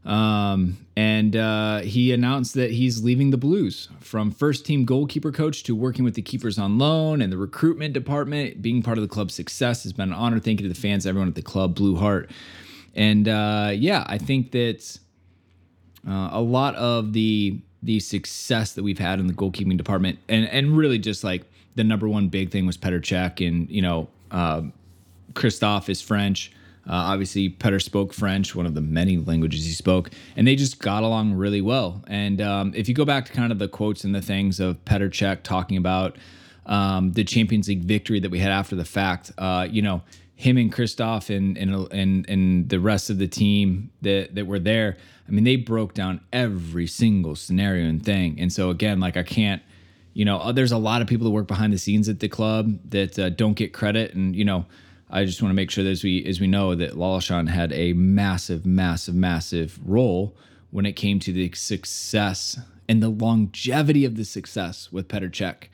Um, 0.04 0.78
and 0.96 1.36
uh, 1.36 1.80
he 1.80 2.12
announced 2.12 2.54
that 2.54 2.72
he's 2.72 3.02
leaving 3.04 3.30
the 3.30 3.36
Blues 3.36 3.88
from 4.00 4.30
first 4.30 4.66
team 4.66 4.84
goalkeeper 4.84 5.30
coach 5.30 5.62
to 5.64 5.76
working 5.76 6.04
with 6.04 6.14
the 6.14 6.22
keepers 6.22 6.58
on 6.58 6.78
loan 6.78 7.22
and 7.22 7.32
the 7.32 7.36
recruitment 7.36 7.94
department. 7.94 8.60
Being 8.60 8.82
part 8.82 8.98
of 8.98 9.02
the 9.02 9.08
club's 9.08 9.34
success 9.34 9.84
has 9.84 9.92
been 9.92 10.08
an 10.08 10.14
honor. 10.14 10.40
Thank 10.40 10.60
you 10.60 10.68
to 10.68 10.74
the 10.74 10.80
fans, 10.80 11.06
everyone 11.06 11.28
at 11.28 11.34
the 11.34 11.42
club, 11.42 11.74
Blue 11.74 11.96
Heart. 11.96 12.30
And 12.94 13.28
uh, 13.28 13.70
yeah, 13.74 14.04
I 14.06 14.18
think 14.18 14.50
that 14.52 14.98
uh, 16.06 16.30
a 16.32 16.40
lot 16.40 16.74
of 16.76 17.12
the 17.12 17.60
the 17.84 17.98
success 17.98 18.74
that 18.74 18.84
we've 18.84 18.98
had 18.98 19.18
in 19.18 19.26
the 19.26 19.32
goalkeeping 19.32 19.76
department, 19.76 20.18
and 20.28 20.48
and 20.48 20.76
really 20.76 20.98
just 20.98 21.24
like 21.24 21.44
the 21.74 21.84
number 21.84 22.08
one 22.08 22.28
big 22.28 22.50
thing 22.50 22.66
was 22.66 22.76
Petr 22.76 23.00
Cech, 23.00 23.46
and 23.46 23.68
you 23.70 23.82
know, 23.82 24.08
uh, 24.30 24.62
Christophe 25.34 25.88
is 25.88 26.02
French. 26.02 26.52
Uh, 26.86 26.94
obviously, 26.94 27.48
Petr 27.48 27.80
spoke 27.80 28.12
French, 28.12 28.54
one 28.54 28.66
of 28.66 28.74
the 28.74 28.80
many 28.80 29.16
languages 29.16 29.64
he 29.64 29.72
spoke, 29.72 30.10
and 30.36 30.46
they 30.46 30.56
just 30.56 30.80
got 30.80 31.04
along 31.04 31.34
really 31.34 31.60
well. 31.60 32.02
And 32.08 32.40
um, 32.40 32.72
if 32.74 32.88
you 32.88 32.94
go 32.94 33.04
back 33.04 33.26
to 33.26 33.32
kind 33.32 33.52
of 33.52 33.58
the 33.58 33.68
quotes 33.68 34.02
and 34.02 34.14
the 34.14 34.22
things 34.22 34.58
of 34.58 34.84
Petr 34.84 35.08
Cech 35.08 35.42
talking 35.44 35.76
about 35.76 36.16
um, 36.66 37.12
the 37.12 37.22
Champions 37.24 37.68
League 37.68 37.84
victory 37.84 38.18
that 38.20 38.30
we 38.30 38.40
had 38.40 38.50
after 38.50 38.74
the 38.74 38.84
fact, 38.84 39.30
uh, 39.38 39.66
you 39.70 39.80
know, 39.80 40.02
him 40.34 40.56
and 40.56 40.72
Christoph 40.72 41.30
and, 41.30 41.56
and 41.56 41.72
and 41.92 42.28
and 42.28 42.68
the 42.68 42.80
rest 42.80 43.10
of 43.10 43.18
the 43.18 43.28
team 43.28 43.90
that 44.02 44.34
that 44.34 44.46
were 44.46 44.58
there. 44.58 44.96
I 45.28 45.30
mean, 45.30 45.44
they 45.44 45.56
broke 45.56 45.94
down 45.94 46.20
every 46.32 46.88
single 46.88 47.36
scenario 47.36 47.88
and 47.88 48.04
thing. 48.04 48.40
And 48.40 48.52
so 48.52 48.70
again, 48.70 48.98
like 48.98 49.16
I 49.16 49.22
can't, 49.22 49.62
you 50.14 50.24
know, 50.24 50.38
uh, 50.38 50.50
there's 50.50 50.72
a 50.72 50.78
lot 50.78 51.00
of 51.00 51.06
people 51.06 51.24
that 51.26 51.30
work 51.30 51.46
behind 51.46 51.72
the 51.72 51.78
scenes 51.78 52.08
at 52.08 52.18
the 52.18 52.28
club 52.28 52.76
that 52.90 53.18
uh, 53.20 53.30
don't 53.30 53.54
get 53.54 53.72
credit, 53.72 54.14
and 54.14 54.34
you 54.34 54.44
know 54.44 54.66
I 55.12 55.26
just 55.26 55.42
want 55.42 55.50
to 55.50 55.54
make 55.54 55.70
sure 55.70 55.84
that 55.84 55.90
as 55.90 56.02
we 56.02 56.24
as 56.24 56.40
we 56.40 56.46
know 56.46 56.74
that 56.74 56.92
Lollichon 56.92 57.48
had 57.48 57.70
a 57.72 57.92
massive, 57.92 58.64
massive, 58.64 59.14
massive 59.14 59.78
role 59.84 60.34
when 60.70 60.86
it 60.86 60.92
came 60.92 61.20
to 61.20 61.32
the 61.32 61.52
success 61.52 62.58
and 62.88 63.02
the 63.02 63.10
longevity 63.10 64.06
of 64.06 64.16
the 64.16 64.24
success 64.24 64.90
with 64.90 65.08
Petr. 65.08 65.68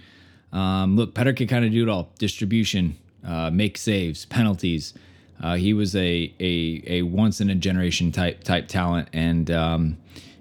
Um, 0.53 0.97
look, 0.97 1.15
Petr 1.15 1.37
could 1.37 1.49
kind 1.49 1.65
of 1.65 1.71
do 1.71 1.85
it 1.85 1.89
all: 1.89 2.11
distribution, 2.19 2.99
uh, 3.25 3.51
make 3.51 3.79
saves, 3.79 4.25
penalties. 4.27 4.93
Uh, 5.41 5.55
he 5.55 5.73
was 5.73 5.95
a 5.95 6.35
a 6.41 6.83
a 6.87 7.03
once 7.03 7.41
in 7.41 7.49
a 7.49 7.55
generation 7.55 8.11
type 8.11 8.43
type 8.43 8.67
talent, 8.67 9.09
and 9.13 9.53
um, 9.53 9.99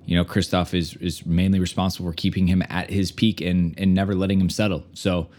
you 0.08 0.16
know 0.16 0.26
Christoph 0.26 0.74
is 0.74 0.96
is 0.96 1.24
mainly 1.24 1.60
responsible 1.60 2.10
for 2.10 2.16
keeping 2.16 2.48
him 2.48 2.64
at 2.68 2.90
his 2.90 3.12
peak 3.12 3.42
and 3.42 3.76
and 3.78 3.94
never 3.94 4.16
letting 4.16 4.42
him 4.42 4.50
settle. 4.50 4.86
So 4.94 5.30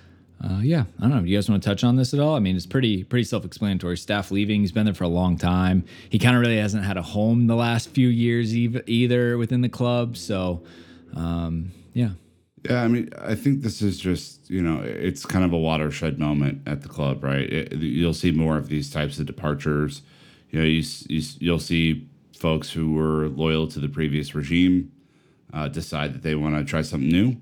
uh, 0.43 0.61
yeah, 0.63 0.85
I 0.99 1.03
don't 1.03 1.11
know. 1.11 1.21
Do 1.21 1.27
you 1.27 1.37
guys 1.37 1.51
want 1.51 1.63
to 1.63 1.69
touch 1.69 1.83
on 1.83 1.97
this 1.97 2.15
at 2.15 2.21
all? 2.21 2.37
I 2.37 2.39
mean, 2.39 2.55
it's 2.55 2.67
pretty 2.67 3.03
pretty 3.03 3.25
self 3.25 3.45
explanatory. 3.45 3.97
Staff 3.97 4.31
leaving. 4.31 4.61
He's 4.61 4.71
been 4.71 4.85
there 4.85 4.95
for 4.95 5.05
a 5.05 5.09
long 5.09 5.37
time. 5.37 5.85
He 6.11 6.19
kind 6.19 6.37
of 6.37 6.41
really 6.41 6.59
hasn't 6.59 6.85
had 6.85 6.97
a 6.97 7.03
home 7.03 7.49
the 7.49 7.57
last 7.57 7.91
few 7.91 8.09
years 8.09 8.55
either 8.55 9.37
within 9.37 9.63
the 9.63 9.69
club. 9.69 10.17
So, 10.17 10.63
um, 11.17 11.73
yeah. 11.93 12.11
Yeah, 12.69 12.83
I 12.83 12.89
mean, 12.89 13.11
I 13.21 13.35
think 13.35 13.63
this 13.63 13.83
is 13.83 13.99
just 13.99 14.49
you 14.49 14.63
know, 14.63 14.81
it's 14.81 15.27
kind 15.27 15.45
of 15.45 15.53
a 15.53 15.59
watershed 15.59 16.21
moment 16.21 16.63
at 16.67 16.83
the 16.83 16.89
club, 16.89 17.25
right? 17.25 17.53
It, 17.53 17.73
you'll 17.75 18.15
see 18.15 18.31
more 18.31 18.57
of 18.57 18.69
these 18.69 18.91
types 18.91 19.19
of 19.19 19.27
departures. 19.27 20.03
You 20.51 20.61
know, 20.61 20.65
you, 20.65 20.83
you 21.09 21.23
you'll 21.41 21.59
see 21.59 22.09
folks 22.37 22.71
who 22.71 22.93
were 22.93 23.29
loyal 23.29 23.67
to 23.67 23.81
the 23.81 23.89
previous 23.89 24.35
regime 24.35 24.93
uh, 25.53 25.67
decide 25.67 26.15
that 26.15 26.23
they 26.23 26.37
want 26.37 26.55
to 26.57 26.65
try 26.65 26.83
something 26.83 27.09
new. 27.09 27.37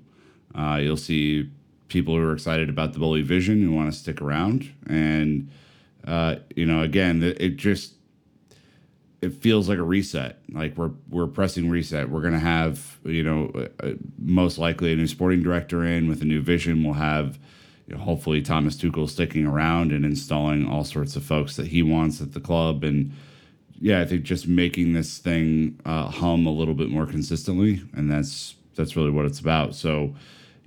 Uh, 0.55 0.77
you'll 0.81 0.97
see 0.97 1.51
people 1.87 2.15
who 2.15 2.21
are 2.21 2.33
excited 2.33 2.69
about 2.69 2.93
the 2.93 2.99
Boehly 2.99 3.21
vision 3.21 3.61
who 3.61 3.71
want 3.71 3.91
to 3.91 3.97
stick 3.97 4.21
around. 4.21 4.71
And 4.87 5.49
uh, 6.05 6.37
you 6.55 6.65
know, 6.65 6.81
again, 6.81 7.21
it 7.23 7.57
just 7.57 7.93
it 9.21 9.33
feels 9.33 9.67
like 9.67 9.77
a 9.77 9.83
reset. 9.83 10.39
Like 10.51 10.77
we're 10.77 10.91
we're 11.09 11.27
pressing 11.27 11.69
reset. 11.69 12.09
We're 12.09 12.21
gonna 12.21 12.39
have 12.39 12.97
you 13.03 13.23
know 13.23 13.51
uh, 13.55 13.85
uh, 13.85 13.93
most 14.19 14.57
likely 14.57 14.93
a 14.93 14.95
new 14.95 15.07
sporting 15.07 15.43
director 15.43 15.83
in 15.83 16.07
with 16.07 16.21
a 16.21 16.25
new 16.25 16.41
vision. 16.41 16.83
We'll 16.83 16.93
have 16.93 17.39
you 17.87 17.95
know, 17.95 18.01
hopefully 18.01 18.41
Thomas 18.41 18.75
Tuchel 18.75 19.09
sticking 19.09 19.45
around 19.45 19.91
and 19.91 20.05
installing 20.05 20.67
all 20.67 20.83
sorts 20.83 21.15
of 21.15 21.23
folks 21.23 21.55
that 21.55 21.67
he 21.67 21.81
wants 21.81 22.21
at 22.21 22.33
the 22.33 22.39
club. 22.39 22.83
And 22.83 23.13
yeah, 23.79 24.01
I 24.01 24.05
think 24.05 24.23
just 24.23 24.47
making 24.47 24.93
this 24.93 25.17
thing 25.17 25.79
uh, 25.85 26.09
hum 26.09 26.45
a 26.45 26.51
little 26.51 26.73
bit 26.73 26.89
more 26.89 27.05
consistently, 27.05 27.81
and 27.93 28.11
that's 28.11 28.55
that's 28.75 28.95
really 28.95 29.11
what 29.11 29.25
it's 29.25 29.39
about. 29.39 29.73
So 29.73 30.15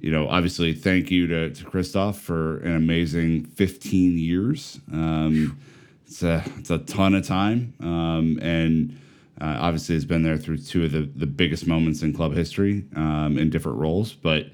you 0.01 0.11
know, 0.11 0.29
obviously, 0.29 0.73
thank 0.73 1.11
you 1.11 1.27
to, 1.27 1.51
to 1.51 1.65
Christophe 1.65 2.19
for 2.19 2.59
an 2.59 2.75
amazing 2.75 3.45
15 3.45 4.19
years. 4.19 4.81
Um, 4.93 5.61
it's 6.07 6.23
a 6.23 6.43
it's 6.59 6.71
a 6.71 6.79
ton 6.79 7.15
of 7.15 7.27
time, 7.27 7.75
um, 7.81 8.39
and 8.43 8.99
uh, 9.41 9.59
obviously 9.61 9.95
has 9.95 10.05
been 10.05 10.23
there 10.23 10.37
through 10.37 10.59
two 10.59 10.85
of 10.85 10.93
the, 10.93 11.03
the 11.03 11.27
biggest 11.27 11.67
moments 11.67 12.03
in 12.03 12.13
club 12.13 12.35
history 12.35 12.85
um, 12.97 13.39
in 13.39 13.49
different 13.51 13.79
roles. 13.79 14.13
But 14.13 14.47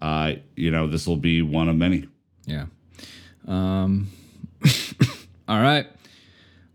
uh, 0.00 0.34
you 0.56 0.70
know, 0.70 0.86
this 0.86 1.06
will 1.06 1.16
be 1.16 1.42
one 1.42 1.68
of 1.68 1.76
many. 1.76 2.06
Yeah. 2.46 2.66
Um, 3.48 4.08
all 5.48 5.60
right. 5.60 5.86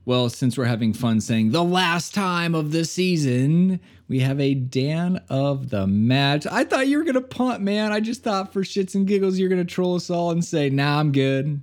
Well, 0.06 0.30
since 0.30 0.58
we're 0.58 0.66
having 0.66 0.94
fun 0.94 1.22
saying 1.22 1.52
the 1.52 1.64
last 1.64 2.14
time 2.14 2.56
of 2.56 2.72
the 2.72 2.86
season, 2.86 3.80
we 4.10 4.20
have 4.20 4.40
a 4.40 4.54
Dan 4.54 5.22
of 5.30 5.70
the 5.70 5.86
match. 5.88 6.48
I 6.50 6.64
thought 6.64 6.88
you 6.88 6.98
were 6.98 7.04
gonna 7.04 7.22
punt, 7.22 7.62
man. 7.62 7.92
I 7.92 8.00
just 8.00 8.24
thought 8.24 8.54
for 8.54 8.64
shits 8.64 8.96
and 8.96 9.06
giggles 9.08 9.38
you're 9.38 9.50
gonna 9.50 9.66
troll 9.66 9.96
us 9.96 10.10
all 10.10 10.32
and 10.32 10.44
say, 10.44 10.70
"Nah, 10.70 11.00
I'm 11.00 11.12
good." 11.12 11.62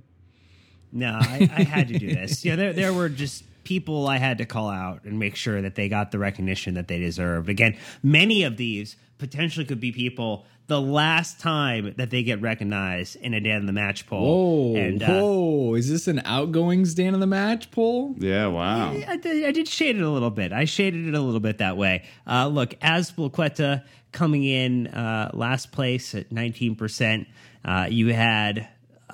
No, 0.91 1.17
I, 1.19 1.49
I 1.53 1.63
had 1.63 1.87
to 1.89 1.99
do 1.99 2.13
this. 2.13 2.45
Yeah, 2.45 2.55
there 2.55 2.73
there 2.73 2.93
were 2.93 3.09
just 3.09 3.43
people 3.63 4.07
I 4.07 4.17
had 4.17 4.37
to 4.37 4.45
call 4.45 4.69
out 4.69 5.03
and 5.03 5.17
make 5.19 5.35
sure 5.35 5.61
that 5.61 5.75
they 5.75 5.89
got 5.89 6.11
the 6.11 6.19
recognition 6.19 6.75
that 6.75 6.87
they 6.87 6.99
deserved. 6.99 7.49
Again, 7.49 7.75
many 8.03 8.43
of 8.43 8.57
these 8.57 8.95
potentially 9.17 9.65
could 9.65 9.79
be 9.79 9.91
people 9.91 10.45
the 10.67 10.81
last 10.81 11.39
time 11.39 11.93
that 11.97 12.09
they 12.09 12.23
get 12.23 12.41
recognized 12.41 13.17
in 13.17 13.33
a 13.33 13.39
Dan 13.39 13.61
in 13.61 13.65
the 13.65 13.73
Match 13.73 14.07
poll. 14.07 14.73
Whoa, 14.73 14.79
and, 14.79 15.03
uh, 15.03 15.07
whoa! 15.07 15.75
Is 15.75 15.89
this 15.89 16.07
an 16.07 16.21
outgoings 16.25 16.93
Dan 16.93 17.13
in 17.13 17.19
the 17.19 17.27
Match 17.27 17.69
poll? 17.71 18.15
Yeah, 18.17 18.47
wow. 18.47 18.91
I, 18.91 19.05
I, 19.07 19.17
did, 19.17 19.45
I, 19.45 19.51
did 19.51 19.67
shade 19.67 19.95
it 19.97 20.01
a 20.01 20.09
little 20.09 20.31
bit. 20.31 20.51
I 20.51 20.65
shaded 20.65 21.07
it 21.07 21.13
a 21.13 21.21
little 21.21 21.39
bit 21.39 21.59
that 21.59 21.77
way. 21.77 22.03
Uh, 22.25 22.47
look, 22.47 22.71
Azpilicueta 22.79 23.83
coming 24.11 24.43
in 24.43 24.87
uh, 24.87 25.29
last 25.33 25.71
place 25.71 26.15
at 26.15 26.29
19%. 26.29 27.27
Uh, 27.63 27.87
you 27.89 28.13
had 28.13 28.67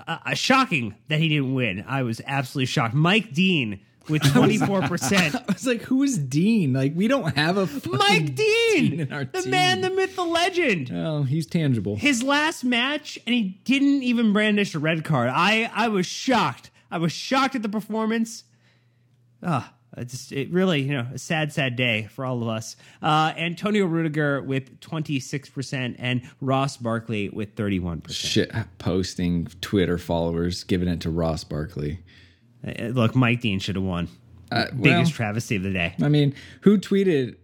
uh, 0.08 0.34
shocking 0.34 0.96
that 1.10 1.20
he 1.20 1.28
didn't 1.28 1.54
win. 1.54 1.84
I 1.88 2.04
was 2.04 2.22
absolutely 2.26 2.68
shocked. 2.68 2.94
Mike 2.94 3.34
Dean 3.34 3.82
with 4.12 4.22
24%. 4.24 5.36
I 5.50 5.54
was 5.54 5.66
like, 5.66 5.82
who 5.84 6.04
is 6.04 6.18
Dean? 6.18 6.74
Like, 6.74 6.94
we 6.96 7.08
don't 7.08 7.36
have 7.36 7.58
a 7.58 7.68
Mike 7.90 8.36
Dean, 8.36 8.36
Dean 8.36 9.00
in 9.00 9.14
our 9.14 9.26
the 9.26 9.42
team. 9.42 9.52
man, 9.52 9.82
the 9.82 9.90
myth, 9.90 10.16
the 10.16 10.24
legend. 10.24 10.92
Oh, 10.94 11.24
he's 11.24 11.48
tangible. 11.48 11.96
His 11.96 12.22
last 12.22 12.64
match, 12.64 13.18
and 13.26 13.34
he 13.34 13.60
didn't 13.64 14.04
even 14.04 14.34
brandish 14.34 14.76
a 14.76 14.80
red 14.80 15.04
card. 15.04 15.30
I, 15.34 15.72
I 15.74 15.88
was 15.88 16.06
shocked. 16.06 16.70
I 16.92 16.98
was 16.98 17.12
shocked 17.12 17.56
at 17.56 17.62
the 17.64 17.70
performance. 17.70 18.44
Ah, 19.42 19.74
just 20.06 20.32
it 20.32 20.52
really, 20.52 20.82
you 20.82 20.94
know, 20.94 21.08
a 21.14 21.18
sad, 21.18 21.52
sad 21.52 21.76
day 21.76 22.08
for 22.12 22.26
all 22.26 22.42
of 22.42 22.48
us. 22.48 22.76
Uh, 23.02 23.34
Antonio 23.38 23.86
Rudiger 23.86 24.42
with 24.42 24.80
26% 24.82 25.96
and 26.00 26.22
Ross 26.40 26.78
Barkley 26.78 27.30
with 27.30 27.56
31%. 27.56 28.10
Shit 28.12 28.52
posting 28.78 29.48
Twitter 29.62 29.98
followers 29.98 30.64
giving 30.64 30.88
it 30.88 31.02
to 31.02 31.10
Ross 31.10 31.44
Barkley. 31.44 32.00
Uh, 32.66 32.88
look, 32.88 33.16
Mike 33.16 33.42
Dean 33.42 33.60
should 33.60 33.76
have 33.76 33.84
won. 33.84 34.08
Uh, 34.52 34.66
Biggest 34.72 34.84
well, 34.84 35.06
travesty 35.12 35.56
of 35.56 35.64
the 35.64 35.72
day. 35.72 35.96
I 36.02 36.10
mean, 36.10 36.36
who 36.62 36.78
tweeted? 36.78 37.38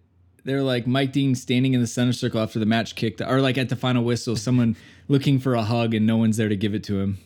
They're 0.44 0.64
like 0.64 0.88
Mike 0.88 1.12
Dean 1.12 1.36
standing 1.36 1.74
in 1.74 1.82
the 1.82 1.88
center 1.88 2.14
circle 2.14 2.42
after 2.42 2.60
the 2.60 2.66
match 2.66 2.96
kicked, 2.96 3.22
or 3.22 3.42
like 3.42 3.58
at 3.58 3.70
the 3.70 3.76
final 3.76 4.04
whistle, 4.04 4.36
someone 4.36 4.76
looking 5.08 5.40
for 5.40 5.56
a 5.56 5.64
hug 5.64 5.94
and 5.94 6.06
no 6.06 6.18
one's 6.18 6.38
there 6.38 6.50
to 6.50 6.56
give 6.56 6.74
it 6.74 6.84
to 6.86 7.00
him. 7.00 7.18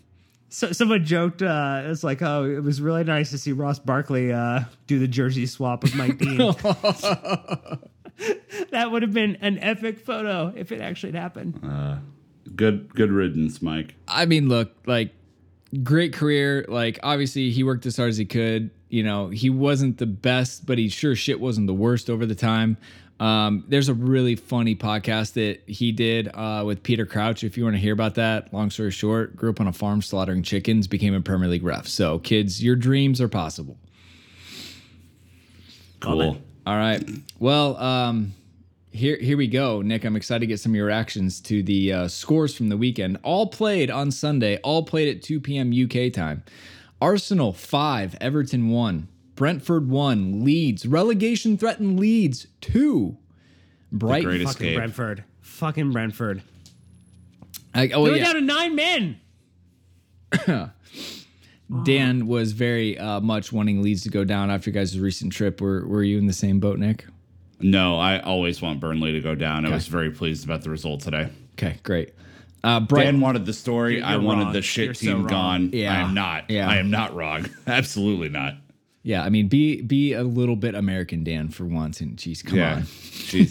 So 0.50 0.74
someone 0.74 1.06
joked, 1.06 1.42
uh, 1.42 1.84
it's 1.86 2.04
like, 2.04 2.22
oh, 2.22 2.44
it 2.44 2.62
was 2.62 2.82
really 2.82 3.06
nice 3.06 3.32
to 3.32 3.38
see 3.38 3.54
Ross 3.54 3.80
Barkley 3.80 4.34
uh, 4.34 4.62
do 4.86 5.00
the 5.00 5.08
jersey 5.08 5.46
swap 5.46 5.82
with 5.82 5.96
Mike 5.96 6.18
Dean. 6.18 6.38
that 8.72 8.92
would 8.92 9.02
have 9.02 9.14
been 9.14 9.38
an 9.38 9.60
epic 9.60 10.00
photo 10.00 10.52
if 10.54 10.74
it 10.74 10.82
actually 10.82 11.14
happened. 11.14 11.58
Uh, 11.64 12.00
good, 12.54 12.94
good 12.94 13.12
riddance, 13.12 13.62
Mike. 13.62 13.96
I 14.10 14.26
mean, 14.26 14.50
look, 14.50 14.74
like 14.86 15.14
great 15.84 16.14
career. 16.14 16.66
Like 16.68 17.00
obviously 17.04 17.52
he 17.52 17.64
worked 17.64 17.86
as 17.86 17.98
hard 17.98 18.10
as 18.10 18.18
he 18.18 18.26
could. 18.26 18.72
You 18.90 19.04
know, 19.04 19.30
he 19.30 19.50
wasn't 19.50 19.98
the 19.98 20.06
best, 20.06 20.66
but 20.66 20.78
he 20.78 20.90
sure 20.90 21.16
shit 21.16 21.40
wasn't 21.40 21.68
the 21.68 21.74
worst 21.74 22.10
over 22.10 22.26
the 22.26 22.36
time. 22.36 22.78
Um, 23.22 23.66
there's 23.68 23.88
a 23.88 23.94
really 23.94 24.36
funny 24.36 24.76
podcast 24.76 25.34
that 25.34 25.62
he 25.68 25.92
did 25.92 26.28
uh, 26.34 26.64
with 26.66 26.82
Peter 26.82 27.06
Crouch. 27.06 27.44
If 27.44 27.56
you 27.56 27.64
want 27.64 27.76
to 27.76 27.80
hear 27.80 27.94
about 27.94 28.16
that, 28.16 28.52
long 28.52 28.72
story 28.72 28.90
short, 28.90 29.36
grew 29.36 29.52
up 29.52 29.62
on 29.62 29.68
a 29.68 29.74
farm 29.74 30.02
slaughtering 30.02 30.42
chickens, 30.42 30.88
became 30.88 31.14
a 31.14 31.22
Premier 31.22 31.48
League 31.48 31.64
ref. 31.64 31.88
So, 31.88 32.18
kids, 32.18 32.64
your 32.64 32.76
dreams 32.76 33.22
are 33.22 33.28
possible. 33.28 33.78
Cool. 36.00 36.42
All 36.66 36.78
right. 36.78 37.08
Well, 37.38 37.78
um, 37.78 38.34
here 38.92 39.18
here 39.18 39.38
we 39.38 39.48
go 39.48 39.82
nick 39.82 40.04
i'm 40.04 40.16
excited 40.16 40.42
to 40.42 40.46
get 40.46 40.60
some 40.60 40.74
of 40.74 40.76
your 40.76 40.88
reactions 40.88 41.40
to 41.40 41.64
the 41.64 41.94
uh, 41.94 42.08
scores 42.08 42.56
from 42.56 42.70
the 42.70 42.78
weekend 42.78 43.18
all 43.24 43.48
played 43.48 43.90
on 43.90 44.12
sunday 44.12 44.58
all 44.58 44.84
played 44.84 45.08
at 45.08 45.24
2 45.24 45.40
p.m 45.40 45.72
uk 45.72 46.14
time 46.14 46.44
arsenal 47.02 47.54
5 47.54 48.18
everton 48.20 48.70
1 48.70 49.08
Brentford 49.42 49.90
one, 49.90 50.44
Leeds 50.44 50.86
relegation 50.86 51.58
threatened 51.58 52.00
Leeds 52.00 52.46
two. 52.60 53.18
Brighton. 53.92 54.32
Fucking 54.32 54.48
escape. 54.48 54.76
Brentford. 54.78 55.24
Fucking 55.40 55.92
Brentford. 55.92 56.44
I, 57.74 57.90
oh 57.90 58.06
They 58.06 58.12
were 58.12 58.18
yeah, 58.18 58.26
down 58.26 58.36
to 58.36 58.42
nine 58.42 58.76
men. 58.76 59.20
Dan 61.84 62.28
was 62.28 62.52
very 62.52 63.00
uh, 63.00 63.20
much 63.22 63.52
wanting 63.52 63.82
Leeds 63.82 64.04
to 64.04 64.10
go 64.10 64.24
down 64.24 64.52
after 64.52 64.70
your 64.70 64.80
guys' 64.80 65.00
recent 65.00 65.34
trip. 65.34 65.60
Were 65.60 65.88
Were 65.88 66.04
you 66.04 66.20
in 66.20 66.28
the 66.28 66.34
same 66.34 66.60
boat, 66.60 66.78
Nick? 66.78 67.08
No, 67.64 67.98
I 67.98 68.20
always 68.20 68.62
want 68.62 68.80
Burnley 68.80 69.12
to 69.14 69.22
go 69.22 69.36
down. 69.36 69.66
I 69.66 69.70
was 69.72 69.88
very 69.88 70.12
pleased 70.12 70.46
about 70.46 70.62
the 70.64 70.70
result 70.70 71.02
today. 71.02 71.30
Okay, 71.54 71.78
great. 71.84 72.14
Uh, 72.64 72.80
Brighton. 72.80 73.16
Dan 73.16 73.22
wanted 73.22 73.46
the 73.46 73.54
story. 73.54 73.96
You're- 73.96 74.04
I 74.06 74.18
wanted 74.18 74.44
wrong. 74.46 74.54
the 74.54 74.62
shit 74.62 74.86
You're 74.86 74.94
team 74.94 75.18
wrong. 75.24 75.28
gone. 75.28 75.70
Yeah. 75.74 75.94
I 75.94 76.02
am 76.02 76.14
not. 76.14 76.50
Yeah. 76.50 76.70
I 76.70 76.78
am 76.78 76.92
not 76.92 77.16
wrong. 77.16 77.50
Absolutely 77.68 78.30
not. 78.30 78.56
Yeah, 79.04 79.24
I 79.24 79.30
mean, 79.30 79.48
be 79.48 79.82
be 79.82 80.14
a 80.14 80.24
little 80.24 80.56
bit 80.56 80.76
American, 80.76 81.24
Dan, 81.24 81.50
for 81.50 81.66
once. 81.66 82.02
And 82.02 82.16
geez, 82.18 82.44
come 82.44 82.60
yeah. 82.60 82.76
on. 82.76 82.82
Jeez, 82.84 83.50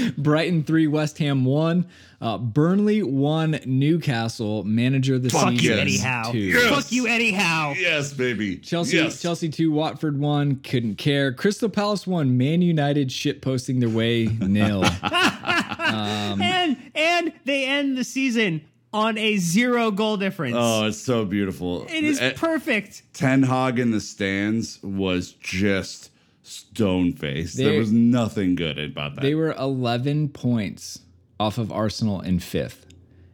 Dan. 0.00 0.14
Brighton 0.18 0.64
three, 0.64 0.86
West 0.86 1.18
Ham 1.18 1.44
one. 1.44 1.86
Uh, 2.22 2.38
Burnley 2.38 3.02
one, 3.02 3.60
Newcastle. 3.66 4.64
Manager 4.64 5.16
of 5.16 5.24
the 5.24 5.28
Fuck 5.28 5.50
season 5.50 5.64
you, 5.64 5.74
Eddie 5.74 5.98
Howe. 5.98 6.32
two. 6.32 6.58
Fuck 6.70 6.90
you, 6.90 7.06
Eddie 7.06 7.32
Howe. 7.32 7.74
yes, 7.76 8.14
baby. 8.14 8.56
Chelsea, 8.56 8.96
Yes. 8.96 9.20
Chelsea 9.20 9.50
two, 9.50 9.70
Watford 9.72 10.18
one. 10.18 10.56
Couldn't 10.60 10.94
care. 10.96 11.34
Crystal 11.34 11.68
Palace 11.68 12.06
one. 12.06 12.38
Man 12.38 12.62
United 12.62 13.12
shit 13.12 13.42
posting 13.42 13.78
their 13.80 13.90
way 13.90 14.24
nil. 14.40 14.84
and 15.02 16.78
and 16.94 17.32
they 17.44 17.66
end 17.66 17.98
the 17.98 18.04
season 18.04 18.62
on 18.92 19.16
a 19.18 19.36
zero 19.38 19.90
goal 19.90 20.16
difference. 20.16 20.56
Oh, 20.58 20.86
it's 20.86 20.98
so 20.98 21.24
beautiful. 21.24 21.84
it 21.84 22.04
is 22.04 22.20
Eh, 22.20 22.32
perfect. 22.36 23.02
Ten 23.14 23.42
Hag 23.42 23.78
in 23.78 23.90
the 23.90 24.00
stands 24.00 24.82
was 24.82 25.32
just 25.32 26.10
stone 26.42 27.12
faced. 27.12 27.56
There 27.56 27.78
was 27.78 27.92
nothing 27.92 28.54
good 28.54 28.78
about 28.78 29.14
that. 29.14 29.20
They 29.22 29.34
were 29.34 29.52
11 29.52 30.30
points 30.30 31.00
off 31.40 31.58
of 31.58 31.72
Arsenal 31.72 32.20
in 32.20 32.38
fifth, 32.40 32.86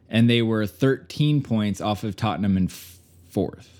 and 0.09 0.29
they 0.29 0.41
were 0.41 0.65
13 0.65 1.41
points 1.43 1.81
off 1.81 2.03
of 2.03 2.15
Tottenham 2.15 2.55
in 2.57 2.67
fourth. 2.67 3.75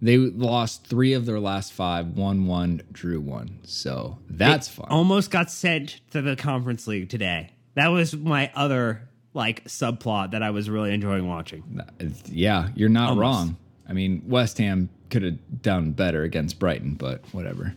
They 0.00 0.16
lost 0.16 0.86
three 0.86 1.12
of 1.12 1.26
their 1.26 1.40
last 1.40 1.72
five, 1.72 2.16
won 2.16 2.46
one, 2.46 2.82
drew 2.92 3.20
one. 3.20 3.58
So 3.64 4.18
that's 4.30 4.68
fun. 4.68 4.86
Almost 4.90 5.30
got 5.32 5.50
sent 5.50 6.00
to 6.12 6.22
the 6.22 6.36
conference 6.36 6.86
league 6.86 7.08
today. 7.08 7.50
That 7.74 7.88
was 7.88 8.14
my 8.16 8.50
other 8.54 9.08
like 9.34 9.64
subplot 9.64 10.32
that 10.32 10.42
I 10.42 10.50
was 10.50 10.68
really 10.70 10.92
enjoying 10.92 11.26
watching. 11.28 11.80
yeah, 12.26 12.68
you're 12.74 12.88
not 12.88 13.10
Almost. 13.10 13.20
wrong. 13.22 13.56
I 13.88 13.92
mean, 13.92 14.22
West 14.26 14.58
Ham 14.58 14.88
could 15.10 15.22
have 15.22 15.62
done 15.62 15.92
better 15.92 16.22
against 16.22 16.58
Brighton, 16.58 16.94
but 16.94 17.22
whatever. 17.32 17.74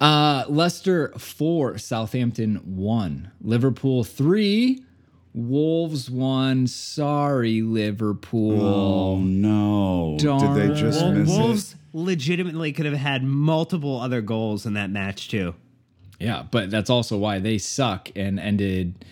Uh, 0.00 0.44
Leicester 0.48 1.12
four, 1.18 1.76
Southampton 1.78 2.56
one, 2.76 3.30
Liverpool 3.42 4.02
three, 4.04 4.82
Wolves 5.34 6.10
one. 6.10 6.66
Sorry, 6.66 7.60
Liverpool. 7.62 8.62
oh 8.62 9.18
no! 9.18 10.16
Darn. 10.18 10.56
Did 10.56 10.70
they 10.70 10.80
just 10.80 11.02
Wol- 11.02 11.12
miss 11.12 11.28
Wolves 11.28 11.76
legitimately 11.92 12.72
could 12.72 12.86
have 12.86 12.94
had 12.94 13.22
multiple 13.24 14.00
other 14.00 14.20
goals 14.22 14.64
in 14.64 14.74
that 14.74 14.90
match 14.90 15.28
too. 15.28 15.54
Yeah, 16.18 16.44
but 16.50 16.70
that's 16.70 16.88
also 16.90 17.16
why 17.18 17.38
they 17.38 17.58
suck 17.58 18.10
and 18.16 18.38
ended 18.40 19.04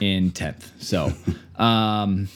in 0.00 0.30
10th. 0.32 0.70
So, 0.80 1.12
um, 1.56 2.28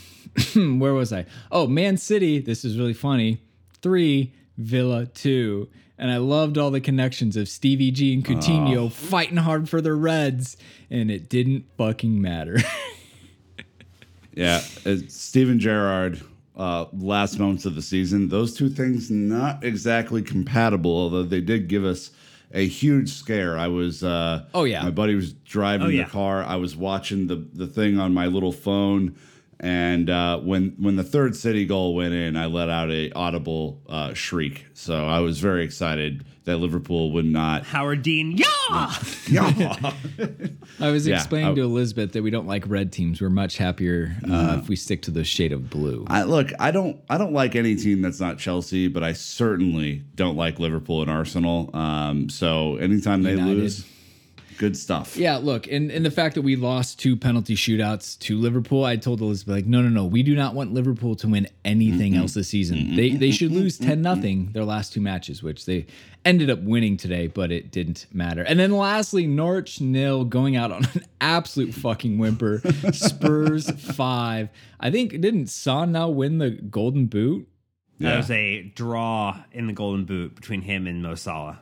where 0.79 0.95
was 0.95 1.13
I? 1.13 1.27
Oh, 1.51 1.67
Man 1.67 1.97
City. 1.97 2.39
This 2.39 2.65
is 2.65 2.79
really 2.79 2.95
funny. 2.95 3.39
Three, 3.81 4.33
Villa, 4.57 5.07
two. 5.07 5.69
And 5.99 6.11
I 6.11 6.17
loved 6.17 6.59
all 6.59 6.71
the 6.71 6.81
connections 6.81 7.37
of 7.37 7.49
Stevie 7.49 7.91
G 7.93 8.13
and 8.15 8.25
Coutinho 8.25 8.91
fighting 8.91 9.37
hard 9.37 9.69
for 9.69 9.81
the 9.81 9.93
Reds, 9.95 10.57
and 10.91 11.11
it 11.11 11.29
didn't 11.29 11.67
fucking 11.77 12.21
matter. 12.21 12.59
Yeah, 14.35 14.61
Steven 15.09 15.59
Gerrard. 15.59 16.21
Uh, 16.55 16.85
last 16.93 17.39
moments 17.39 17.65
of 17.65 17.75
the 17.75 17.83
season, 17.83 18.29
those 18.29 18.55
two 18.55 18.69
things 18.69 19.11
not 19.11 19.65
exactly 19.65 20.21
compatible. 20.23 20.91
Although 20.91 21.23
they 21.23 21.41
did 21.41 21.67
give 21.69 21.85
us 21.85 22.11
a 22.55 22.67
huge 22.67 23.13
scare. 23.13 23.57
I 23.59 23.69
was. 23.69 24.03
Uh, 24.05 24.45
Oh, 24.55 24.65
yeah. 24.65 24.83
my 24.83 24.91
buddy 24.91 25.15
was 25.15 25.33
driving 25.33 25.87
Oh, 25.87 25.91
the 25.91 25.97
yeah. 25.97 26.09
car. 26.09 26.43
I 26.45 26.57
was 26.57 26.77
watching 26.77 27.27
the 27.27 27.37
the 27.55 27.67
thing 27.67 27.99
on 27.99 28.13
my 28.15 28.27
little 28.27 28.53
phone. 28.53 29.17
And 29.65 30.11
uh, 30.11 30.39
when 30.41 30.75
when 30.79 30.97
the 30.97 31.05
third 31.05 31.37
City 31.37 31.65
goal 31.65 31.95
went 31.95 32.13
in, 32.15 32.37
I 32.37 32.47
let 32.47 32.69
out 32.69 32.91
a 32.91 33.13
audible 33.13 33.81
uh, 33.89 34.13
shriek. 34.13 34.67
So 34.75 35.07
I 35.07 35.21
was 35.21 35.39
very 35.39 35.65
excited 35.65 36.25
that 36.45 36.57
Liverpool 36.57 37.13
would 37.13 37.25
not. 37.25 37.63
Howard 37.65 38.03
Dean, 38.03 38.33
yeah. 38.37 38.93
Yeah. 39.29 39.93
I 40.81 40.91
was 40.91 41.07
Yeah, 41.07 41.15
explaining 41.15 41.53
I- 41.53 41.55
to 41.55 41.61
Elizabeth 41.63 42.11
that 42.13 42.23
we 42.25 42.31
don't 42.31 42.49
like 42.49 42.65
red 42.67 42.91
teams. 42.93 43.21
We're 43.21 43.31
much 43.31 43.57
happier 43.59 44.17
uh, 44.29 44.59
if 44.61 44.69
we 44.69 44.75
stick 44.75 45.03
to 45.03 45.13
the 45.13 45.23
shade 45.23 45.53
of 45.53 45.71
blue. 45.71 46.05
I, 46.09 46.25
look, 46.25 46.51
I 46.59 46.73
don't, 46.73 47.01
I 47.09 47.17
don't 47.17 47.33
like 47.33 47.55
any 47.55 47.77
team 47.77 48.03
that's 48.03 48.19
not 48.19 48.39
Chelsea, 48.39 48.89
but 48.89 49.05
I 49.05 49.13
certainly 49.13 50.03
don't 50.17 50.37
like 50.37 50.59
Liverpool 50.59 51.03
and 51.03 51.11
Arsenal. 51.11 51.71
Um, 51.75 52.29
so 52.29 52.75
anytime 52.77 53.23
they 53.23 53.33
United. 53.35 53.57
lose, 53.59 53.87
good 54.59 54.77
stuff. 54.77 55.17
Yeah, 55.17 55.37
look, 55.37 55.67
and, 55.67 55.91
and 55.91 56.05
the 56.05 56.11
fact 56.11 56.35
that 56.37 56.43
we 56.43 56.57
lost 56.57 56.99
two 56.99 57.17
penalty 57.17 57.55
shootouts 57.55 58.19
to 58.21 58.39
Liverpool, 58.39 58.85
I 58.85 58.97
told 58.97 59.21
Elizabeth, 59.21 59.55
like, 59.57 59.67
no, 59.67 59.81
no, 59.83 59.89
no, 59.89 60.05
we 60.05 60.23
do 60.23 60.35
not 60.35 60.55
want 60.55 60.73
Liverpool 60.75 61.15
to 61.17 61.29
win 61.29 61.49
anything 61.65 62.15
else 62.17 62.35
this 62.35 62.49
season. 62.49 62.97
They 62.97 63.11
they 63.11 63.31
should 63.31 63.53
lose 63.53 63.79
10 63.79 64.01
nothing 64.03 64.51
their 64.53 64.65
last 64.65 64.93
two 64.93 65.01
matches, 65.01 65.43
which 65.43 65.67
they 65.67 65.87
ended 66.25 66.51
up 66.51 66.61
winning 66.63 66.97
today, 66.97 67.27
but 67.27 67.51
it 67.51 67.71
didn't 67.73 68.07
matter. 68.13 68.43
And 68.43 68.59
then 68.61 68.71
lastly, 68.73 69.27
Norwich 69.27 69.81
nil 69.81 70.25
going 70.25 70.57
out 70.57 70.71
on 70.73 70.85
an 70.95 71.05
absolute 71.21 71.75
fucking 71.75 72.19
whimper. 72.19 72.61
Spurs 72.93 73.71
five. 73.71 74.49
I 74.81 74.91
think 74.91 75.13
didn't 75.21 75.49
Son 75.49 75.93
now 75.93 76.09
win 76.09 76.39
the 76.39 76.51
golden 76.51 77.07
boot? 77.07 77.49
That 77.99 78.11
Yeah. 78.11 78.17
was 78.17 78.31
a 78.31 78.63
draw 78.75 79.43
in 79.53 79.67
the 79.69 79.73
Golden 79.73 80.05
Boot 80.05 80.35
between 80.35 80.63
him 80.63 80.87
and 80.89 81.03
Mo 81.05 81.15
Salah. 81.15 81.61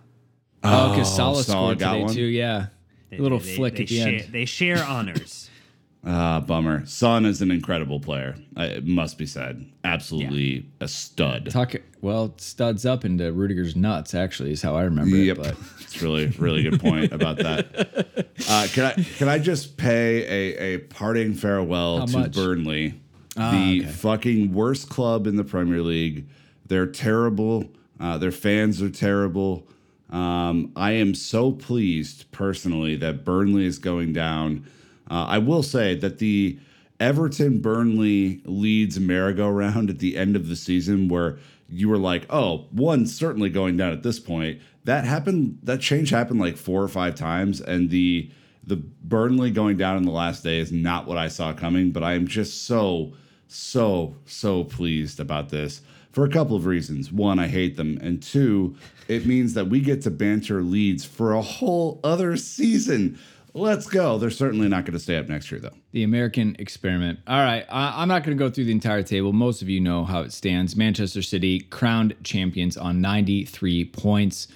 Oh, 0.62 0.91
because 0.91 1.14
Salah, 1.14 1.38
oh, 1.38 1.43
Salah 1.43 1.74
scored 1.74 1.78
today 1.80 2.03
one? 2.05 2.14
too. 2.14 2.24
Yeah, 2.24 2.66
a 3.12 3.16
little 3.22 3.38
They- 3.38 3.56
flick 3.56 3.76
they 3.76 3.82
at 3.82 3.88
the 3.88 3.98
share, 3.98 4.08
end. 4.08 4.28
They 4.32 4.44
share 4.44 4.84
honors. 4.84 5.46
Ah, 6.02 6.40
bummer. 6.40 6.86
Son 6.86 7.26
is 7.26 7.42
an 7.42 7.50
incredible 7.50 8.00
player. 8.00 8.34
I, 8.56 8.64
it 8.66 8.86
must 8.86 9.18
be 9.18 9.26
said. 9.26 9.66
Absolutely 9.84 10.66
a 10.80 10.88
stud. 10.88 11.50
Talk 11.50 11.74
well, 12.00 12.32
studs 12.38 12.86
up 12.86 13.04
into 13.04 13.30
Rudiger's 13.32 13.76
nuts. 13.76 14.14
Actually, 14.14 14.52
is 14.52 14.62
how 14.62 14.74
I 14.76 14.84
remember 14.84 15.14
Yep, 15.14 15.36
it. 15.36 15.42
But 15.42 15.56
it's 15.80 16.00
really 16.00 16.28
really 16.38 16.62
good 16.62 16.80
point 16.80 17.12
about 17.12 17.36
that. 17.38 18.06
Uh, 18.48 18.66
can 18.72 18.84
I 18.84 18.92
can 19.18 19.28
I 19.28 19.38
just 19.38 19.76
pay 19.76 20.22
a, 20.24 20.74
a 20.74 20.78
parting 20.78 21.34
farewell 21.34 21.98
How 21.98 22.06
to 22.06 22.18
much? 22.18 22.36
Ah, 22.38 22.40
Burnley, 22.40 22.94
the 23.36 23.42
okay. 23.42 23.82
fucking 23.82 24.54
worst 24.54 24.88
club 24.88 25.26
in 25.26 25.36
the 25.36 25.44
Premier 25.44 25.82
League. 25.82 26.26
They're 26.64 26.86
terrible. 26.86 27.70
Uh, 28.00 28.16
their 28.16 28.32
fans 28.32 28.80
are 28.80 28.88
terrible. 28.88 29.68
Um, 30.11 30.72
I 30.74 30.92
am 30.92 31.14
so 31.14 31.52
pleased 31.52 32.30
personally 32.32 32.96
that 32.96 33.24
Burnley 33.24 33.64
is 33.64 33.78
going 33.78 34.12
down. 34.12 34.66
Uh, 35.11 35.26
I 35.28 35.38
will 35.38 35.62
say 35.62 35.94
that 35.96 36.18
the 36.18 36.58
Everton 36.98 37.61
Burnley 37.61 38.42
Leeds 38.44 39.00
merry-go-round 39.00 39.88
at 39.88 40.00
the 40.00 40.16
end 40.16 40.36
of 40.36 40.48
the 40.48 40.56
season, 40.56 41.08
where 41.08 41.38
you 41.68 41.88
were 41.88 41.98
like, 41.98 42.26
"Oh, 42.28 42.66
one's 42.72 43.14
certainly 43.14 43.48
going 43.48 43.76
down 43.76 43.92
at 43.92 44.02
this 44.02 44.18
point." 44.18 44.61
That 44.84 45.04
happened. 45.04 45.58
That 45.62 45.80
change 45.80 46.11
happened 46.11 46.40
like 46.40 46.56
four 46.56 46.82
or 46.82 46.88
five 46.88 47.14
times, 47.14 47.61
and 47.61 47.90
the 47.90 48.30
the 48.66 48.76
Burnley 48.76 49.50
going 49.50 49.76
down 49.76 49.96
in 49.96 50.04
the 50.04 50.11
last 50.11 50.42
day 50.44 50.58
is 50.58 50.72
not 50.72 51.06
what 51.06 51.16
I 51.18 51.28
saw 51.28 51.52
coming. 51.52 51.90
But 51.92 52.02
I 52.02 52.14
am 52.14 52.26
just 52.26 52.66
so 52.66 53.14
so 53.46 54.16
so 54.26 54.64
pleased 54.64 55.20
about 55.20 55.48
this 55.48 55.82
for 56.12 56.24
a 56.24 56.30
couple 56.30 56.56
of 56.56 56.66
reasons. 56.66 57.12
One, 57.12 57.38
I 57.38 57.46
hate 57.48 57.76
them, 57.76 57.98
and 58.02 58.22
two, 58.22 58.76
it 59.08 59.26
means 59.26 59.54
that 59.54 59.66
we 59.68 59.80
get 59.80 60.02
to 60.02 60.11
banter 60.11 60.62
Leeds 60.62 61.04
for 61.04 61.32
a 61.32 61.42
whole 61.42 62.00
other 62.04 62.36
season. 62.36 63.18
Let's 63.52 63.86
go. 63.88 64.16
They're 64.16 64.30
certainly 64.30 64.68
not 64.68 64.84
going 64.84 64.92
to 64.92 65.00
stay 65.00 65.16
up 65.16 65.28
next 65.28 65.50
year, 65.50 65.61
though. 65.61 65.72
the 65.90 66.04
American 66.04 66.54
experiment. 66.61 67.18
All 67.26 67.40
right, 67.40 67.66
I, 67.68 68.00
I'm 68.02 68.06
not 68.08 68.22
going 68.22 68.36
to 68.36 68.44
go 68.44 68.48
through 68.48 68.66
the 68.66 68.72
entire 68.72 69.02
table. 69.02 69.32
Most 69.32 69.61
of 69.61 69.68
you 69.68 69.80
know 69.80 70.04
how 70.04 70.20
it 70.20 70.32
stands. 70.32 70.76
Manchester 70.76 71.20
City 71.22 71.61
crowned 71.61 72.14
champions 72.22 72.76
on 72.76 73.00
93 73.00 73.86
points. 73.86 74.46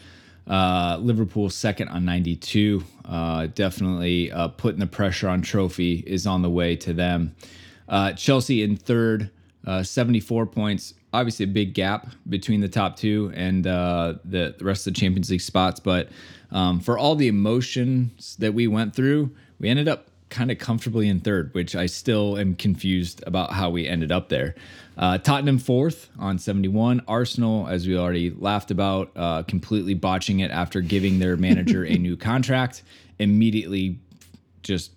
Uh, 0.46 0.98
Liverpool 1.00 1.48
second 1.50 1.88
on 1.88 2.05
92. 2.05 2.84
Uh, 3.05 3.46
definitely 3.55 4.30
uh, 4.30 4.48
putting 4.48 4.78
the 4.78 4.86
pressure 4.86 5.28
on 5.28 5.42
trophy 5.42 6.05
is 6.07 6.26
on 6.26 6.42
the 6.42 6.50
way 6.50 6.76
to 6.76 6.92
them. 6.92 7.34
Uh, 7.88 8.12
Chelsea 8.12 8.62
in 8.62 8.76
third, 8.76 9.30
uh, 9.66 9.82
74 9.82 10.46
points. 10.46 10.94
Obviously, 11.14 11.44
a 11.44 11.48
big 11.48 11.74
gap 11.74 12.08
between 12.28 12.60
the 12.60 12.68
top 12.68 12.96
two 12.96 13.32
and 13.34 13.66
uh, 13.66 14.14
the, 14.24 14.54
the 14.58 14.64
rest 14.64 14.86
of 14.86 14.94
the 14.94 15.00
Champions 15.00 15.30
League 15.30 15.40
spots. 15.40 15.78
But 15.78 16.08
um, 16.50 16.80
for 16.80 16.98
all 16.98 17.14
the 17.14 17.28
emotions 17.28 18.36
that 18.40 18.52
we 18.52 18.66
went 18.66 18.94
through, 18.96 19.30
we 19.60 19.68
ended 19.68 19.86
up 19.86 20.08
kind 20.30 20.50
of 20.50 20.58
comfortably 20.58 21.08
in 21.08 21.20
third, 21.20 21.54
which 21.54 21.76
I 21.76 21.86
still 21.86 22.36
am 22.36 22.56
confused 22.56 23.22
about 23.26 23.52
how 23.52 23.70
we 23.70 23.86
ended 23.86 24.10
up 24.10 24.28
there. 24.28 24.56
Uh, 24.98 25.18
Tottenham 25.18 25.58
fourth 25.58 26.10
on 26.18 26.38
71. 26.38 27.02
Arsenal, 27.06 27.68
as 27.68 27.86
we 27.86 27.96
already 27.96 28.30
laughed 28.30 28.72
about, 28.72 29.12
uh, 29.14 29.44
completely 29.44 29.94
botching 29.94 30.40
it 30.40 30.50
after 30.50 30.80
giving 30.80 31.20
their 31.20 31.36
manager 31.36 31.84
a 31.84 31.94
new 31.94 32.16
contract, 32.16 32.82
immediately 33.20 34.00
just 34.62 34.90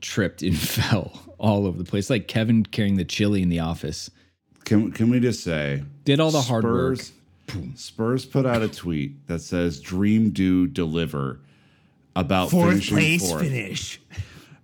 tripped 0.00 0.42
and 0.42 0.56
fell 0.58 1.20
all 1.38 1.66
over 1.66 1.76
the 1.76 1.84
place, 1.84 2.08
like 2.08 2.28
Kevin 2.28 2.64
carrying 2.64 2.96
the 2.96 3.04
chili 3.04 3.42
in 3.42 3.48
the 3.48 3.60
office. 3.60 4.10
Can 4.64 4.92
can 4.92 5.10
we 5.10 5.20
just 5.20 5.42
say 5.44 5.82
Did 6.04 6.20
all 6.20 6.30
the 6.30 6.40
hard 6.40 6.64
work. 6.64 6.98
Spurs, 6.98 7.12
Spurs 7.76 8.24
put 8.24 8.46
out 8.46 8.62
a 8.62 8.68
tweet 8.68 9.26
that 9.26 9.40
says 9.40 9.80
"Dream, 9.80 10.30
do, 10.30 10.66
deliver" 10.66 11.40
about 12.16 12.50
Fourth 12.50 12.88
place 12.88 13.28
fourth. 13.28 13.42
finish. 13.42 14.00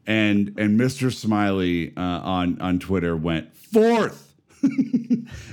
and 0.06 0.54
and 0.58 0.80
Mr. 0.80 1.12
Smiley 1.12 1.92
uh, 1.96 2.00
on 2.00 2.60
on 2.60 2.78
Twitter 2.78 3.16
went 3.16 3.54
fourth. 3.54 4.26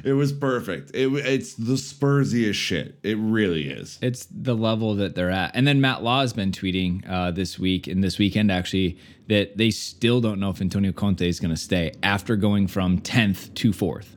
it 0.03 0.13
was 0.13 0.33
perfect. 0.33 0.91
It, 0.93 1.07
it's 1.25 1.53
the 1.53 1.77
Spursiest 1.77 2.55
shit. 2.55 2.99
It 3.03 3.17
really 3.17 3.69
is. 3.69 3.97
It's 4.01 4.27
the 4.29 4.53
level 4.53 4.95
that 4.95 5.15
they're 5.15 5.31
at. 5.31 5.51
And 5.55 5.65
then 5.65 5.79
Matt 5.79 6.03
Law 6.03 6.19
has 6.21 6.33
been 6.33 6.51
tweeting 6.51 7.09
uh, 7.09 7.31
this 7.31 7.57
week 7.57 7.87
and 7.87 8.03
this 8.03 8.19
weekend 8.19 8.51
actually 8.51 8.97
that 9.27 9.55
they 9.57 9.71
still 9.71 10.19
don't 10.19 10.41
know 10.41 10.49
if 10.49 10.59
Antonio 10.59 10.91
Conte 10.91 11.25
is 11.25 11.39
going 11.39 11.51
to 11.51 11.61
stay 11.61 11.93
after 12.03 12.35
going 12.35 12.67
from 12.67 12.99
10th 12.99 13.53
to 13.55 13.71
4th. 13.71 14.07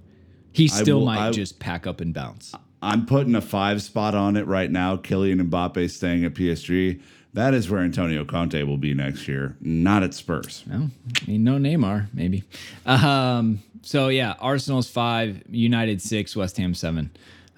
He 0.53 0.69
still 0.69 0.99
will- 1.01 1.07
might 1.07 1.29
I- 1.29 1.31
just 1.33 1.59
pack 1.59 1.87
up 1.87 2.01
and 2.01 2.13
bounce. 2.15 2.55
I'm 2.83 3.05
putting 3.05 3.35
a 3.35 3.43
five 3.43 3.83
spot 3.83 4.15
on 4.15 4.37
it 4.37 4.47
right 4.47 4.71
now. 4.71 4.97
Kylian 4.97 5.51
Mbappe 5.51 5.91
staying 5.91 6.25
at 6.25 6.33
PSG. 6.35 7.01
That 7.35 7.53
is 7.55 7.69
where 7.71 7.81
Antonio 7.83 8.25
Conte 8.25 8.61
will 8.63 8.79
be 8.79 8.95
next 8.95 9.29
year, 9.29 9.55
not 9.61 10.03
at 10.03 10.15
Spurs. 10.15 10.65
No, 10.67 10.89
I 11.23 11.31
mean, 11.31 11.45
no 11.45 11.59
Neymar, 11.59 12.09
maybe. 12.15 12.43
Um, 12.87 13.61
so 13.83 14.09
yeah, 14.09 14.35
Arsenal's 14.41 14.89
five, 14.89 15.43
United 15.51 16.01
six, 16.03 16.35
West 16.35 16.57
Ham 16.57 16.75
seven. 16.75 17.11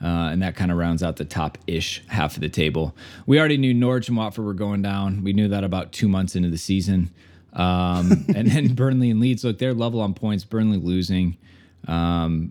Uh, 0.02 0.30
and 0.32 0.42
that 0.42 0.56
kind 0.56 0.72
of 0.72 0.76
rounds 0.78 1.00
out 1.04 1.14
the 1.16 1.24
top 1.24 1.56
ish 1.68 2.02
half 2.08 2.34
of 2.34 2.40
the 2.40 2.48
table. 2.48 2.92
We 3.24 3.38
already 3.38 3.56
knew 3.56 3.72
Norwich 3.72 4.08
and 4.08 4.16
Watford 4.16 4.44
were 4.44 4.52
going 4.54 4.82
down. 4.82 5.22
We 5.22 5.32
knew 5.32 5.46
that 5.48 5.62
about 5.62 5.92
two 5.92 6.08
months 6.08 6.34
into 6.34 6.50
the 6.50 6.58
season. 6.58 7.10
Um, 7.52 8.24
and 8.34 8.50
then 8.50 8.74
Burnley 8.74 9.10
and 9.10 9.20
Leeds, 9.20 9.44
look, 9.44 9.58
they're 9.58 9.72
level 9.74 10.00
on 10.00 10.12
points. 10.14 10.42
Burnley 10.42 10.78
losing, 10.78 11.36
um, 11.86 12.50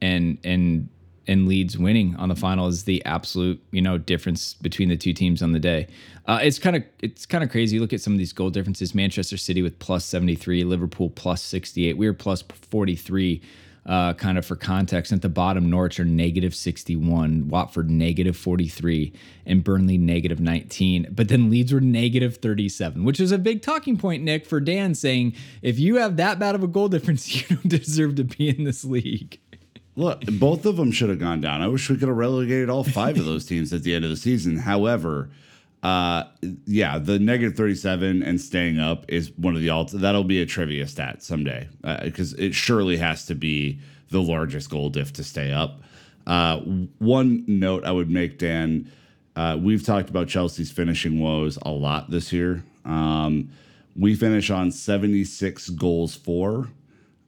and 0.00 0.38
and 0.44 0.88
and 1.28 1.48
Leeds 1.48 1.76
winning 1.76 2.14
on 2.16 2.28
the 2.28 2.36
final 2.36 2.68
is 2.68 2.84
the 2.84 3.04
absolute 3.04 3.62
you 3.72 3.82
know 3.82 3.98
difference 3.98 4.54
between 4.54 4.88
the 4.88 4.96
two 4.96 5.12
teams 5.12 5.42
on 5.42 5.52
the 5.52 5.58
day. 5.58 5.86
Uh, 6.26 6.38
it's 6.42 6.58
kind 6.58 6.76
of 6.76 6.84
it's 7.00 7.26
kind 7.26 7.42
of 7.42 7.50
crazy. 7.50 7.78
Look 7.78 7.92
at 7.92 8.00
some 8.00 8.12
of 8.12 8.18
these 8.18 8.32
goal 8.32 8.50
differences. 8.50 8.94
Manchester 8.94 9.36
City 9.36 9.62
with 9.62 9.78
plus 9.78 10.04
seventy 10.04 10.34
three, 10.34 10.64
Liverpool 10.64 11.10
plus 11.10 11.42
sixty 11.42 11.88
eight. 11.88 11.96
We 11.96 12.06
were 12.06 12.14
plus 12.14 12.42
forty 12.42 12.96
three. 12.96 13.42
Uh, 13.86 14.12
kind 14.14 14.36
of 14.36 14.44
for 14.44 14.56
context, 14.56 15.12
at 15.12 15.22
the 15.22 15.28
bottom, 15.28 15.70
Norwich 15.70 16.00
are 16.00 16.04
negative 16.04 16.56
61, 16.56 17.46
Watford 17.46 17.88
negative 17.88 18.36
43, 18.36 19.12
and 19.46 19.62
Burnley 19.62 19.96
negative 19.96 20.40
19. 20.40 21.06
But 21.12 21.28
then 21.28 21.50
Leeds 21.50 21.72
were 21.72 21.80
negative 21.80 22.38
37, 22.38 23.04
which 23.04 23.20
is 23.20 23.30
a 23.30 23.38
big 23.38 23.62
talking 23.62 23.96
point, 23.96 24.24
Nick, 24.24 24.44
for 24.44 24.58
Dan 24.58 24.96
saying 24.96 25.34
if 25.62 25.78
you 25.78 25.96
have 25.98 26.16
that 26.16 26.40
bad 26.40 26.56
of 26.56 26.64
a 26.64 26.66
goal 26.66 26.88
difference, 26.88 27.32
you 27.48 27.56
don't 27.56 27.68
deserve 27.68 28.16
to 28.16 28.24
be 28.24 28.48
in 28.48 28.64
this 28.64 28.84
league. 28.84 29.38
Look, 29.96 30.22
both 30.26 30.66
of 30.66 30.76
them 30.76 30.92
should 30.92 31.08
have 31.08 31.18
gone 31.18 31.40
down. 31.40 31.62
I 31.62 31.68
wish 31.68 31.88
we 31.88 31.96
could 31.96 32.08
have 32.08 32.16
relegated 32.16 32.68
all 32.68 32.84
five 32.84 33.18
of 33.18 33.24
those 33.26 33.46
teams 33.46 33.72
at 33.72 33.82
the 33.82 33.94
end 33.94 34.04
of 34.04 34.10
the 34.10 34.16
season. 34.16 34.58
However, 34.58 35.30
uh, 35.82 36.24
yeah, 36.66 36.98
the 36.98 37.18
negative 37.18 37.56
37 37.56 38.22
and 38.22 38.40
staying 38.40 38.78
up 38.78 39.04
is 39.08 39.32
one 39.36 39.54
of 39.54 39.62
the 39.62 39.70
alt. 39.70 39.92
That'll 39.92 40.24
be 40.24 40.40
a 40.42 40.46
trivia 40.46 40.86
stat 40.86 41.22
someday 41.22 41.68
because 42.02 42.34
it 42.34 42.54
surely 42.54 42.96
has 42.98 43.26
to 43.26 43.34
be 43.34 43.80
the 44.10 44.22
largest 44.22 44.70
goal 44.70 44.90
diff 44.90 45.12
to 45.14 45.24
stay 45.24 45.52
up. 45.52 45.80
Uh, 46.26 46.58
one 46.98 47.44
note 47.46 47.84
I 47.84 47.92
would 47.92 48.10
make, 48.10 48.38
Dan, 48.38 48.90
uh, 49.36 49.56
we've 49.60 49.84
talked 49.84 50.10
about 50.10 50.28
Chelsea's 50.28 50.72
finishing 50.72 51.20
woes 51.20 51.58
a 51.62 51.70
lot 51.70 52.10
this 52.10 52.32
year. 52.32 52.64
Um, 52.84 53.50
we 53.94 54.14
finish 54.14 54.50
on 54.50 54.72
76 54.72 55.70
goals 55.70 56.14
for, 56.14 56.68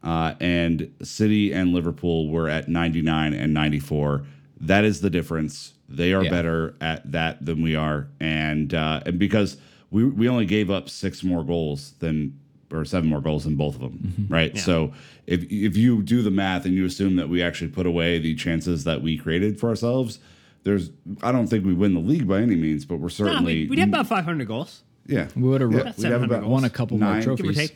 uh, 0.02 0.34
and 0.40 0.92
City 1.02 1.52
and 1.52 1.72
Liverpool 1.72 2.28
were 2.30 2.48
at 2.48 2.68
99 2.68 3.32
and 3.34 3.52
94. 3.54 4.24
That 4.60 4.84
is 4.84 5.00
the 5.00 5.10
difference. 5.10 5.74
They 5.88 6.12
are 6.12 6.24
Yeah. 6.24 6.30
better 6.30 6.74
at 6.80 7.10
that 7.12 7.44
than 7.44 7.62
we 7.62 7.74
are, 7.76 8.08
and 8.20 8.74
uh, 8.74 9.00
and 9.06 9.18
because 9.18 9.56
we 9.90 10.04
we 10.04 10.28
only 10.28 10.44
gave 10.46 10.70
up 10.70 10.88
six 10.88 11.22
more 11.24 11.42
goals 11.44 11.92
than 12.00 12.38
or 12.70 12.84
seven 12.84 13.08
more 13.08 13.22
goals 13.22 13.44
than 13.44 13.54
both 13.56 13.76
of 13.76 13.80
them, 13.80 14.26
right? 14.28 14.58
So 14.58 14.92
if 15.26 15.44
if 15.50 15.76
you 15.76 16.02
do 16.02 16.20
the 16.22 16.30
math 16.30 16.66
and 16.66 16.74
you 16.74 16.84
assume 16.84 17.16
that 17.16 17.28
we 17.30 17.42
actually 17.42 17.70
put 17.70 17.86
away 17.86 18.18
the 18.18 18.34
chances 18.34 18.84
that 18.84 19.00
we 19.00 19.16
created 19.16 19.58
for 19.58 19.70
ourselves, 19.70 20.18
there's 20.64 20.90
I 21.22 21.32
don't 21.32 21.46
think 21.46 21.64
we 21.64 21.72
win 21.72 21.94
the 21.94 22.00
league 22.00 22.28
by 22.28 22.40
any 22.42 22.56
means, 22.56 22.84
but 22.84 22.96
we're 22.96 23.04
No, 23.04 23.08
certainly 23.08 23.62
we, 23.64 23.68
we'd 23.70 23.78
have 23.78 23.88
about 23.88 24.06
500 24.08 24.46
goals. 24.46 24.82
yeah 25.06 25.28
We 25.34 25.42
would 25.48 25.62
have 25.62 25.72
yeah, 25.72 25.92
we'd 25.96 26.04
have 26.10 26.22
about 26.22 26.44
won 26.44 26.64
a 26.64 26.70
couple 26.70 26.98
more 26.98 27.08
nine- 27.08 27.20
Give 27.22 27.30
or 27.32 27.36
trophies. 27.36 27.72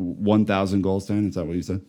Take. 0.00 0.16
one 0.18 0.44
thousand 0.44 0.82
goals. 0.82 1.06
Dan, 1.06 1.28
is 1.28 1.34
that 1.34 1.46
what 1.46 1.56
you 1.56 1.62
said? 1.62 1.82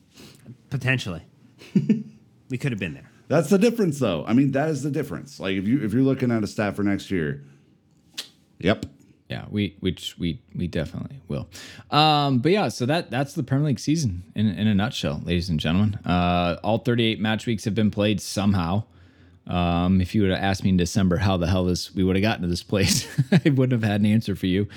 Potentially. 0.70 1.24
we 2.49 2.57
could 2.57 2.72
have 2.72 2.80
been 2.80 2.93
there. 2.93 3.09
That's 3.28 3.49
the 3.49 3.57
difference, 3.57 3.99
though. 3.99 4.26
I 4.28 4.34
mean, 4.34 4.51
that 4.51 4.70
is 4.70 4.84
the 4.84 4.91
difference. 4.91 5.39
Like 5.39 5.55
if 5.55 5.68
you 5.68 5.82
if 5.84 5.93
you're 5.93 6.03
looking 6.03 6.32
at 6.32 6.43
a 6.43 6.47
stat 6.47 6.76
for 6.76 6.84
next 6.84 7.09
year, 7.12 7.43
yep. 8.59 8.86
Yeah, 9.30 9.45
we 9.49 9.78
which 9.80 10.18
we 10.18 10.41
we 10.53 10.68
definitely 10.68 11.22
will. 11.30 11.47
Um, 11.89 12.39
but 12.39 12.51
yeah, 12.51 12.68
so 12.68 12.86
that 12.86 13.09
that's 13.09 13.34
the 13.34 13.43
Premier 13.43 13.68
League 13.68 13.80
season 13.80 14.24
in 14.36 14.47
in 14.47 14.68
a 14.68 14.76
nutshell, 14.76 15.22
ladies 15.24 15.47
and 15.47 15.57
gentlemen. 15.57 15.95
Uh, 16.05 16.57
all 16.62 16.80
38 16.80 17.22
match 17.22 17.45
weeks 17.45 17.64
have 17.64 17.74
been 17.74 17.91
played 17.91 18.20
somehow. 18.20 18.84
Um, 19.47 20.01
if 20.01 20.14
you 20.14 20.24
would 20.24 20.32
have 20.32 20.43
asked 20.43 20.66
me 20.66 20.70
in 20.70 20.78
December 20.78 21.16
how 21.16 21.38
the 21.38 21.47
hell 21.47 21.64
this 21.64 21.95
we 21.95 22.03
would 22.03 22.18
have 22.18 22.24
gotten 22.24 22.41
to 22.41 22.49
this 22.49 22.64
place, 22.64 23.07
I 23.32 23.49
wouldn't 23.49 23.72
have 23.72 23.89
had 23.89 24.01
an 24.01 24.05
answer 24.05 24.36
for 24.36 24.47
you. 24.47 24.68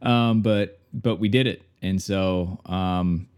Um, 0.00 0.42
but 0.42 0.78
but 0.92 1.16
we 1.16 1.28
did 1.28 1.48
it, 1.48 1.62
and 1.84 2.02
so 2.02 2.58
um, 2.66 3.28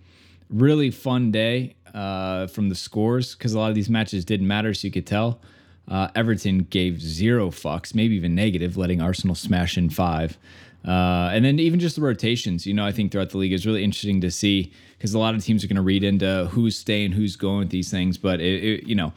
really 0.48 0.90
fun 0.90 1.30
day 1.30 1.74
uh, 1.94 2.46
from 2.46 2.68
the 2.68 2.74
scores 2.74 3.34
because 3.34 3.54
a 3.54 3.58
lot 3.58 3.68
of 3.68 3.74
these 3.74 3.90
matches 3.90 4.24
didn't 4.24 4.46
matter, 4.46 4.72
so 4.72 4.86
you 4.86 4.92
could 4.92 5.06
tell. 5.06 5.40
Uh, 5.88 6.08
Everton 6.14 6.60
gave 6.60 7.00
zero 7.00 7.50
fucks, 7.50 7.94
maybe 7.94 8.14
even 8.16 8.34
negative, 8.34 8.76
letting 8.76 9.00
Arsenal 9.00 9.34
smash 9.34 9.76
in 9.76 9.90
five. 9.90 10.38
Uh, 10.86 11.30
and 11.32 11.44
then 11.44 11.58
even 11.58 11.80
just 11.80 11.96
the 11.96 12.02
rotations, 12.02 12.66
you 12.66 12.72
know, 12.72 12.84
I 12.84 12.92
think 12.92 13.10
throughout 13.10 13.30
the 13.30 13.38
league 13.38 13.52
is 13.52 13.66
really 13.66 13.82
interesting 13.82 14.20
to 14.20 14.30
see 14.30 14.72
because 14.96 15.14
a 15.14 15.18
lot 15.18 15.34
of 15.34 15.44
teams 15.44 15.64
are 15.64 15.66
going 15.66 15.76
to 15.76 15.82
read 15.82 16.04
into 16.04 16.46
who's 16.52 16.78
staying, 16.78 17.12
who's 17.12 17.34
going 17.34 17.58
with 17.58 17.70
these 17.70 17.90
things. 17.90 18.18
But 18.18 18.40
it, 18.40 18.62
it, 18.62 18.88
you 18.88 18.94
know, 18.94 19.12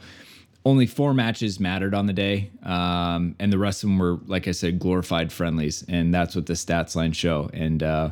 only 0.64 0.86
four 0.86 1.14
matches 1.14 1.58
mattered 1.58 1.94
on 1.94 2.06
the 2.06 2.12
day, 2.12 2.50
um, 2.64 3.34
and 3.38 3.52
the 3.52 3.58
rest 3.58 3.82
of 3.82 3.88
them 3.88 3.98
were, 3.98 4.18
like 4.26 4.46
I 4.46 4.52
said, 4.52 4.78
glorified 4.78 5.32
friendlies, 5.32 5.84
and 5.88 6.12
that's 6.12 6.36
what 6.36 6.46
the 6.46 6.52
stats 6.52 6.94
line 6.94 7.12
show. 7.12 7.48
And 7.52 7.82
uh, 7.82 8.10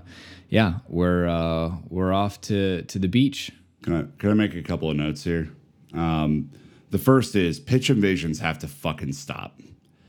yeah, 0.49 0.78
we're 0.88 1.26
uh, 1.26 1.72
we're 1.88 2.12
off 2.12 2.40
to 2.42 2.82
to 2.82 2.99
the 2.99 3.09
beach. 3.09 3.53
Can 3.82 3.94
I 3.94 4.20
can 4.20 4.30
I 4.30 4.34
make 4.34 4.55
a 4.55 4.62
couple 4.62 4.90
of 4.90 4.96
notes 4.96 5.24
here? 5.24 5.51
Um, 5.94 6.51
the 6.90 6.99
first 6.99 7.36
is 7.36 7.61
pitch 7.61 7.90
invasions 7.90 8.40
have 8.40 8.59
to 8.61 8.68
fucking 8.68 9.12
stop. 9.12 9.61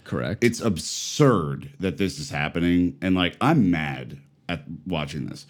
Correct. 0.04 0.44
It's 0.44 0.62
absurd 0.62 1.72
that 1.80 1.98
this 1.98 2.20
is 2.20 2.30
happening, 2.30 2.98
and 3.02 3.16
like 3.16 3.36
I'm 3.42 3.70
mad 3.70 4.20
at 4.48 4.64
watching 4.86 5.28
this. 5.28 5.46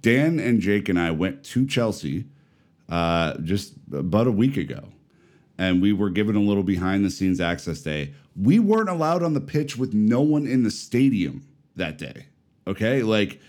Dan 0.00 0.38
and 0.38 0.60
Jake 0.60 0.88
and 0.88 0.98
I 0.98 1.10
went 1.10 1.42
to 1.44 1.66
Chelsea 1.66 2.26
uh, 2.88 3.38
just 3.38 3.74
about 3.92 4.26
a 4.26 4.32
week 4.32 4.56
ago, 4.56 4.92
and 5.58 5.80
we 5.80 5.92
were 5.92 6.10
given 6.10 6.36
a 6.36 6.40
little 6.40 6.62
behind 6.62 7.04
the 7.04 7.10
scenes 7.10 7.40
access 7.40 7.80
day. 7.80 8.14
We 8.40 8.58
weren't 8.58 8.90
allowed 8.90 9.22
on 9.22 9.32
the 9.32 9.40
pitch 9.40 9.76
with 9.78 9.94
no 9.94 10.20
one 10.20 10.46
in 10.46 10.62
the 10.62 10.70
stadium 10.70 11.46
that 11.74 11.96
day. 11.96 12.26
Okay, 12.68 13.02
like 13.02 13.40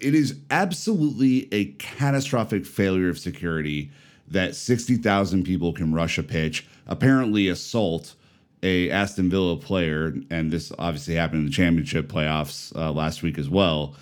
it 0.00 0.14
is 0.14 0.38
absolutely 0.50 1.48
a 1.52 1.66
catastrophic 1.72 2.66
failure 2.66 3.08
of 3.08 3.18
security 3.18 3.90
that 4.28 4.56
60,000 4.56 5.44
people 5.44 5.72
can 5.72 5.92
rush 5.92 6.18
a 6.18 6.22
pitch, 6.22 6.66
apparently 6.86 7.48
assault 7.48 8.14
a 8.62 8.90
Aston 8.90 9.30
Villa 9.30 9.56
player, 9.56 10.14
and 10.30 10.50
this 10.50 10.72
obviously 10.78 11.14
happened 11.14 11.40
in 11.40 11.46
the 11.46 11.52
championship 11.52 12.08
playoffs 12.08 12.74
uh, 12.76 12.90
last 12.90 13.22
week 13.22 13.38
as 13.38 13.48
well. 13.48 13.94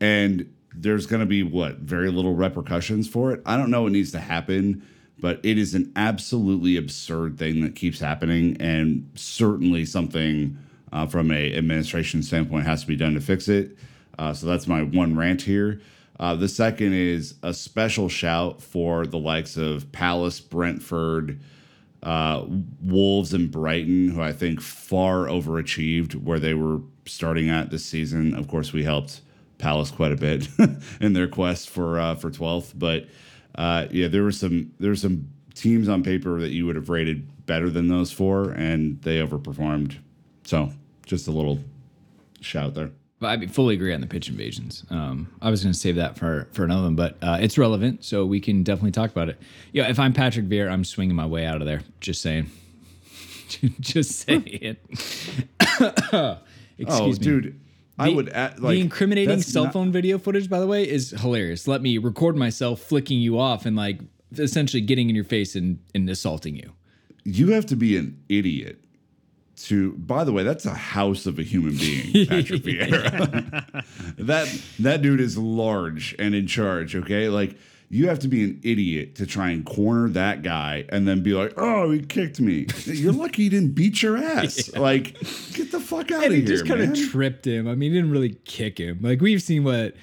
And 0.00 0.52
there's 0.74 1.06
going 1.06 1.20
to 1.20 1.26
be 1.26 1.42
what 1.42 1.76
very 1.78 2.10
little 2.10 2.34
repercussions 2.34 3.08
for 3.08 3.32
it. 3.32 3.42
I 3.46 3.56
don't 3.56 3.70
know 3.70 3.82
what 3.82 3.92
needs 3.92 4.12
to 4.12 4.18
happen, 4.18 4.86
but 5.18 5.38
it 5.44 5.58
is 5.58 5.74
an 5.74 5.92
absolutely 5.94 6.76
absurd 6.76 7.38
thing 7.38 7.62
that 7.62 7.76
keeps 7.76 8.00
happening, 8.00 8.56
and 8.58 9.08
certainly 9.14 9.84
something 9.84 10.58
uh, 10.92 11.06
from 11.06 11.30
a 11.30 11.56
administration 11.56 12.22
standpoint 12.22 12.66
has 12.66 12.80
to 12.82 12.86
be 12.86 12.96
done 12.96 13.14
to 13.14 13.20
fix 13.20 13.48
it. 13.48 13.76
Uh, 14.18 14.32
so 14.32 14.46
that's 14.46 14.66
my 14.66 14.82
one 14.82 15.16
rant 15.16 15.42
here. 15.42 15.80
Uh, 16.20 16.36
the 16.36 16.48
second 16.48 16.92
is 16.92 17.34
a 17.42 17.52
special 17.52 18.08
shout 18.08 18.62
for 18.62 19.06
the 19.06 19.18
likes 19.18 19.56
of 19.56 19.90
Palace, 19.92 20.40
Brentford, 20.40 21.40
uh, 22.02 22.44
Wolves, 22.80 23.32
and 23.32 23.50
Brighton, 23.50 24.08
who 24.08 24.20
I 24.20 24.32
think 24.32 24.60
far 24.60 25.26
overachieved 25.26 26.14
where 26.14 26.38
they 26.38 26.54
were 26.54 26.80
starting 27.06 27.48
at 27.48 27.70
this 27.70 27.84
season. 27.84 28.34
Of 28.34 28.48
course, 28.48 28.72
we 28.72 28.84
helped 28.84 29.20
Palace 29.58 29.90
quite 29.90 30.12
a 30.12 30.16
bit 30.16 30.48
in 31.00 31.12
their 31.12 31.28
quest 31.28 31.70
for 31.70 31.98
uh, 31.98 32.14
for 32.14 32.30
12th. 32.30 32.72
But 32.76 33.06
uh, 33.54 33.86
yeah, 33.90 34.08
there 34.08 34.22
were 34.22 34.32
some 34.32 34.72
there 34.78 34.90
were 34.90 34.96
some 34.96 35.28
teams 35.54 35.88
on 35.88 36.02
paper 36.02 36.40
that 36.40 36.50
you 36.50 36.66
would 36.66 36.76
have 36.76 36.88
rated 36.88 37.46
better 37.46 37.70
than 37.70 37.88
those 37.88 38.12
four, 38.12 38.50
and 38.50 39.00
they 39.02 39.18
overperformed. 39.18 39.96
So 40.44 40.72
just 41.04 41.28
a 41.28 41.32
little 41.32 41.60
shout 42.40 42.74
there. 42.74 42.90
I 43.24 43.46
fully 43.46 43.74
agree 43.74 43.92
on 43.94 44.00
the 44.00 44.06
pitch 44.06 44.28
invasions. 44.28 44.84
Um, 44.90 45.32
I 45.40 45.50
was 45.50 45.62
going 45.62 45.72
to 45.72 45.78
save 45.78 45.96
that 45.96 46.16
for 46.18 46.48
for 46.52 46.64
another 46.64 46.82
one, 46.84 46.96
but 46.96 47.16
uh, 47.22 47.38
it's 47.40 47.58
relevant, 47.58 48.04
so 48.04 48.24
we 48.24 48.40
can 48.40 48.62
definitely 48.62 48.92
talk 48.92 49.10
about 49.10 49.28
it. 49.28 49.38
Yeah, 49.72 49.88
if 49.88 49.98
I'm 49.98 50.12
Patrick 50.12 50.48
Vieira, 50.48 50.70
I'm 50.70 50.84
swinging 50.84 51.16
my 51.16 51.26
way 51.26 51.46
out 51.46 51.60
of 51.60 51.66
there. 51.66 51.82
Just 52.00 52.22
saying. 52.22 52.50
Just 53.80 54.20
saying. 54.20 54.76
oh, 56.12 56.38
Excuse 56.78 57.20
me. 57.20 57.24
dude, 57.24 57.60
I 57.98 58.08
would 58.10 58.28
add, 58.30 58.60
like 58.60 58.74
the 58.74 58.80
incriminating 58.80 59.42
cell 59.42 59.64
not- 59.64 59.72
phone 59.72 59.92
video 59.92 60.18
footage, 60.18 60.48
by 60.48 60.58
the 60.60 60.66
way, 60.66 60.88
is 60.88 61.10
hilarious. 61.10 61.68
Let 61.68 61.82
me 61.82 61.98
record 61.98 62.36
myself 62.36 62.80
flicking 62.80 63.20
you 63.20 63.38
off 63.38 63.66
and 63.66 63.76
like 63.76 64.00
essentially 64.38 64.80
getting 64.80 65.08
in 65.10 65.14
your 65.14 65.24
face 65.24 65.54
and, 65.54 65.78
and 65.94 66.08
assaulting 66.08 66.56
you. 66.56 66.72
You 67.24 67.52
have 67.52 67.66
to 67.66 67.76
be 67.76 67.96
an 67.96 68.22
idiot 68.28 68.82
to. 69.56 69.92
By 69.92 70.24
the 70.24 70.32
way, 70.32 70.42
that's 70.42 70.66
a 70.66 70.74
house 70.74 71.26
of 71.26 71.38
a 71.38 71.42
human 71.42 71.76
being, 71.76 72.26
Patrick 72.28 72.62
Vieira. 72.62 73.84
that 74.18 74.62
that 74.78 75.02
dude 75.02 75.20
is 75.20 75.36
large 75.38 76.14
and 76.18 76.34
in 76.34 76.46
charge. 76.46 76.94
Okay, 76.96 77.28
like 77.28 77.56
you 77.88 78.08
have 78.08 78.18
to 78.20 78.28
be 78.28 78.42
an 78.44 78.60
idiot 78.62 79.14
to 79.16 79.26
try 79.26 79.50
and 79.50 79.66
corner 79.66 80.08
that 80.08 80.42
guy 80.42 80.86
and 80.88 81.06
then 81.06 81.22
be 81.22 81.34
like, 81.34 81.52
"Oh, 81.56 81.90
he 81.90 82.00
kicked 82.00 82.40
me." 82.40 82.66
You're 82.86 83.12
lucky 83.12 83.44
he 83.44 83.48
didn't 83.50 83.74
beat 83.74 84.02
your 84.02 84.16
ass. 84.16 84.74
Like, 84.74 85.12
get 85.52 85.70
the 85.70 85.80
fuck 85.80 86.10
out 86.10 86.24
And 86.24 86.26
of 86.26 86.30
he 86.32 86.36
here, 86.38 86.40
He 86.40 86.46
just 86.46 86.66
kind 86.66 86.80
of 86.80 87.10
tripped 87.10 87.46
him. 87.46 87.68
I 87.68 87.74
mean, 87.74 87.92
he 87.92 87.98
didn't 87.98 88.10
really 88.10 88.36
kick 88.44 88.78
him. 88.78 89.00
Like 89.02 89.20
we've 89.20 89.42
seen 89.42 89.64
what 89.64 89.94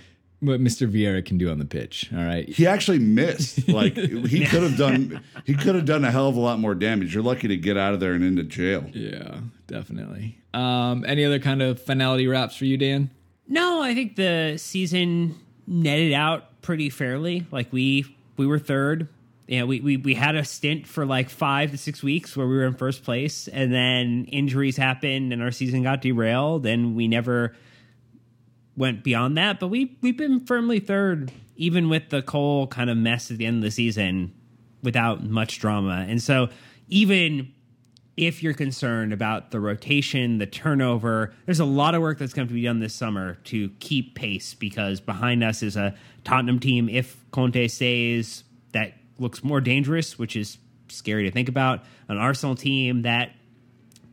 what 0.42 0.60
Mr. 0.62 0.90
Vieira 0.90 1.24
can 1.26 1.38
do 1.38 1.50
on 1.52 1.60
the 1.60 1.66
pitch. 1.66 2.10
All 2.14 2.24
right. 2.24 2.48
he 2.48 2.66
actually 2.66 3.00
missed. 3.00 3.68
Like 3.68 3.96
he 3.96 4.46
could 4.48 4.64
have 4.64 4.78
done. 4.78 5.22
He 5.46 5.54
could 5.54 5.76
have 5.76 5.86
done 5.86 6.06
a 6.06 6.12
hell 6.12 6.28
of 6.28 6.36
a 6.36 6.40
lot 6.40 6.60
more 6.60 6.76
damage. 6.76 7.14
You're 7.14 7.24
lucky 7.24 7.48
to 7.50 7.58
get 7.58 7.78
out 7.78 7.94
of 7.94 8.00
there 8.00 8.14
and 8.14 8.24
into 8.24 8.44
jail. 8.44 8.86
Yeah, 8.94 9.40
definitely. 9.68 10.38
Um, 10.54 11.06
any 11.06 11.26
other 11.26 11.40
kind 11.40 11.62
of 11.62 11.82
finality 11.82 12.28
wraps 12.28 12.56
for 12.56 12.66
you, 12.66 12.78
Dan? 12.78 13.10
No, 13.48 13.82
I 13.82 13.94
think 13.94 14.16
the 14.16 14.56
season 14.58 15.36
netted 15.68 16.14
out 16.14 16.62
pretty 16.62 16.90
fairly. 16.90 17.46
Like 17.52 17.72
we 17.74 18.06
we 18.38 18.48
were 18.48 18.60
third. 18.60 19.08
Yeah, 19.48 19.64
we, 19.64 19.80
we 19.80 19.98
we 19.98 20.14
had 20.14 20.36
a 20.36 20.46
stint 20.46 20.86
for 20.86 21.06
like 21.08 21.30
five 21.30 21.72
to 21.72 21.78
six 21.78 22.04
weeks 22.04 22.38
where 22.38 22.48
we 22.48 22.56
were 22.56 22.66
in 22.66 22.76
first 22.76 23.04
place, 23.04 23.48
and 23.48 23.74
then 23.74 24.26
injuries 24.26 24.78
happened 24.78 25.34
and 25.34 25.42
our 25.42 25.52
season 25.52 25.82
got 25.82 26.02
derailed, 26.02 26.68
and 26.68 26.96
we 26.96 27.08
never 27.08 27.56
went 28.80 29.04
beyond 29.04 29.38
that. 29.38 29.60
But 29.60 29.68
we 29.68 29.98
we've 30.02 30.18
been 30.18 30.40
firmly 30.40 30.80
third, 30.80 31.32
even 31.56 31.90
with 31.90 32.10
the 32.10 32.24
Cole 32.24 32.66
kind 32.66 32.90
of 32.90 32.98
mess 32.98 33.30
at 33.30 33.38
the 33.38 33.46
end 33.46 33.58
of 33.58 33.64
the 33.64 33.72
season, 33.72 34.34
without 34.82 35.24
much 35.24 35.60
drama. 35.60 36.06
And 36.08 36.24
so 36.24 36.50
even 36.88 37.54
if 38.18 38.42
you're 38.42 38.54
concerned 38.54 39.14
about 39.14 39.52
the 39.52 39.60
rotation, 39.60 40.40
the 40.40 40.46
turnover, 40.46 41.34
there's 41.46 41.60
a 41.60 41.66
lot 41.66 41.94
of 41.94 42.02
work 42.02 42.18
that's 42.18 42.34
going 42.34 42.48
to 42.48 42.54
be 42.54 42.64
done 42.64 42.80
this 42.80 42.94
summer 42.94 43.38
to 43.46 43.70
keep 43.80 44.16
pace 44.16 44.54
because 44.54 45.00
behind 45.00 45.44
us 45.44 45.62
is 45.62 45.78
a 45.78 45.96
Tottenham 46.24 46.60
team, 46.60 46.90
if 46.90 47.18
Conte 47.32 47.68
stays, 47.68 48.44
that 48.72 48.94
looks 49.20 49.44
more 49.44 49.62
dangerous, 49.62 50.18
which 50.18 50.36
is 50.36 50.58
scary 50.90 51.24
to 51.24 51.32
think 51.32 51.48
about. 51.48 51.84
An 52.08 52.18
Arsenal 52.18 52.56
team 52.56 53.04
that, 53.04 53.32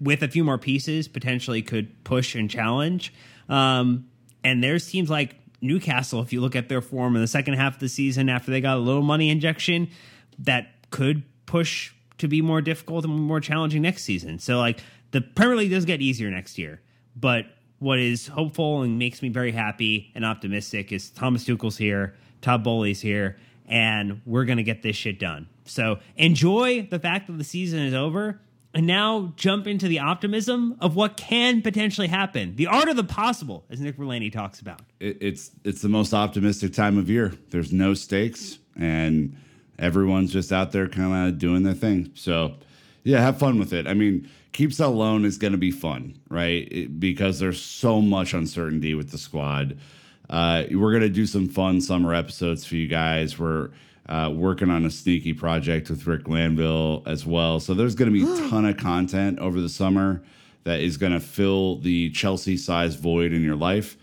with 0.01 0.23
a 0.23 0.29
few 0.29 0.45
more 0.45 0.59
pieces, 0.59 1.09
potentially 1.09 1.63
could 1.63 2.05
push 2.05 2.35
and 2.35 2.49
challenge. 2.49 3.13
Um, 3.49 4.07
and 4.47 4.63
there's 4.63 4.89
teams 4.89 5.11
like 5.11 5.35
Newcastle, 5.61 6.23
if 6.23 6.33
you 6.33 6.41
look 6.41 6.55
at 6.55 6.69
their 6.69 6.81
form 6.81 7.17
in 7.17 7.21
the 7.21 7.27
second 7.27 7.55
half 7.55 7.75
of 7.75 7.81
the 7.81 7.89
season 7.89 8.29
after 8.29 8.53
they 8.53 8.61
got 8.61 8.77
a 8.77 8.81
little 8.81 9.03
money 9.03 9.29
injection, 9.29 9.91
that 10.39 10.69
could 10.91 11.25
push 11.47 11.93
to 12.19 12.29
be 12.29 12.41
more 12.41 12.61
difficult 12.61 13.05
and 13.05 13.13
more 13.13 13.41
challenging 13.41 13.83
next 13.83 14.05
season. 14.05 14.39
So 14.39 14.59
like 14.59 14.79
the 15.11 15.21
Premier 15.21 15.57
League 15.57 15.73
does 15.73 15.85
get 15.85 16.01
easier 16.01 16.31
next 16.31 16.59
year, 16.59 16.81
but 17.17 17.47
what 17.81 17.99
is 17.99 18.29
hopeful 18.29 18.83
and 18.83 19.01
makes 19.01 19.21
me 19.21 19.31
very 19.31 19.51
happy 19.51 20.13
and 20.15 20.25
optimistic 20.25 20.93
is 20.93 21.11
Thomas 21.11 21.45
Tuchel's 21.45 21.77
here, 21.77 22.15
Todd 22.41 22.63
Boehly's 22.63 23.01
here, 23.01 23.39
and 23.67 24.21
we're 24.25 24.45
gonna 24.45 24.63
get 24.63 24.83
this 24.83 24.95
shit 24.95 25.19
done. 25.19 25.49
So 25.65 25.99
enjoy 26.15 26.87
the 26.89 27.01
fact 27.01 27.27
that 27.27 27.37
the 27.37 27.45
season 27.45 27.81
is 27.81 27.95
over. 27.95 28.41
And 28.77 28.87
now 28.87 29.33
jump 29.37 29.67
into 29.67 29.89
the 29.89 30.01
optimism 30.01 30.77
of 30.81 30.95
what 30.95 31.17
can 31.17 31.63
potentially 31.63 32.09
happen. 32.09 32.57
The 32.57 32.67
art 32.67 32.91
of 32.91 32.97
the 32.97 33.05
possible, 33.05 33.65
as 33.71 33.81
Nick 33.81 33.97
Verlaney 33.97 34.31
talks 34.31 34.61
about. 34.61 34.83
it, 35.01 35.17
it's 35.23 35.51
it's 35.65 35.81
the 35.81 35.89
most 35.89 36.13
optimistic 36.13 36.75
time 36.75 36.99
of 36.99 37.09
year. 37.09 37.33
There's 37.49 37.73
no 37.73 37.95
stakes, 37.95 38.59
and 38.79 39.35
everyone's 39.79 40.31
just 40.31 40.53
out 40.53 40.73
there 40.73 40.89
kind 40.89 41.27
of 41.29 41.39
doing 41.39 41.63
their 41.63 41.73
thing. 41.73 42.11
So, 42.15 42.57
yeah, 43.03 43.21
have 43.23 43.39
fun 43.39 43.59
with 43.59 43.73
it. 43.73 43.87
I 43.87 43.95
mean, 43.95 44.29
keep 44.53 44.79
loan 44.79 45.25
is 45.25 45.39
going 45.39 45.53
to 45.53 45.59
be 45.59 45.71
fun, 45.71 46.21
right? 46.29 46.69
It- 46.71 47.01
because 47.01 47.39
there's 47.39 47.63
so 47.63 48.03
much 48.03 48.35
uncertainty 48.35 48.95
with 48.95 49.11
the 49.11 49.19
squad. 49.19 49.79
Uh, 50.29 50.65
we're 50.73 50.91
going 50.91 51.03
to 51.03 51.09
do 51.09 51.25
some 51.25 51.49
fun 51.49 51.81
summer 51.81 52.13
episodes 52.13 52.67
for 52.67 52.77
you 52.77 52.89
guys. 52.89 53.39
We're 53.39 53.71
uh, 54.09 54.33
working 54.35 54.71
on 54.71 54.85
a 54.85 54.91
sneaky 54.91 55.33
project 55.33 55.91
with 55.91 56.07
Rick 56.07 56.25
Landville 56.25 57.07
as 57.07 57.27
well. 57.27 57.61
So 57.61 57.75
there's 57.75 57.95
going 57.95 58.13
to 58.13 58.27
be 58.27 58.31
a 58.31 58.49
ton 58.51 58.65
of 58.65 58.77
content 58.77 59.39
over 59.39 59.61
the 59.61 59.69
summer 59.69 60.23
that 60.65 60.81
is 60.81 60.97
going 60.97 61.13
to 61.13 61.21
fill 61.21 61.79
the 61.79 62.11
Chelsea 62.11 62.57
size 62.57 62.97
void 62.97 63.33
in 63.33 63.43
your 63.43 63.57
life. 63.57 63.97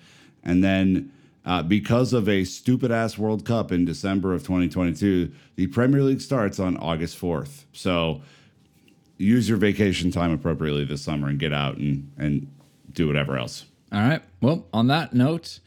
And 0.44 0.64
then 0.64 1.12
uh, 1.46 1.64
because 1.64 2.14
of 2.14 2.30
a 2.30 2.44
stupid 2.44 2.92
ass 2.92 3.18
World 3.18 3.46
Cup 3.46 3.72
in 3.72 3.86
December 3.86 4.34
of 4.34 4.44
2022, 4.44 5.32
the 5.56 5.68
Premier 5.68 6.02
League 6.02 6.22
starts 6.22 6.60
on 6.60 6.78
August 6.78 7.20
4th. 7.20 7.64
So 7.74 8.22
use 9.18 9.48
your 9.48 9.58
vacation 9.58 10.12
time 10.12 10.32
appropriately 10.32 10.86
this 10.86 11.02
summer 11.02 11.28
and 11.28 11.40
get 11.40 11.54
out 11.54 11.78
and, 11.78 12.12
and 12.18 12.50
do 12.92 13.08
whatever 13.08 13.38
else. 13.38 13.66
All 13.92 14.00
right. 14.00 14.22
Well, 14.42 14.66
on 14.74 14.88
that 14.88 15.14
note, 15.14 15.60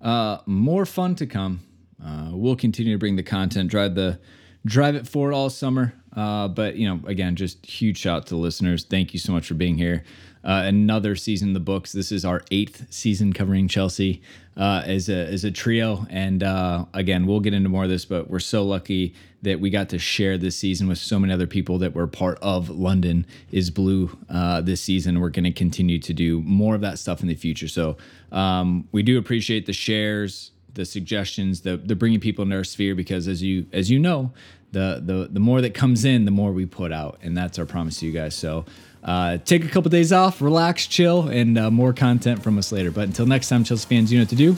uh, 0.00 0.38
more 0.46 0.86
fun 0.86 1.14
to 1.16 1.26
come. 1.26 1.60
Uh, 2.04 2.30
we'll 2.32 2.56
continue 2.56 2.92
to 2.92 2.98
bring 2.98 3.16
the 3.16 3.22
content, 3.22 3.70
drive 3.70 3.94
the 3.94 4.18
drive 4.64 4.94
it 4.94 5.06
forward 5.06 5.32
all 5.32 5.50
summer. 5.50 5.94
Uh, 6.14 6.48
but 6.48 6.76
you 6.76 6.88
know, 6.88 7.00
again, 7.06 7.36
just 7.36 7.64
huge 7.64 7.98
shout 7.98 8.16
out 8.16 8.26
to 8.26 8.34
the 8.34 8.40
listeners. 8.40 8.84
Thank 8.84 9.12
you 9.12 9.18
so 9.18 9.32
much 9.32 9.46
for 9.46 9.54
being 9.54 9.78
here. 9.78 10.04
Uh, 10.44 10.62
another 10.64 11.14
season 11.14 11.48
in 11.48 11.54
the 11.54 11.60
books. 11.60 11.92
This 11.92 12.10
is 12.10 12.24
our 12.24 12.42
eighth 12.50 12.86
season 12.90 13.32
covering 13.32 13.68
Chelsea 13.68 14.22
uh, 14.56 14.82
as 14.84 15.08
a 15.08 15.26
as 15.26 15.44
a 15.44 15.52
trio. 15.52 16.04
And 16.10 16.42
uh, 16.42 16.86
again, 16.94 17.26
we'll 17.26 17.40
get 17.40 17.54
into 17.54 17.68
more 17.68 17.84
of 17.84 17.90
this, 17.90 18.04
but 18.04 18.28
we're 18.28 18.40
so 18.40 18.64
lucky 18.64 19.14
that 19.42 19.60
we 19.60 19.70
got 19.70 19.88
to 19.90 19.98
share 19.98 20.38
this 20.38 20.56
season 20.56 20.88
with 20.88 20.98
so 20.98 21.18
many 21.18 21.32
other 21.32 21.46
people 21.46 21.78
that 21.78 21.94
were 21.94 22.06
part 22.06 22.38
of 22.42 22.68
London 22.68 23.26
is 23.50 23.70
Blue 23.70 24.16
uh, 24.28 24.60
this 24.60 24.80
season. 24.80 25.20
We're 25.20 25.30
going 25.30 25.44
to 25.44 25.52
continue 25.52 25.98
to 26.00 26.12
do 26.12 26.40
more 26.42 26.74
of 26.74 26.80
that 26.80 26.98
stuff 26.98 27.22
in 27.22 27.28
the 27.28 27.34
future. 27.34 27.68
So 27.68 27.96
um, 28.30 28.88
we 28.92 29.02
do 29.02 29.18
appreciate 29.18 29.66
the 29.66 29.72
shares, 29.72 30.52
the 30.74 30.84
suggestions, 30.84 31.62
the 31.62 31.76
the 31.76 31.94
bringing 31.94 32.20
people 32.20 32.42
into 32.42 32.56
our 32.56 32.64
sphere 32.64 32.94
because 32.94 33.28
as 33.28 33.42
you 33.42 33.66
as 33.72 33.90
you 33.90 33.98
know, 33.98 34.32
the 34.72 35.02
the 35.04 35.28
the 35.30 35.40
more 35.40 35.60
that 35.60 35.74
comes 35.74 36.04
in, 36.04 36.24
the 36.24 36.30
more 36.30 36.52
we 36.52 36.66
put 36.66 36.92
out, 36.92 37.18
and 37.22 37.36
that's 37.36 37.58
our 37.58 37.66
promise 37.66 38.00
to 38.00 38.06
you 38.06 38.12
guys. 38.12 38.34
So. 38.34 38.64
Uh, 39.04 39.36
take 39.38 39.64
a 39.64 39.68
couple 39.68 39.90
days 39.90 40.12
off, 40.12 40.40
relax, 40.40 40.86
chill, 40.86 41.26
and 41.26 41.58
uh, 41.58 41.72
more 41.72 41.92
content 41.92 42.40
from 42.40 42.56
us 42.56 42.70
later. 42.70 42.92
But 42.92 43.08
until 43.08 43.26
next 43.26 43.48
time, 43.48 43.64
Chelsea 43.64 43.88
fans, 43.88 44.12
you 44.12 44.18
know 44.18 44.22
what 44.22 44.28
to 44.28 44.36
do. 44.36 44.56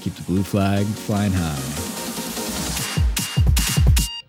Keep 0.00 0.14
the 0.14 0.22
blue 0.22 0.44
flag 0.44 0.86
flying 0.86 1.32
high. 1.32 1.91